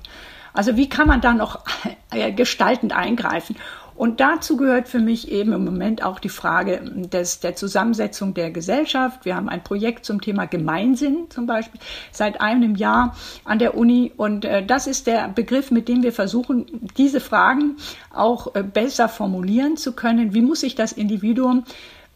Also 0.52 0.76
wie 0.76 0.88
kann 0.88 1.08
man 1.08 1.20
da 1.20 1.34
noch 1.34 1.64
äh, 2.10 2.32
gestaltend 2.32 2.92
eingreifen? 2.92 3.56
Und 3.98 4.20
dazu 4.20 4.56
gehört 4.56 4.88
für 4.88 5.00
mich 5.00 5.28
eben 5.32 5.52
im 5.52 5.64
Moment 5.64 6.04
auch 6.04 6.20
die 6.20 6.28
Frage 6.28 6.80
des, 6.84 7.40
der 7.40 7.56
Zusammensetzung 7.56 8.32
der 8.32 8.52
Gesellschaft. 8.52 9.24
Wir 9.24 9.34
haben 9.34 9.48
ein 9.48 9.64
Projekt 9.64 10.04
zum 10.04 10.20
Thema 10.20 10.46
Gemeinsinn 10.46 11.26
zum 11.30 11.46
Beispiel 11.46 11.80
seit 12.12 12.40
einem 12.40 12.76
Jahr 12.76 13.16
an 13.44 13.58
der 13.58 13.76
Uni. 13.76 14.12
Und 14.16 14.44
äh, 14.44 14.64
das 14.64 14.86
ist 14.86 15.08
der 15.08 15.26
Begriff, 15.26 15.72
mit 15.72 15.88
dem 15.88 16.04
wir 16.04 16.12
versuchen, 16.12 16.88
diese 16.96 17.18
Fragen 17.18 17.76
auch 18.14 18.54
äh, 18.54 18.62
besser 18.62 19.08
formulieren 19.08 19.76
zu 19.76 19.92
können. 19.96 20.32
Wie 20.32 20.42
muss 20.42 20.60
sich 20.60 20.76
das 20.76 20.92
Individuum 20.92 21.64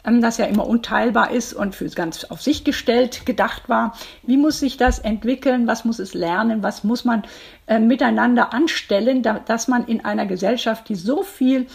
das 0.03 0.37
ja 0.37 0.45
immer 0.45 0.67
unteilbar 0.67 1.31
ist 1.31 1.53
und 1.53 1.75
für 1.75 1.87
ganz 1.89 2.25
auf 2.25 2.41
sich 2.41 2.63
gestellt 2.63 3.25
gedacht 3.25 3.69
war. 3.69 3.95
Wie 4.23 4.37
muss 4.37 4.59
sich 4.59 4.77
das 4.77 4.99
entwickeln? 4.99 5.65
Was 5.65 5.85
muss 5.85 5.99
es 5.99 6.13
lernen? 6.13 6.61
Was 6.61 6.83
muss 6.83 7.05
man 7.05 7.23
äh, 7.67 7.79
miteinander 7.79 8.53
anstellen, 8.53 9.23
da, 9.23 9.39
dass 9.39 9.67
man 9.67 9.85
in 9.85 10.03
einer 10.03 10.25
Gesellschaft, 10.25 10.89
die 10.89 10.95
so 10.95 11.23
viel 11.23 11.67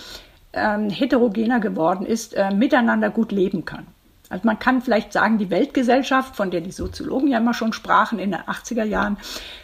ähm, 0.53 0.91
heterogener 0.91 1.61
geworden 1.61 2.05
ist, 2.05 2.35
äh, 2.35 2.53
miteinander 2.53 3.11
gut 3.11 3.33
leben 3.33 3.65
kann? 3.65 3.87
Also 4.29 4.47
man 4.47 4.59
kann 4.59 4.83
vielleicht 4.83 5.13
sagen, 5.13 5.39
die 5.39 5.51
Weltgesellschaft, 5.51 6.37
von 6.37 6.51
der 6.51 6.61
die 6.61 6.71
Soziologen 6.71 7.29
ja 7.29 7.39
immer 7.39 7.55
schon 7.55 7.73
sprachen 7.73 8.19
in 8.19 8.33
den 8.33 8.41
80er 8.41 8.85
Jahren, 8.85 9.17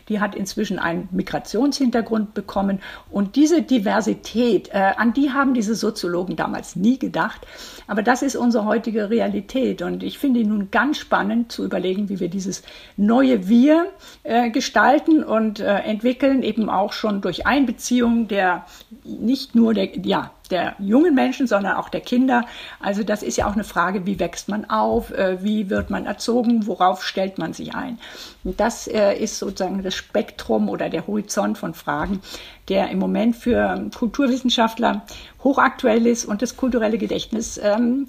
die 0.09 0.21
hat 0.21 0.35
inzwischen 0.35 0.79
einen 0.79 1.09
Migrationshintergrund 1.13 2.35
bekommen. 2.35 2.81
Und 3.11 3.37
diese 3.37 3.63
Diversität, 3.63 4.69
äh, 4.73 4.93
an 4.97 5.13
die 5.13 5.33
haben 5.33 5.55
diese 5.55 5.75
Soziologen 5.75 6.37
damals 6.37 6.77
nie 6.77 6.99
gedacht. 6.99 7.47
Aber 7.87 8.03
das 8.03 8.23
ist 8.23 8.37
unsere 8.37 8.65
heutige 8.65 9.11
Realität. 9.11 9.83
Und 9.83 10.03
ich 10.03 10.19
finde 10.19 10.45
nun 10.45 10.71
ganz 10.71 10.99
spannend 10.99 11.53
zu 11.53 11.65
überlegen, 11.65 12.09
wie 12.09 12.21
wir 12.21 12.29
dieses 12.29 12.63
neue 12.97 13.49
Wir 13.49 13.87
äh, 14.23 14.51
gestalten 14.51 15.23
und 15.23 15.61
äh, 15.61 15.79
entwickeln, 15.81 16.43
eben 16.43 16.69
auch 16.69 16.93
schon 16.93 17.21
durch 17.21 17.47
Einbeziehung 17.47 18.29
der 18.29 18.67
nicht 19.05 19.55
nur 19.55 19.75
der, 19.75 19.97
ja, 19.99 20.31
der 20.55 20.77
jungen 20.79 21.17
Menschen, 21.17 21.49
sondern 21.49 21.77
auch 21.77 21.89
der 21.89 22.01
Kinder. 22.01 22.47
Also 22.79 23.03
das 23.03 23.25
ist 23.25 23.37
ja 23.37 23.49
auch 23.49 23.55
eine 23.55 23.65
Frage, 23.65 24.07
wie 24.07 24.21
wächst 24.21 24.49
man 24.49 24.71
auf, 24.71 25.11
äh, 25.11 25.43
wie 25.43 25.69
wird 25.69 25.91
man 25.91 26.07
erzogen, 26.07 26.69
worauf 26.69 27.03
stellt 27.05 27.39
man 27.39 27.53
sich 27.53 27.75
ein. 27.75 27.99
Und 28.45 28.61
das 28.61 28.87
äh, 28.87 29.15
ist 29.15 29.41
sozusagen 29.41 29.83
das 29.83 29.97
Spektrum 29.97 30.69
oder 30.69 30.89
der 30.89 31.09
Horizont 31.09 31.59
von 31.59 31.75
Fragen, 31.75 32.21
der 32.69 32.89
im 32.91 33.01
Moment 33.01 33.35
für 33.35 33.91
Kulturwissenschaftler 33.93 35.03
hochaktuell 35.43 36.07
ist 36.07 36.25
und 36.25 36.41
das 36.41 36.57
kulturelle 36.57 36.99
Gedächtnis 36.99 37.59
ähm, 37.61 38.07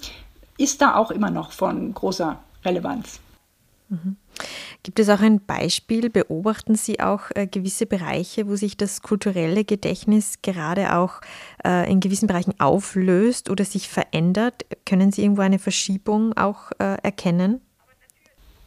ist 0.56 0.80
da 0.80 0.94
auch 0.94 1.10
immer 1.10 1.30
noch 1.30 1.50
von 1.50 1.92
großer 1.92 2.38
Relevanz. 2.64 3.18
Mhm. 3.88 4.16
Gibt 4.82 4.98
es 4.98 5.08
auch 5.08 5.20
ein 5.20 5.40
Beispiel? 5.44 6.10
Beobachten 6.10 6.74
Sie 6.74 7.00
auch 7.00 7.30
äh, 7.34 7.46
gewisse 7.46 7.86
Bereiche, 7.86 8.48
wo 8.48 8.56
sich 8.56 8.76
das 8.76 9.02
kulturelle 9.02 9.64
Gedächtnis 9.64 10.36
gerade 10.42 10.94
auch 10.96 11.20
äh, 11.64 11.90
in 11.90 12.00
gewissen 12.00 12.26
Bereichen 12.26 12.54
auflöst 12.60 13.50
oder 13.50 13.64
sich 13.64 13.88
verändert? 13.88 14.64
Können 14.84 15.12
Sie 15.12 15.22
irgendwo 15.22 15.42
eine 15.42 15.58
Verschiebung 15.58 16.36
auch 16.36 16.72
äh, 16.78 16.96
erkennen? 17.02 17.60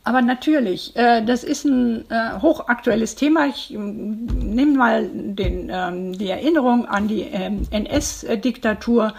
Aber 0.03 0.21
natürlich, 0.21 0.95
äh, 0.95 1.23
das 1.23 1.43
ist 1.43 1.65
ein 1.65 2.09
äh, 2.09 2.39
hochaktuelles 2.41 3.15
Thema. 3.15 3.45
Ich 3.47 3.69
nehme 3.69 4.77
mal 4.77 5.07
den, 5.13 5.69
ähm, 5.71 6.17
die 6.17 6.29
Erinnerung 6.29 6.87
an 6.87 7.07
die 7.07 7.21
ähm, 7.21 7.67
NS-Diktatur 7.69 9.13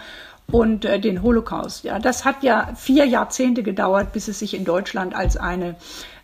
und 0.51 0.85
äh, 0.85 0.99
den 0.99 1.21
Holocaust. 1.21 1.83
Ja, 1.83 1.99
das 1.99 2.25
hat 2.25 2.43
ja 2.43 2.73
vier 2.75 3.05
Jahrzehnte 3.05 3.63
gedauert, 3.63 4.11
bis 4.11 4.27
es 4.27 4.39
sich 4.39 4.53
in 4.53 4.65
Deutschland 4.65 5.15
als 5.15 5.37
eine 5.37 5.75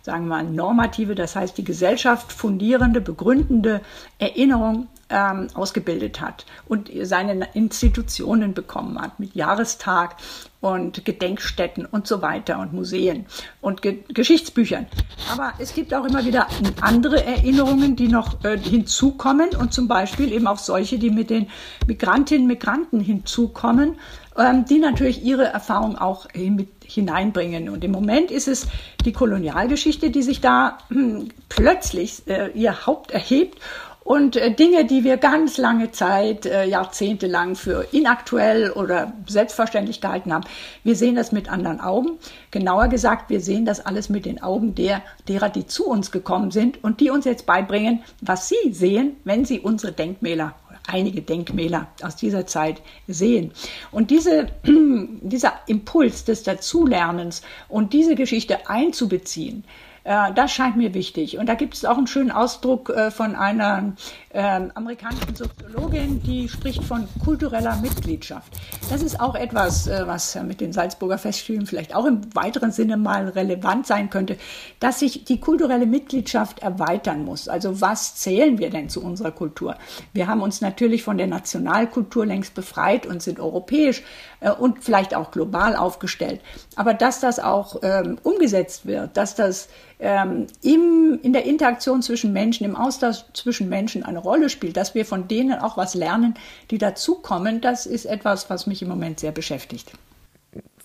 sagen 0.08 0.28
wir 0.28 0.38
mal, 0.38 0.44
normative, 0.46 1.16
das 1.16 1.36
heißt 1.36 1.58
die 1.58 1.66
Gesellschaft 1.66 2.32
fundierende, 2.32 3.02
begründende 3.02 3.82
Erinnerung 4.20 4.88
ähm, 5.10 5.48
ausgebildet 5.54 6.22
hat 6.22 6.46
und 6.68 6.90
seine 7.04 7.48
Institutionen 7.54 8.54
bekommen 8.54 9.02
hat 9.02 9.20
mit 9.20 9.36
Jahrestag 9.36 10.16
und 10.60 11.06
Gedenkstätten 11.06 11.86
und 11.86 12.08
so 12.08 12.22
weiter 12.22 12.60
und 12.60 12.74
Museen 12.74 13.26
und 13.62 13.82
Ge 13.82 14.00
Geschichtsbüchern. 14.10 14.88
Aber 15.32 15.54
es 15.60 15.74
gibt 15.74 15.94
auch 15.94 16.06
immer 16.06 16.26
wieder 16.26 16.48
andere 16.82 17.24
Erinnerungen, 17.24 17.96
die 17.96 18.08
noch 18.08 18.44
äh, 18.44 18.58
hinzukommen 18.58 19.50
und 19.58 19.74
zum 19.74 19.88
Beispiel 19.88 20.32
eben 20.34 20.48
auch 20.48 20.58
solche, 20.58 20.98
die 20.98 21.12
mit 21.12 21.30
den 21.30 21.48
Migrantinnen 21.86 22.44
und 22.44 22.48
Migranten 22.48 23.00
hinzukommen, 23.00 23.96
ähm, 24.38 24.66
die 24.66 24.80
natürlich 24.80 25.24
ihre 25.24 25.46
Erfahrung 25.46 25.98
auch 25.98 26.28
mit 26.34 26.70
hineinbringen. 26.86 27.70
Und 27.70 27.84
im 27.84 27.92
Moment 27.92 28.32
ist 28.32 28.48
es 28.48 28.68
die 29.06 29.12
Kolonialgeschichte, 29.12 30.10
die 30.10 30.24
sich 30.24 30.42
da 30.42 30.78
hm, 30.90 31.30
plötzlich 31.50 32.28
äh, 32.28 32.52
ihr 32.54 32.86
Haupt 32.86 33.12
erhebt 33.12 33.60
und 34.08 34.38
äh, 34.38 34.54
Dinge, 34.54 34.86
die 34.86 35.04
wir 35.04 35.18
ganz 35.18 35.58
lange 35.58 35.92
Zeit, 35.92 36.46
äh, 36.46 36.64
jahrzehntelang 36.64 37.58
für 37.58 37.86
inaktuell 37.92 38.72
oder 38.72 39.12
selbstverständlich 39.28 40.00
gehalten 40.00 40.32
haben, 40.32 40.46
wir 40.86 40.96
sehen 40.96 41.16
das 41.16 41.34
mit 41.34 41.52
anderen 41.52 41.82
Augen. 41.82 42.12
Genauer 42.50 42.88
gesagt, 42.88 43.30
wir 43.30 43.42
sehen 43.42 43.66
das 43.66 43.86
alles 43.86 44.08
mit 44.08 44.26
den 44.26 44.42
Augen 44.42 44.76
der, 44.76 45.02
derer, 45.28 45.50
die 45.50 45.68
zu 45.68 45.88
uns 45.88 46.12
gekommen 46.12 46.52
sind 46.52 46.82
und 46.86 47.02
die 47.02 47.10
uns 47.10 47.26
jetzt 47.26 47.46
beibringen, 47.46 48.02
was 48.22 48.48
sie 48.48 48.72
sehen, 48.72 49.18
wenn 49.26 49.44
sie 49.44 49.60
unsere 49.60 49.92
Denkmäler 49.92 50.56
einige 50.88 51.22
Denkmäler 51.22 51.88
aus 52.02 52.16
dieser 52.16 52.48
Zeit 52.48 52.82
sehen. 53.10 53.52
Und 53.92 54.10
diese, 54.10 54.48
dieser 54.64 55.52
Impuls 55.68 56.24
des 56.24 56.44
Dazulernens 56.44 57.42
und 57.68 57.92
diese 57.92 58.16
Geschichte 58.16 58.70
einzubeziehen, 58.70 59.66
das 60.08 60.52
scheint 60.52 60.78
mir 60.78 60.94
wichtig. 60.94 61.38
Und 61.38 61.48
da 61.48 61.56
gibt 61.56 61.74
es 61.74 61.84
auch 61.84 61.98
einen 61.98 62.08
schönen 62.08 62.32
Ausdruck 62.32 62.90
äh, 62.90 63.12
von 63.12 63.36
einer 63.36 63.94
ähm, 64.38 64.72
amerikanischen 64.76 65.36
Soziologin, 65.36 66.22
die 66.22 66.48
spricht 66.48 66.84
von 66.84 67.08
kultureller 67.26 67.76
Mitgliedschaft. 67.78 68.54
Das 68.88 69.02
ist 69.02 69.20
auch 69.20 69.34
etwas, 69.34 69.88
äh, 69.88 70.04
was 70.06 70.36
mit 70.44 70.62
den 70.62 70.72
Salzburger 70.74 71.18
Festspielen 71.18 71.66
vielleicht 71.66 71.96
auch 71.96 72.06
im 72.06 72.22
weiteren 72.36 72.72
Sinne 72.72 72.98
mal 72.98 73.30
relevant 73.30 73.88
sein 73.88 74.12
könnte, 74.12 74.38
dass 74.80 75.00
sich 75.00 75.26
die 75.26 75.40
kulturelle 75.40 75.88
Mitgliedschaft 75.88 76.60
erweitern 76.60 77.26
muss. 77.26 77.50
Also 77.50 77.82
was 77.82 78.16
zählen 78.16 78.60
wir 78.60 78.70
denn 78.70 78.90
zu 78.90 79.04
unserer 79.04 79.32
Kultur? 79.32 79.76
Wir 80.14 80.28
haben 80.28 80.44
uns 80.44 80.62
natürlich 80.62 81.02
von 81.02 81.18
der 81.18 81.28
Nationalkultur 81.28 82.24
längst 82.24 82.54
befreit 82.54 83.08
und 83.08 83.24
sind 83.24 83.40
europäisch 83.40 84.04
äh, 84.40 84.52
und 84.52 84.84
vielleicht 84.84 85.16
auch 85.16 85.32
global 85.32 85.76
aufgestellt. 85.76 86.42
Aber 86.76 86.94
dass 86.94 87.20
das 87.20 87.40
auch 87.40 87.78
ähm, 87.82 88.20
umgesetzt 88.22 88.86
wird, 88.86 89.18
dass 89.18 89.34
das 89.34 89.68
ähm, 90.00 90.46
im, 90.62 91.20
in 91.24 91.34
der 91.34 91.46
Interaktion 91.46 92.02
zwischen 92.02 92.34
Menschen, 92.34 92.66
im 92.66 92.76
Austausch 92.76 93.24
zwischen 93.34 93.68
Menschen 93.68 94.04
eine 94.04 94.20
Rolle 94.28 94.50
spielt, 94.50 94.78
dass 94.78 94.94
wir 94.96 95.06
von 95.06 95.28
denen 95.28 95.60
auch 95.60 95.78
was 95.78 95.96
lernen, 95.96 96.36
die 96.70 96.78
dazukommen, 96.78 97.62
das 97.62 97.86
ist 97.86 98.06
etwas, 98.06 98.50
was 98.50 98.68
mich 98.68 98.82
im 98.82 98.90
Moment 98.90 99.20
sehr 99.20 99.32
beschäftigt. 99.32 99.92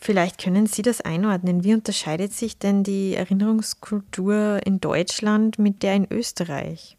Vielleicht 0.00 0.42
können 0.42 0.66
Sie 0.66 0.82
das 0.82 1.00
einordnen. 1.00 1.62
Wie 1.62 1.74
unterscheidet 1.74 2.32
sich 2.32 2.58
denn 2.58 2.82
die 2.82 3.14
Erinnerungskultur 3.14 4.60
in 4.64 4.80
Deutschland 4.80 5.58
mit 5.58 5.82
der 5.82 5.94
in 5.94 6.06
Österreich? 6.10 6.96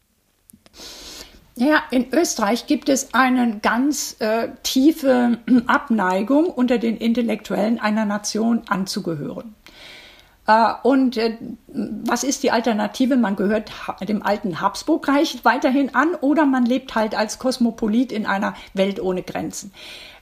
Ja, 1.56 1.84
in 1.90 2.12
Österreich 2.12 2.66
gibt 2.66 2.88
es 2.88 3.14
eine 3.14 3.60
ganz 3.60 4.16
äh, 4.18 4.48
tiefe 4.62 5.38
Abneigung 5.66 6.46
unter 6.46 6.78
den 6.78 6.96
Intellektuellen 6.96 7.78
einer 7.78 8.04
Nation 8.06 8.62
anzugehören. 8.68 9.54
Äh, 10.46 10.72
und 10.82 11.16
äh, 11.16 11.36
was 11.66 12.24
ist 12.24 12.42
die 12.42 12.50
Alternative? 12.50 13.16
Man 13.16 13.36
gehört 13.36 13.70
dem 14.06 14.22
alten 14.22 14.60
Habsburgreich 14.60 15.44
weiterhin 15.44 15.94
an 15.94 16.14
oder 16.14 16.44
man 16.44 16.66
lebt 16.66 16.94
halt 16.94 17.14
als 17.14 17.38
Kosmopolit 17.38 18.12
in 18.12 18.26
einer 18.26 18.54
Welt 18.74 19.00
ohne 19.00 19.22
Grenzen. 19.22 19.72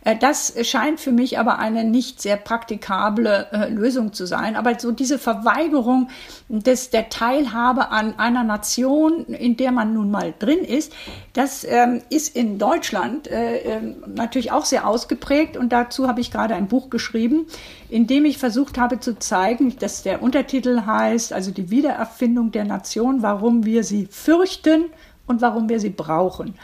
Äh, 0.04 0.16
das 0.16 0.54
scheint 0.62 1.00
für 1.00 1.12
mich 1.12 1.38
aber 1.38 1.58
eine 1.58 1.84
nicht 1.84 2.20
sehr 2.20 2.36
praktikable 2.36 3.46
äh, 3.52 3.68
Lösung 3.68 4.12
zu 4.12 4.26
sein. 4.26 4.56
Aber 4.56 4.78
so 4.78 4.92
diese 4.92 5.18
Verweigerung 5.18 6.08
des, 6.48 6.90
der 6.90 7.08
Teilhabe 7.08 7.90
an 7.90 8.18
einer 8.18 8.44
Nation, 8.44 9.24
in 9.26 9.56
der 9.56 9.72
man 9.72 9.94
nun 9.94 10.10
mal 10.10 10.34
drin 10.38 10.60
ist, 10.60 10.92
das 11.32 11.64
ähm, 11.64 12.02
ist 12.10 12.36
in 12.36 12.58
Deutschland 12.58 13.28
äh, 13.28 13.58
äh, 13.58 13.80
natürlich 14.06 14.52
auch 14.52 14.64
sehr 14.64 14.86
ausgeprägt. 14.86 15.56
Und 15.56 15.72
dazu 15.72 16.08
habe 16.08 16.20
ich 16.20 16.30
gerade 16.30 16.54
ein 16.54 16.68
Buch 16.68 16.90
geschrieben, 16.90 17.46
in 17.88 18.06
dem 18.06 18.24
ich 18.24 18.38
versucht 18.38 18.78
habe 18.78 19.00
zu 19.00 19.18
zeigen, 19.18 19.76
dass 19.78 20.02
der 20.02 20.22
Untertitel 20.22 20.82
heißt, 20.86 21.32
also 21.32 21.50
die 21.50 21.70
Wiedererfindung 21.70 22.52
der 22.52 22.64
Nation, 22.64 23.22
warum 23.22 23.64
wir 23.64 23.84
sie 23.84 24.06
fürchten 24.10 24.86
und 25.26 25.40
warum 25.40 25.68
wir 25.68 25.80
sie 25.80 25.90
brauchen. 25.90 26.54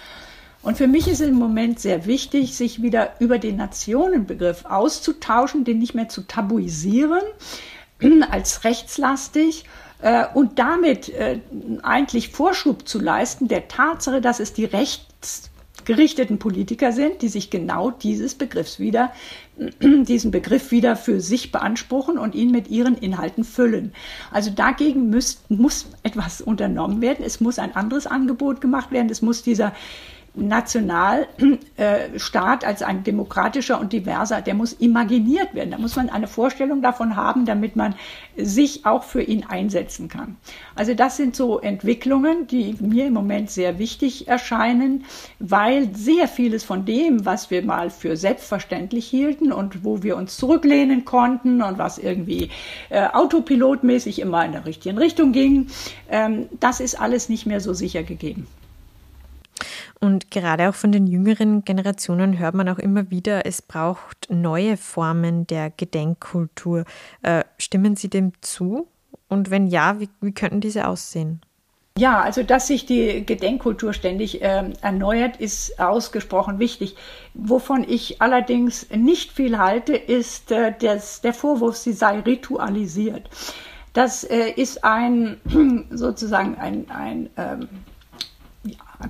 Und 0.68 0.76
für 0.76 0.86
mich 0.86 1.08
ist 1.08 1.22
im 1.22 1.36
Moment 1.36 1.80
sehr 1.80 2.04
wichtig, 2.04 2.54
sich 2.54 2.82
wieder 2.82 3.12
über 3.20 3.38
den 3.38 3.56
Nationenbegriff 3.56 4.66
auszutauschen, 4.66 5.64
den 5.64 5.78
nicht 5.78 5.94
mehr 5.94 6.10
zu 6.10 6.26
tabuisieren 6.26 7.22
als 8.30 8.64
rechtslastig 8.64 9.64
äh, 10.02 10.26
und 10.34 10.58
damit 10.58 11.08
äh, 11.08 11.40
eigentlich 11.82 12.28
Vorschub 12.28 12.86
zu 12.86 12.98
leisten 12.98 13.48
der 13.48 13.68
Tatsache, 13.68 14.20
dass 14.20 14.40
es 14.40 14.52
die 14.52 14.66
rechtsgerichteten 14.66 16.38
Politiker 16.38 16.92
sind, 16.92 17.22
die 17.22 17.28
sich 17.28 17.48
genau 17.48 17.90
dieses 17.90 18.34
Begriffs 18.34 18.78
wieder, 18.78 19.10
diesen 19.80 20.30
Begriff 20.30 20.70
wieder 20.70 20.96
für 20.96 21.22
sich 21.22 21.50
beanspruchen 21.50 22.18
und 22.18 22.34
ihn 22.34 22.50
mit 22.50 22.68
ihren 22.68 22.98
Inhalten 22.98 23.44
füllen. 23.44 23.94
Also 24.30 24.50
dagegen 24.50 25.08
muss, 25.08 25.40
muss 25.48 25.86
etwas 26.02 26.42
unternommen 26.42 27.00
werden. 27.00 27.24
Es 27.24 27.40
muss 27.40 27.58
ein 27.58 27.74
anderes 27.74 28.06
Angebot 28.06 28.60
gemacht 28.60 28.92
werden. 28.92 29.08
Es 29.08 29.22
muss 29.22 29.42
dieser 29.42 29.72
Nationalstaat 30.46 32.64
als 32.64 32.82
ein 32.82 33.04
demokratischer 33.04 33.80
und 33.80 33.92
diverser, 33.92 34.40
der 34.40 34.54
muss 34.54 34.72
imaginiert 34.74 35.54
werden. 35.54 35.70
Da 35.70 35.78
muss 35.78 35.96
man 35.96 36.10
eine 36.10 36.26
Vorstellung 36.26 36.82
davon 36.82 37.16
haben, 37.16 37.46
damit 37.46 37.76
man 37.76 37.94
sich 38.36 38.86
auch 38.86 39.02
für 39.02 39.22
ihn 39.22 39.44
einsetzen 39.44 40.08
kann. 40.08 40.36
Also 40.74 40.94
das 40.94 41.16
sind 41.16 41.34
so 41.34 41.58
Entwicklungen, 41.58 42.46
die 42.46 42.76
mir 42.80 43.06
im 43.06 43.14
Moment 43.14 43.50
sehr 43.50 43.78
wichtig 43.78 44.28
erscheinen, 44.28 45.04
weil 45.38 45.94
sehr 45.94 46.28
vieles 46.28 46.64
von 46.64 46.84
dem, 46.84 47.24
was 47.24 47.50
wir 47.50 47.64
mal 47.64 47.90
für 47.90 48.16
selbstverständlich 48.16 49.06
hielten 49.06 49.52
und 49.52 49.84
wo 49.84 50.02
wir 50.02 50.16
uns 50.16 50.36
zurücklehnen 50.36 51.04
konnten 51.04 51.62
und 51.62 51.78
was 51.78 51.98
irgendwie 51.98 52.50
äh, 52.90 53.06
autopilotmäßig 53.06 54.20
immer 54.20 54.44
in 54.44 54.52
der 54.52 54.66
richtigen 54.66 54.98
Richtung 54.98 55.32
ging, 55.32 55.68
ähm, 56.10 56.46
das 56.60 56.80
ist 56.80 57.00
alles 57.00 57.28
nicht 57.28 57.46
mehr 57.46 57.60
so 57.60 57.72
sicher 57.72 58.02
gegeben. 58.02 58.46
Und 60.00 60.30
gerade 60.30 60.68
auch 60.68 60.74
von 60.74 60.92
den 60.92 61.06
jüngeren 61.06 61.64
Generationen 61.64 62.38
hört 62.38 62.54
man 62.54 62.68
auch 62.68 62.78
immer 62.78 63.10
wieder, 63.10 63.46
es 63.46 63.62
braucht 63.62 64.28
neue 64.30 64.76
Formen 64.76 65.46
der 65.46 65.70
Gedenkkultur. 65.70 66.84
Äh, 67.22 67.44
stimmen 67.58 67.96
Sie 67.96 68.08
dem 68.08 68.32
zu? 68.40 68.86
Und 69.28 69.50
wenn 69.50 69.66
ja, 69.66 69.98
wie, 70.00 70.08
wie 70.20 70.32
könnten 70.32 70.60
diese 70.60 70.86
aussehen? 70.86 71.40
Ja, 71.98 72.20
also 72.20 72.44
dass 72.44 72.68
sich 72.68 72.86
die 72.86 73.26
Gedenkkultur 73.26 73.92
ständig 73.92 74.40
äh, 74.40 74.70
erneuert, 74.82 75.38
ist 75.38 75.80
ausgesprochen 75.80 76.60
wichtig. 76.60 76.94
Wovon 77.34 77.84
ich 77.88 78.22
allerdings 78.22 78.88
nicht 78.90 79.32
viel 79.32 79.58
halte, 79.58 79.96
ist 79.96 80.52
äh, 80.52 80.72
des, 80.78 81.22
der 81.22 81.34
Vorwurf, 81.34 81.76
sie 81.76 81.92
sei 81.92 82.20
ritualisiert. 82.20 83.28
Das 83.94 84.22
äh, 84.22 84.50
ist 84.50 84.84
ein 84.84 85.40
sozusagen 85.90 86.54
ein, 86.54 86.88
ein 86.88 87.30
ähm, 87.36 87.68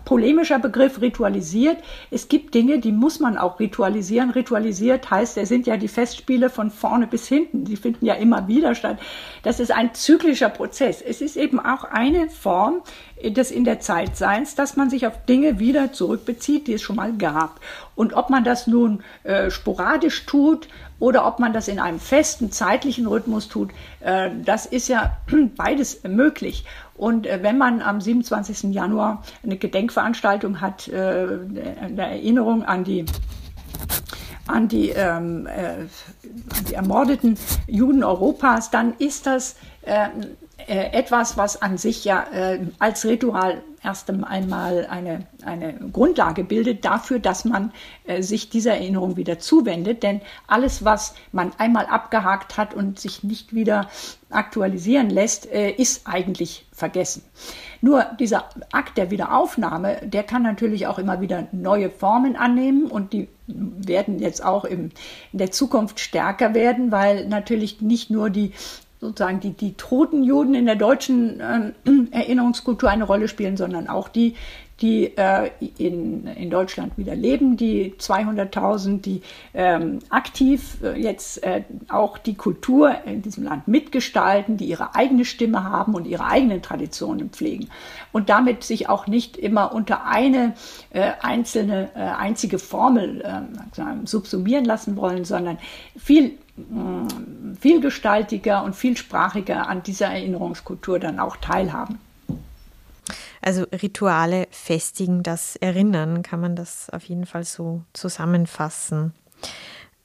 polemischer 0.05 0.59
Begriff 0.59 1.01
ritualisiert. 1.01 1.79
Es 2.11 2.29
gibt 2.29 2.55
Dinge, 2.55 2.79
die 2.79 2.93
muss 2.93 3.21
man 3.21 3.39
auch 3.39 3.59
ritualisieren. 3.59 4.31
Ritualisiert 4.31 5.11
heißt, 5.11 5.39
es 5.39 5.49
sind 5.49 5.67
ja 5.67 5.77
die 5.77 5.89
Festspiele 5.89 6.51
von 6.51 6.71
vorne 6.71 7.07
bis 7.07 7.27
hinten. 7.27 7.65
Die 7.65 7.77
finden 7.77 8.05
ja 8.05 8.15
immer 8.15 8.49
wieder 8.49 8.75
statt. 8.75 8.99
Das 9.43 9.61
ist 9.61 9.73
ein 9.73 9.95
zyklischer 9.95 10.51
Prozess. 10.51 11.01
Es 11.01 11.21
ist 11.21 11.37
eben 11.37 11.59
auch 11.59 11.85
eine 11.85 12.29
Form 12.29 12.83
des 13.23 13.51
in 13.51 13.65
der 13.65 13.81
Zeitseins, 13.81 14.55
dass 14.55 14.77
man 14.77 14.91
sich 14.91 15.07
auf 15.07 15.25
Dinge 15.25 15.59
wieder 15.59 15.93
zurückbezieht, 15.93 16.67
die 16.67 16.75
es 16.75 16.83
schon 16.83 16.97
mal 16.97 17.13
gab. 17.15 17.61
Und 17.95 18.15
ob 18.15 18.31
man 18.31 18.45
das 18.45 18.67
nun 18.67 19.03
äh, 19.25 19.51
sporadisch 19.51 20.25
tut 20.27 20.69
oder 21.01 21.27
ob 21.27 21.41
man 21.41 21.53
das 21.53 21.69
in 21.69 21.81
einem 21.81 21.99
festen 21.99 22.53
zeitlichen 22.53 23.07
Rhythmus 23.07 23.49
tut, 23.49 23.71
äh, 24.01 24.31
das 24.45 24.67
ist 24.67 24.89
ja 24.89 25.17
beides 25.57 26.03
möglich. 26.05 26.65
Und 26.99 27.27
äh, 27.27 27.39
wenn 27.43 27.57
man 27.57 27.81
am 27.81 28.01
27. 28.01 28.75
Januar 28.75 29.23
eine 29.43 29.57
Gedenkveranstaltung 29.57 30.61
hat, 30.61 30.89
äh, 30.89 31.27
eine 31.81 32.03
Erinnerung 32.03 32.65
an 32.65 32.85
die 32.85 33.07
an 34.49 34.67
die, 34.67 34.89
ähm, 34.91 35.47
äh, 35.47 35.83
an 35.83 36.65
die 36.69 36.75
ermordeten 36.75 37.39
Juden 37.67 38.03
Europas, 38.03 38.71
dann 38.71 38.95
ist 38.99 39.27
das 39.27 39.57
äh, 39.83 40.09
äh, 40.67 40.93
etwas, 40.93 41.37
was 41.37 41.61
an 41.61 41.79
sich 41.79 42.05
ja 42.05 42.25
äh, 42.33 42.61
als 42.79 43.05
Ritual 43.05 43.63
erst 43.89 44.11
einmal 44.11 44.87
eine, 44.91 45.27
eine 45.47 45.73
Grundlage 45.93 46.45
bildet 46.45 46.85
dafür, 46.85 47.21
dass 47.21 47.47
man 47.47 47.73
äh, 48.05 48.23
sich 48.23 48.51
dieser 48.51 48.73
Erinnerung 48.73 49.17
wieder 49.17 49.39
zuwendet. 49.39 50.03
Denn 50.03 50.21
alles, 50.47 50.85
was 50.85 51.15
man 51.33 51.53
einmal 51.57 51.87
abgehakt 51.87 52.59
hat 52.59 52.75
und 52.75 53.01
sich 53.01 53.23
nicht 53.23 53.55
wieder 53.55 53.89
aktualisieren 54.29 55.09
lässt, 55.09 55.51
äh, 55.51 55.71
ist 55.71 56.07
eigentlich 56.07 56.67
vergessen. 56.71 57.23
Nur 57.81 58.05
dieser 58.21 58.51
Akt 58.73 58.99
der 58.99 59.11
Wiederaufnahme, 59.11 60.03
der 60.03 60.23
kann 60.23 60.43
natürlich 60.43 60.87
auch 60.87 60.99
immer 60.99 61.23
wieder 61.23 61.49
neue 61.53 61.89
Formen 61.89 62.37
annehmen 62.37 62.91
und 62.91 63.15
die 63.15 63.29
werden 63.47 64.19
jetzt 64.19 64.45
auch 64.45 64.67
im, 64.67 64.91
in 65.33 65.39
der 65.39 65.51
Zukunft 65.51 65.99
stärker 65.99 66.53
werden, 66.53 66.93
weil 66.93 67.27
natürlich 67.27 67.81
nicht 67.81 68.11
nur 68.11 68.29
die 68.29 68.53
sozusagen 69.01 69.41
die, 69.41 69.53
die 69.53 69.75
toten 69.75 70.23
Juden 70.25 70.55
in 70.55 70.67
der 70.67 70.77
deutschen 70.77 71.41
äh, 71.41 71.73
Erinnerungskultur 72.11 72.91
eine 72.91 73.05
Rolle 73.05 73.29
spielen, 73.29 73.57
sondern 73.57 73.89
auch 73.89 74.09
die, 74.09 74.35
die 74.81 75.17
äh, 75.17 75.51
in, 75.77 76.27
in 76.27 76.51
Deutschland 76.51 76.97
wieder 76.97 77.17
leben, 77.17 77.57
die 77.57 77.95
200.000, 77.99 79.01
die 79.01 79.23
ähm, 79.55 79.99
aktiv 80.09 80.79
äh, 80.83 81.01
jetzt 81.01 81.43
äh, 81.43 81.65
auch 81.89 82.17
die 82.19 82.35
Kultur 82.35 82.95
in 83.05 83.23
diesem 83.23 83.45
Land 83.45 83.67
mitgestalten, 83.67 84.57
die 84.57 84.67
ihre 84.67 84.95
eigene 84.95 85.25
Stimme 85.25 85.65
haben 85.65 85.95
und 85.95 86.07
ihre 86.07 86.27
eigenen 86.27 86.63
Traditionen 86.63 87.31
pflegen. 87.31 87.69
Und 88.13 88.29
damit 88.29 88.63
sich 88.63 88.89
auch 88.89 89.09
nicht 89.09 89.37
immer 89.37 89.73
unter 89.73 90.07
eine 90.07 90.55
äh, 90.91 91.13
einzelne, 91.23 91.91
äh, 91.95 91.99
einzige 91.99 92.61
Formel 92.61 93.23
äh, 93.23 94.07
subsumieren 94.07 94.65
lassen 94.65 94.97
wollen, 94.97 95.25
sondern 95.25 95.59
viel 95.97 96.39
vielgestaltiger 97.61 98.63
und 98.65 98.75
vielsprachiger 98.75 99.69
an 99.69 99.83
dieser 99.83 100.07
Erinnerungskultur 100.07 100.99
dann 100.99 101.19
auch 101.19 101.37
teilhaben. 101.37 101.99
Also 103.41 103.65
Rituale 103.73 104.49
festigen 104.51 105.23
das 105.23 105.57
Erinnern, 105.57 106.23
kann 106.23 106.41
man 106.41 106.57
das 106.57 106.91
auf 106.91 107.05
jeden 107.05 107.27
Fall 107.27 107.45
so 107.45 107.83
zusammenfassen. 107.93 109.13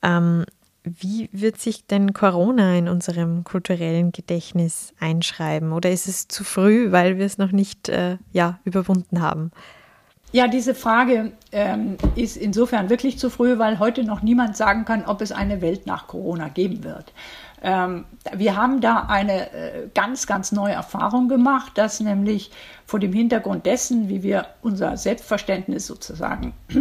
Ähm, 0.02 0.44
wie 0.84 1.30
wird 1.32 1.58
sich 1.58 1.86
denn 1.86 2.12
Corona 2.12 2.76
in 2.76 2.88
unserem 2.88 3.42
kulturellen 3.42 4.12
Gedächtnis 4.12 4.92
einschreiben? 5.00 5.72
Oder 5.72 5.90
ist 5.90 6.06
es 6.06 6.28
zu 6.28 6.44
früh, 6.44 6.92
weil 6.92 7.18
wir 7.18 7.24
es 7.24 7.38
noch 7.38 7.52
nicht 7.52 7.88
äh, 7.88 8.18
ja, 8.32 8.60
überwunden 8.64 9.22
haben? 9.22 9.50
Ja, 10.34 10.48
diese 10.48 10.74
Frage 10.74 11.30
ähm, 11.52 11.96
ist 12.16 12.36
insofern 12.36 12.90
wirklich 12.90 13.20
zu 13.20 13.30
früh, 13.30 13.56
weil 13.60 13.78
heute 13.78 14.02
noch 14.02 14.20
niemand 14.20 14.56
sagen 14.56 14.84
kann, 14.84 15.04
ob 15.04 15.20
es 15.20 15.30
eine 15.30 15.60
Welt 15.60 15.86
nach 15.86 16.08
Corona 16.08 16.48
geben 16.48 16.82
wird. 16.82 17.12
Ähm, 17.64 18.04
wir 18.36 18.56
haben 18.56 18.80
da 18.82 19.06
eine 19.08 19.50
äh, 19.52 19.88
ganz, 19.94 20.26
ganz 20.26 20.52
neue 20.52 20.74
Erfahrung 20.74 21.28
gemacht, 21.28 21.72
dass 21.76 21.98
nämlich 21.98 22.50
vor 22.86 23.00
dem 23.00 23.14
Hintergrund 23.14 23.64
dessen, 23.64 24.10
wie 24.10 24.22
wir 24.22 24.44
unser 24.60 24.98
Selbstverständnis 24.98 25.86
sozusagen 25.86 26.52
äh, 26.68 26.74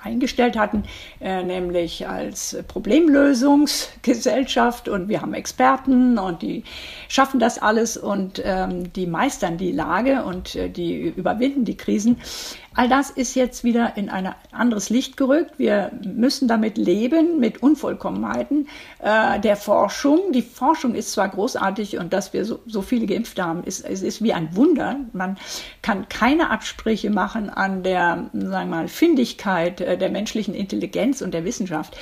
eingestellt 0.00 0.56
hatten, 0.56 0.84
äh, 1.20 1.42
nämlich 1.42 2.06
als 2.06 2.56
Problemlösungsgesellschaft 2.68 4.88
und 4.88 5.08
wir 5.08 5.20
haben 5.20 5.34
Experten 5.34 6.16
und 6.16 6.42
die 6.42 6.62
schaffen 7.08 7.40
das 7.40 7.60
alles 7.60 7.96
und 7.96 8.40
ähm, 8.44 8.92
die 8.92 9.08
meistern 9.08 9.58
die 9.58 9.72
Lage 9.72 10.22
und 10.22 10.54
äh, 10.54 10.70
die 10.70 11.08
überwinden 11.08 11.64
die 11.64 11.76
Krisen. 11.76 12.20
All 12.78 12.88
das 12.88 13.10
ist 13.10 13.34
jetzt 13.34 13.64
wieder 13.64 13.96
in 13.96 14.08
ein 14.08 14.32
anderes 14.52 14.88
Licht 14.88 15.16
gerückt. 15.16 15.58
Wir 15.58 15.90
müssen 16.04 16.46
damit 16.46 16.78
leben, 16.78 17.40
mit 17.40 17.60
Unvollkommenheiten 17.60 18.68
äh, 19.02 19.40
der 19.40 19.56
Forschung. 19.56 20.30
Die 20.30 20.42
Forschung 20.42 20.94
ist 20.94 21.10
zwar 21.10 21.28
großartig 21.28 21.98
und 21.98 22.12
dass 22.12 22.32
wir 22.32 22.44
so, 22.44 22.60
so 22.66 22.80
viele 22.80 23.06
geimpft 23.06 23.42
haben, 23.42 23.64
ist, 23.64 23.84
es 23.84 24.02
ist 24.02 24.22
wie 24.22 24.32
ein 24.32 24.54
Wunder. 24.54 25.00
Man 25.12 25.38
kann 25.82 26.08
keine 26.08 26.50
Absprüche 26.50 27.10
machen 27.10 27.50
an 27.50 27.82
der, 27.82 28.30
sagen 28.32 28.70
wir 28.70 28.76
mal, 28.76 28.86
Findigkeit 28.86 29.80
äh, 29.80 29.98
der 29.98 30.10
menschlichen 30.10 30.54
Intelligenz 30.54 31.20
und 31.20 31.34
der 31.34 31.44
Wissenschaft. 31.44 31.96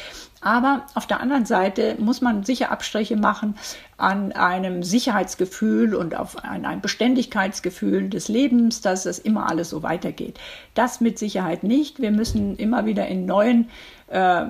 Aber 0.47 0.87
auf 0.95 1.09
der 1.09 1.19
anderen 1.19 1.45
Seite 1.45 1.97
muss 1.99 2.21
man 2.21 2.45
sicher 2.45 2.71
Abstriche 2.71 3.17
machen 3.17 3.57
an 3.97 4.31
einem 4.31 4.85
Sicherheitsgefühl 4.85 5.93
und 5.93 6.15
auf 6.15 6.45
ein, 6.45 6.65
ein 6.65 6.81
Beständigkeitsgefühl 6.81 8.09
des 8.11 8.29
Lebens, 8.29 8.81
dass 8.81 9.03
das 9.03 9.19
immer 9.19 9.51
alles 9.51 9.71
so 9.71 9.83
weitergeht. 9.83 10.39
Das 10.75 11.01
mit 11.01 11.19
Sicherheit 11.19 11.65
nicht. 11.65 12.01
Wir 12.01 12.13
müssen 12.13 12.55
immer 12.59 12.87
wieder 12.87 13.09
in 13.09 13.27
neuen 13.27 13.71
äh, 14.09 14.45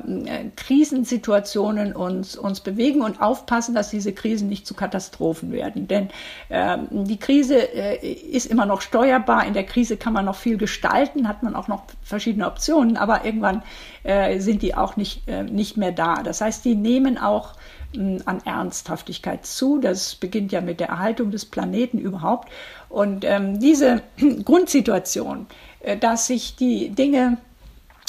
Krisensituationen 0.55 1.95
uns, 1.95 2.37
uns 2.37 2.61
bewegen 2.61 3.01
und 3.03 3.23
aufpassen, 3.23 3.75
dass 3.75 3.91
diese 3.91 4.13
Krisen 4.13 4.49
nicht 4.49 4.67
zu 4.67 4.75
Katastrophen 4.75 5.51
werden. 5.53 5.89
Denn 5.89 6.11
äh, 6.49 6.79
die 6.91 7.19
Krise 7.19 7.57
äh, 7.57 8.07
ist 8.07 8.47
immer 8.47 8.67
noch 8.67 8.83
steuerbar. 8.83 9.47
In 9.47 9.55
der 9.55 9.65
Krise 9.65 9.97
kann 9.97 10.13
man 10.13 10.27
noch 10.27 10.37
viel 10.37 10.59
gestalten, 10.59 11.27
hat 11.27 11.43
man 11.43 11.55
auch 11.55 11.69
noch 11.69 11.85
verschiedene 12.03 12.47
Optionen, 12.47 12.97
aber 12.97 13.25
irgendwann 13.25 13.63
äh, 14.03 14.41
sind 14.41 14.63
die 14.63 14.75
auch 14.75 14.97
nicht, 14.97 15.27
äh, 15.27 15.43
nicht 15.43 15.77
mehr 15.77 15.93
da. 15.93 16.23
Das 16.23 16.41
heißt, 16.41 16.65
die 16.65 16.75
nehmen 16.75 17.19
auch 17.19 17.55
an 17.95 18.41
Ernsthaftigkeit 18.45 19.47
zu. 19.47 19.79
Das 19.79 20.17
beginnt 20.17 20.53
ja 20.53 20.61
mit 20.61 20.81
der 20.81 20.89
Erhaltung 20.89 21.31
des 21.31 21.47
Planeten 21.47 21.99
überhaupt. 21.99 22.51
Und 22.89 23.25
ähm, 23.25 23.59
diese 23.59 24.03
Grundsituation, 24.45 25.47
äh, 25.81 25.97
dass 25.97 26.27
sich 26.27 26.57
die 26.57 26.91
Dinge 26.91 27.39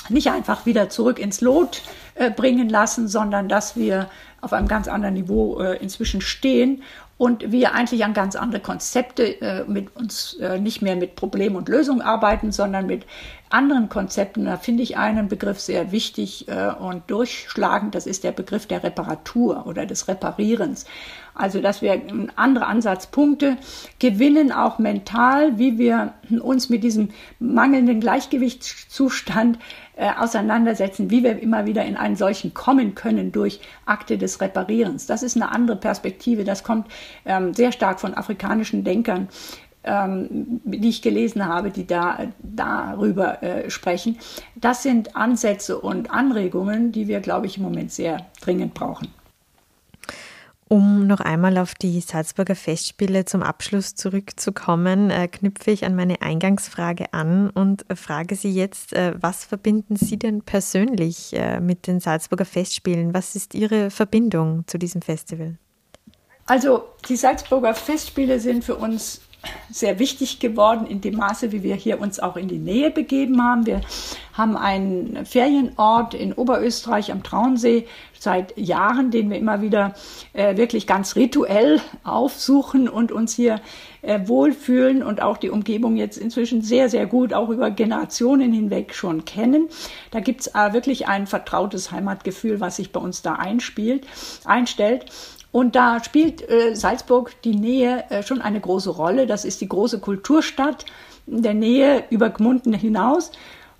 nicht 0.10 0.30
einfach 0.32 0.66
wieder 0.66 0.90
zurück 0.90 1.20
ins 1.20 1.42
Lot 1.42 1.82
äh, 2.16 2.32
bringen 2.32 2.70
lassen, 2.70 3.08
sondern 3.08 3.50
dass 3.50 3.76
wir 3.76 4.10
auf 4.42 4.54
einem 4.54 4.68
ganz 4.68 4.88
anderen 4.88 5.16
Niveau 5.16 5.60
äh, 5.60 5.78
inzwischen 5.78 6.22
stehen 6.22 6.84
und 7.18 7.52
wir 7.52 7.74
eigentlich 7.74 8.06
an 8.06 8.14
ganz 8.14 8.36
andere 8.36 8.62
Konzepte 8.62 9.42
äh, 9.42 9.64
mit 9.66 9.96
uns 9.96 10.36
äh, 10.36 10.60
nicht 10.60 10.84
mehr 10.84 10.96
mit 10.96 11.16
Problem 11.16 11.56
und 11.56 11.68
Lösung 11.68 12.02
arbeiten, 12.02 12.52
sondern 12.52 12.86
mit 12.86 13.06
anderen 13.50 13.90
Konzepten. 13.90 14.46
Da 14.46 14.58
finde 14.58 14.84
ich 14.84 14.98
einen 14.98 15.28
Begriff 15.28 15.60
sehr 15.60 15.92
wichtig 15.92 16.48
äh, 16.48 16.68
und 16.68 17.10
durchschlagend. 17.10 17.96
Das 17.96 18.06
ist 18.06 18.24
der 18.24 18.34
Begriff 18.34 18.68
der 18.68 18.84
Reparatur 18.84 19.66
oder 19.66 19.88
des 19.88 20.08
Reparierens. 20.08 20.86
Also, 21.38 21.62
dass 21.62 21.82
wir 21.82 22.02
andere 22.36 22.66
Ansatzpunkte 22.66 23.58
gewinnen, 24.00 24.52
auch 24.52 24.80
mental, 24.80 25.58
wie 25.58 25.78
wir 25.78 26.14
uns 26.42 26.70
mit 26.70 26.84
diesem 26.84 27.10
mangelnden 27.40 28.00
Gleichgewichtszustand 28.00 29.60
äh, 29.96 30.10
auseinandersetzen, 30.18 31.10
wie 31.12 31.24
wir 31.24 31.40
immer 31.40 31.66
wieder 31.66 31.86
in 31.86 31.96
einen 31.98 32.16
solchen 32.16 32.54
kommen 32.54 32.96
können 32.96 33.32
durch 33.32 33.60
Akte 33.86 34.18
des 34.18 34.42
Reparierens. 34.42 35.06
Das 35.06 35.24
ist 35.24 35.36
eine 35.36 35.52
andere 35.52 35.78
Perspektive. 35.78 36.44
Das 36.44 36.64
kommt 36.64 36.88
ähm, 37.26 37.54
sehr 37.54 37.72
stark 37.72 38.00
von 38.00 38.14
afrikanischen 38.14 38.84
Denkern 38.84 39.30
ähm, 39.88 40.60
die 40.66 40.90
ich 40.90 41.02
gelesen 41.02 41.46
habe, 41.46 41.72
die 41.72 41.88
da 41.88 42.28
darüber 42.40 43.42
äh, 43.42 43.70
sprechen. 43.70 44.18
Das 44.56 44.84
sind 44.84 45.16
Ansätze 45.16 45.80
und 45.80 46.12
Anregungen, 46.12 46.92
die 46.92 47.08
wir, 47.08 47.22
glaube 47.22 47.46
ich, 47.46 47.58
im 47.58 47.64
Moment 47.64 47.92
sehr 47.92 48.26
dringend 48.42 48.74
brauchen. 48.74 49.08
Um 50.70 51.08
noch 51.08 51.22
einmal 51.22 51.58
auf 51.58 51.76
die 51.76 52.02
Salzburger 52.02 52.56
Festspiele 52.56 53.24
zum 53.24 53.42
Abschluss 53.42 53.96
zurückzukommen, 53.96 55.10
äh, 55.10 55.30
knüpfe 55.30 55.72
ich 55.72 55.86
an 55.86 55.96
meine 55.96 56.22
Eingangsfrage 56.22 57.14
an 57.14 57.50
und 57.50 57.86
frage 57.96 58.36
Sie 58.36 58.52
jetzt, 58.52 58.92
äh, 58.92 59.14
was 59.18 59.46
verbinden 59.46 59.96
Sie 59.96 60.18
denn 60.18 60.42
persönlich 60.42 61.32
äh, 61.34 61.62
mit 61.62 61.88
den 61.88 62.02
Salzburger 62.02 62.44
Festspielen? 62.44 63.14
Was 63.14 63.36
ist 63.36 63.56
Ihre 63.56 63.92
Verbindung 63.92 64.66
zu 64.68 64.78
diesem 64.78 65.02
Festival? 65.02 65.58
Also 66.46 66.84
die 67.08 67.16
Salzburger 67.16 67.74
Festspiele 67.74 68.40
sind 68.40 68.66
für 68.66 68.76
uns 68.76 69.22
sehr 69.70 70.00
wichtig 70.00 70.40
geworden 70.40 70.88
in 70.88 71.02
dem 71.02 71.16
Maße, 71.16 71.52
wie 71.52 71.64
wir 71.64 71.76
hier 71.76 72.00
uns 72.00 72.20
auch 72.20 72.36
in 72.38 72.48
die 72.48 72.58
Nähe 72.58 72.92
begeben 72.92 73.42
haben. 73.44 73.66
Wir 73.66 73.82
haben 74.34 74.58
einen 74.58 75.26
Ferienort 75.26 76.14
in 76.14 76.34
Oberösterreich 76.34 77.12
am 77.12 77.24
Traunsee 77.24 77.88
seit 78.18 78.58
Jahren, 78.58 79.12
den 79.12 79.30
wir 79.30 79.38
immer 79.38 79.62
wieder 79.62 79.94
äh, 80.34 80.58
wirklich 80.58 80.88
ganz 80.88 81.16
rituell 81.16 81.82
aufsuchen 82.04 82.90
und 82.90 83.12
uns 83.12 83.36
hier 83.36 83.62
äh, 84.08 84.28
wohlfühlen 84.28 85.04
und 85.04 85.22
auch 85.22 85.38
die 85.38 85.50
Umgebung 85.50 85.98
jetzt 85.98 86.18
inzwischen 86.18 86.62
sehr, 86.62 86.90
sehr 86.90 87.06
gut, 87.06 87.34
auch 87.34 87.50
über 87.50 87.70
Generationen 87.72 88.54
hinweg 88.54 88.94
schon 88.94 89.26
kennen. 89.26 89.68
Da 90.12 90.22
gibt 90.22 90.42
es 90.42 90.48
äh, 90.48 90.74
wirklich 90.74 91.08
ein 91.08 91.28
vertrautes 91.28 91.92
Heimatgefühl, 91.92 92.60
was 92.60 92.78
sich 92.78 92.92
bei 92.92 93.00
uns 93.00 93.22
da 93.22 93.34
einspielt, 93.34 94.08
einstellt. 94.46 95.06
Und 95.52 95.76
da 95.76 96.04
spielt 96.04 96.48
äh, 96.50 96.74
Salzburg 96.76 97.42
die 97.44 97.56
Nähe 97.56 98.06
äh, 98.10 98.24
schon 98.24 98.42
eine 98.42 98.62
große 98.62 98.92
Rolle. 98.92 99.28
Das 99.28 99.44
ist 99.44 99.60
die 99.60 99.68
große 99.68 100.00
Kulturstadt 100.00 100.86
der 101.26 101.54
Nähe 101.54 102.06
über 102.10 102.30
Gmunden 102.30 102.74
hinaus. 102.74 103.32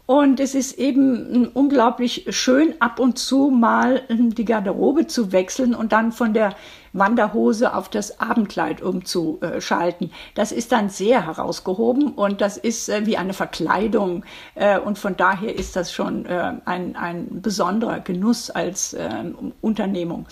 Und 0.08 0.40
es 0.40 0.56
ist 0.56 0.80
eben 0.80 1.50
unglaublich 1.50 2.28
schön, 2.30 2.76
ab 2.80 2.98
und 2.98 3.20
zu 3.20 3.50
mal 3.50 4.04
die 4.10 4.46
Garderobe 4.46 5.06
zu 5.06 5.34
wechseln 5.34 5.76
und 5.76 5.92
dann 5.92 6.14
von 6.14 6.34
der 6.34 6.56
Wanderhose 6.94 7.76
auf 7.76 7.90
das 7.90 8.22
Abendkleid 8.22 8.82
umzuschalten. 8.82 10.12
Das 10.34 10.54
ist 10.54 10.72
dann 10.72 10.90
sehr 10.90 11.26
herausgehoben 11.26 12.14
und 12.14 12.40
das 12.40 12.56
ist 12.56 12.88
äh, 12.88 13.06
wie 13.06 13.18
eine 13.18 13.34
Verkleidung. 13.34 14.24
Äh, 14.56 14.80
und 14.80 14.98
von 14.98 15.18
daher 15.18 15.54
ist 15.54 15.76
das 15.76 15.92
schon 15.92 16.26
äh, 16.26 16.54
ein, 16.64 16.96
ein 16.96 17.42
besonderer 17.42 18.00
Genuss 18.00 18.50
als 18.50 18.96
ähm, 18.98 19.52
Unternehmung. 19.60 20.26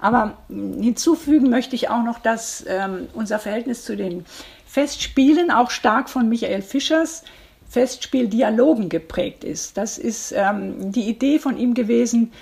Aber 0.00 0.38
hinzufügen 0.48 1.50
möchte 1.50 1.76
ich 1.76 1.88
auch 1.88 2.02
noch, 2.02 2.18
dass 2.18 2.64
ähm, 2.66 3.06
unser 3.14 3.38
Verhältnis 3.38 3.84
zu 3.84 3.96
den 3.96 4.24
Festspielen 4.66 5.52
auch 5.52 5.70
stark 5.70 6.10
von 6.10 6.28
Michael 6.28 6.62
Fischers 6.62 7.22
Festspieldialogen 7.70 8.88
geprägt 8.88 9.44
ist. 9.44 9.76
Das 9.76 9.96
ist 9.96 10.32
ähm, 10.36 10.90
die 10.90 11.08
Idee 11.08 11.38
von 11.38 11.56
ihm 11.56 11.74
gewesen, 11.74 12.32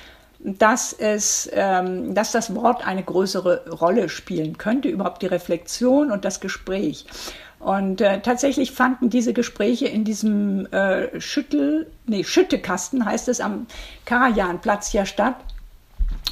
dass 0.40 0.94
es, 0.94 1.50
ähm, 1.52 2.14
dass 2.14 2.32
das 2.32 2.54
Wort 2.54 2.86
eine 2.86 3.02
größere 3.02 3.70
Rolle 3.70 4.08
spielen 4.08 4.56
könnte, 4.56 4.88
überhaupt 4.88 5.20
die 5.20 5.26
Reflexion 5.26 6.10
und 6.10 6.24
das 6.24 6.40
Gespräch. 6.40 7.04
Und 7.58 8.00
äh, 8.00 8.20
tatsächlich 8.20 8.72
fanden 8.72 9.10
diese 9.10 9.34
Gespräche 9.34 9.86
in 9.86 10.04
diesem 10.04 10.66
äh, 10.72 11.20
Schüttel, 11.20 11.90
nee, 12.06 12.24
Schüttekasten 12.24 13.04
heißt 13.04 13.28
es 13.28 13.40
am 13.40 13.66
Karajanplatz 14.06 14.92
ja 14.92 15.04
statt. 15.04 15.36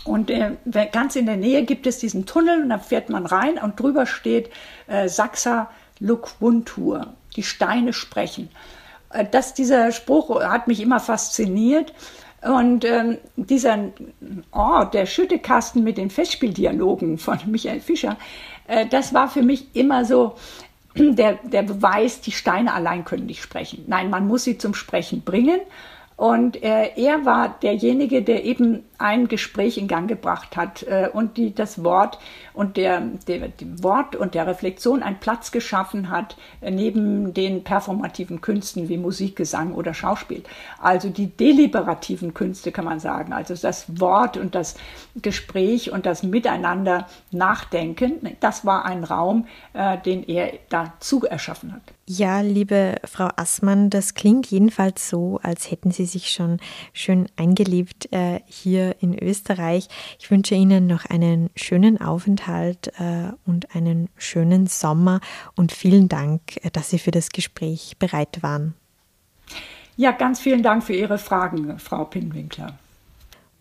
Und 0.05 0.31
äh, 0.31 0.53
ganz 0.93 1.17
in 1.17 1.27
der 1.27 1.37
Nähe 1.37 1.65
gibt 1.65 1.87
es 1.87 1.99
diesen 1.99 2.25
Tunnel 2.27 2.63
und 2.63 2.71
da 2.71 2.79
fährt 2.79 3.11
man 3.11 3.27
rein 3.27 3.59
und 3.59 3.79
drüber 3.79 4.07
steht 4.07 4.51
äh, 4.87 5.09
Saxa 5.09 5.69
Lukvuntur, 5.99 7.15
die 7.35 7.43
Steine 7.43 7.93
sprechen. 7.93 8.49
Äh, 9.17 9.27
das, 9.31 9.55
dieser 9.55 9.93
Spruch 9.93 10.41
hat 10.43 10.69
mich 10.69 10.81
immer 10.81 11.01
fasziniert. 11.01 11.93
Und 12.43 12.85
ähm, 12.85 13.19
dieser 13.37 13.79
Ort, 14.53 14.95
der 14.95 15.07
Schüttekasten 15.07 15.83
mit 15.83 15.97
den 15.97 16.11
Festspieldialogen 16.11 17.19
von 17.19 17.39
Michael 17.47 17.81
Fischer, 17.81 18.17
äh, 18.69 18.87
das 18.87 19.15
war 19.15 19.29
für 19.29 19.43
mich 19.43 19.75
immer 19.75 20.05
so 20.05 20.37
der, 20.97 21.39
der 21.43 21.63
Beweis, 21.63 22.21
die 22.21 22.33
Steine 22.33 22.73
allein 22.75 23.05
können 23.05 23.27
nicht 23.27 23.43
sprechen. 23.43 23.85
Nein, 23.87 24.11
man 24.11 24.27
muss 24.27 24.45
sie 24.45 24.59
zum 24.59 24.75
Sprechen 24.75 25.23
bringen. 25.23 25.61
Und 26.17 26.63
äh, 26.63 26.93
er 26.97 27.27
war 27.27 27.57
derjenige, 27.63 28.23
der 28.23 28.45
eben 28.45 28.85
ein 28.99 29.29
Gespräch 29.29 29.79
in 29.79 29.89
Gang 29.89 30.09
gebracht 30.09 30.57
hat 30.57 30.83
äh, 30.85 31.09
und 31.13 31.37
die 31.37 31.55
das 31.55 31.85
Wort 31.85 32.19
und 32.53 32.77
der, 32.77 33.01
der 33.27 33.49
dem 33.49 33.83
Wort 33.83 34.17
und 34.17 34.35
der 34.35 34.47
Reflexion 34.47 35.03
einen 35.03 35.19
Platz 35.19 35.53
geschaffen 35.53 36.11
hat 36.11 36.37
äh, 36.61 36.71
neben 36.71 37.35
den 37.35 37.65
performativen 37.65 38.41
Künsten 38.41 38.89
wie 38.89 38.99
Musik, 38.99 39.37
Gesang 39.37 39.75
oder 39.75 39.95
Schauspiel. 39.95 40.43
Also 40.81 41.09
die 41.09 41.27
deliberativen 41.27 42.35
Künste 42.35 42.73
kann 42.73 42.85
man 42.85 43.01
sagen, 43.01 43.33
also 43.33 43.55
das 43.55 44.01
Wort 44.01 44.37
und 44.37 44.55
das 44.55 44.77
Gespräch 45.23 45.93
und 45.93 46.07
das 46.07 46.23
Miteinander 46.23 47.07
nachdenken. 47.31 48.37
Das 48.41 48.65
war 48.65 48.85
ein 48.85 49.05
Raum, 49.05 49.47
äh, 49.73 49.99
den 49.99 50.25
er 50.25 50.53
dazu 50.69 51.25
erschaffen 51.25 51.73
hat. 51.73 51.83
Ja, 52.09 52.41
liebe 52.41 52.95
Frau 53.05 53.29
Assmann, 53.35 53.91
das 53.91 54.15
klingt 54.15 54.47
jedenfalls 54.47 55.09
so, 55.09 55.41
als 55.43 55.73
hätten 55.73 55.91
Sie 55.91 56.07
sich 56.07 56.31
schon 56.31 56.59
schön 56.93 57.27
eingelebt 57.37 58.13
äh, 58.13 58.41
hier 58.87 58.97
in 59.01 59.19
Österreich. 59.19 59.89
Ich 60.19 60.31
wünsche 60.31 60.55
Ihnen 60.55 60.87
noch 60.87 61.05
einen 61.07 61.51
schönen 61.57 62.01
Aufenthalt 62.01 62.93
äh, 62.99 63.33
und 63.45 63.75
einen 63.75 64.09
schönen 64.17 64.67
Sommer 64.67 65.21
und 65.55 65.73
vielen 65.73 66.09
Dank, 66.09 66.65
äh, 66.65 66.71
dass 66.71 66.91
Sie 66.91 66.99
für 66.99 67.11
das 67.11 67.31
Gespräch 67.31 67.97
bereit 67.99 68.43
waren. 68.43 68.75
Ja, 69.97 70.11
ganz 70.13 70.41
vielen 70.41 70.63
Dank 70.63 70.85
für 70.85 70.95
Ihre 70.95 71.19
Fragen, 71.19 71.79
Frau 71.79 72.05
Pinwinkler. 72.05 72.79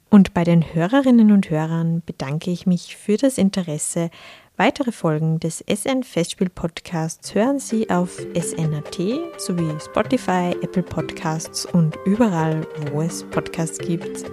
Und 0.10 0.34
bei 0.34 0.44
den 0.44 0.74
Hörerinnen 0.74 1.32
und 1.32 1.50
Hörern 1.50 2.02
bedanke 2.06 2.52
ich 2.52 2.66
mich 2.66 2.96
für 2.96 3.18
das 3.18 3.38
Interesse 3.38 4.10
Weitere 4.58 4.94
Folgen 4.94 5.38
des 5.42 5.62
SN 5.68 6.04
Festspiel 6.04 6.48
Podcasts 6.48 7.36
hören 7.36 7.60
Sie 7.60 7.90
auf 7.90 8.26
SNAT 8.40 8.96
sowie 9.38 9.78
Spotify, 9.82 10.56
Apple 10.62 10.82
Podcasts 10.82 11.66
und 11.66 11.98
überall, 12.06 12.66
wo 12.90 13.02
es 13.02 13.26
Podcasts 13.26 13.78
gibt. 13.80 14.24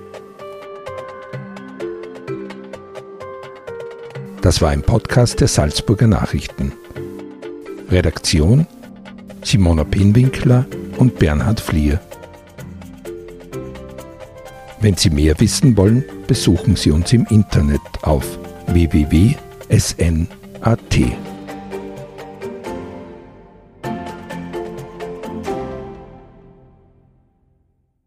Das 4.42 4.60
war 4.60 4.70
ein 4.70 4.82
Podcast 4.82 5.40
der 5.40 5.48
Salzburger 5.48 6.06
Nachrichten. 6.06 6.72
Redaktion 7.90 8.66
Simona 9.42 9.84
Pinwinkler 9.84 10.66
und 10.98 11.18
Bernhard 11.18 11.60
Flier. 11.60 12.00
Wenn 14.80 14.96
Sie 14.96 15.10
mehr 15.10 15.38
wissen 15.40 15.76
wollen, 15.76 16.04
besuchen 16.26 16.76
Sie 16.76 16.90
uns 16.90 17.12
im 17.12 17.26
Internet 17.30 17.80
auf 18.02 18.38
www.salzburger.de 18.66 19.52
SNAT. 19.78 21.31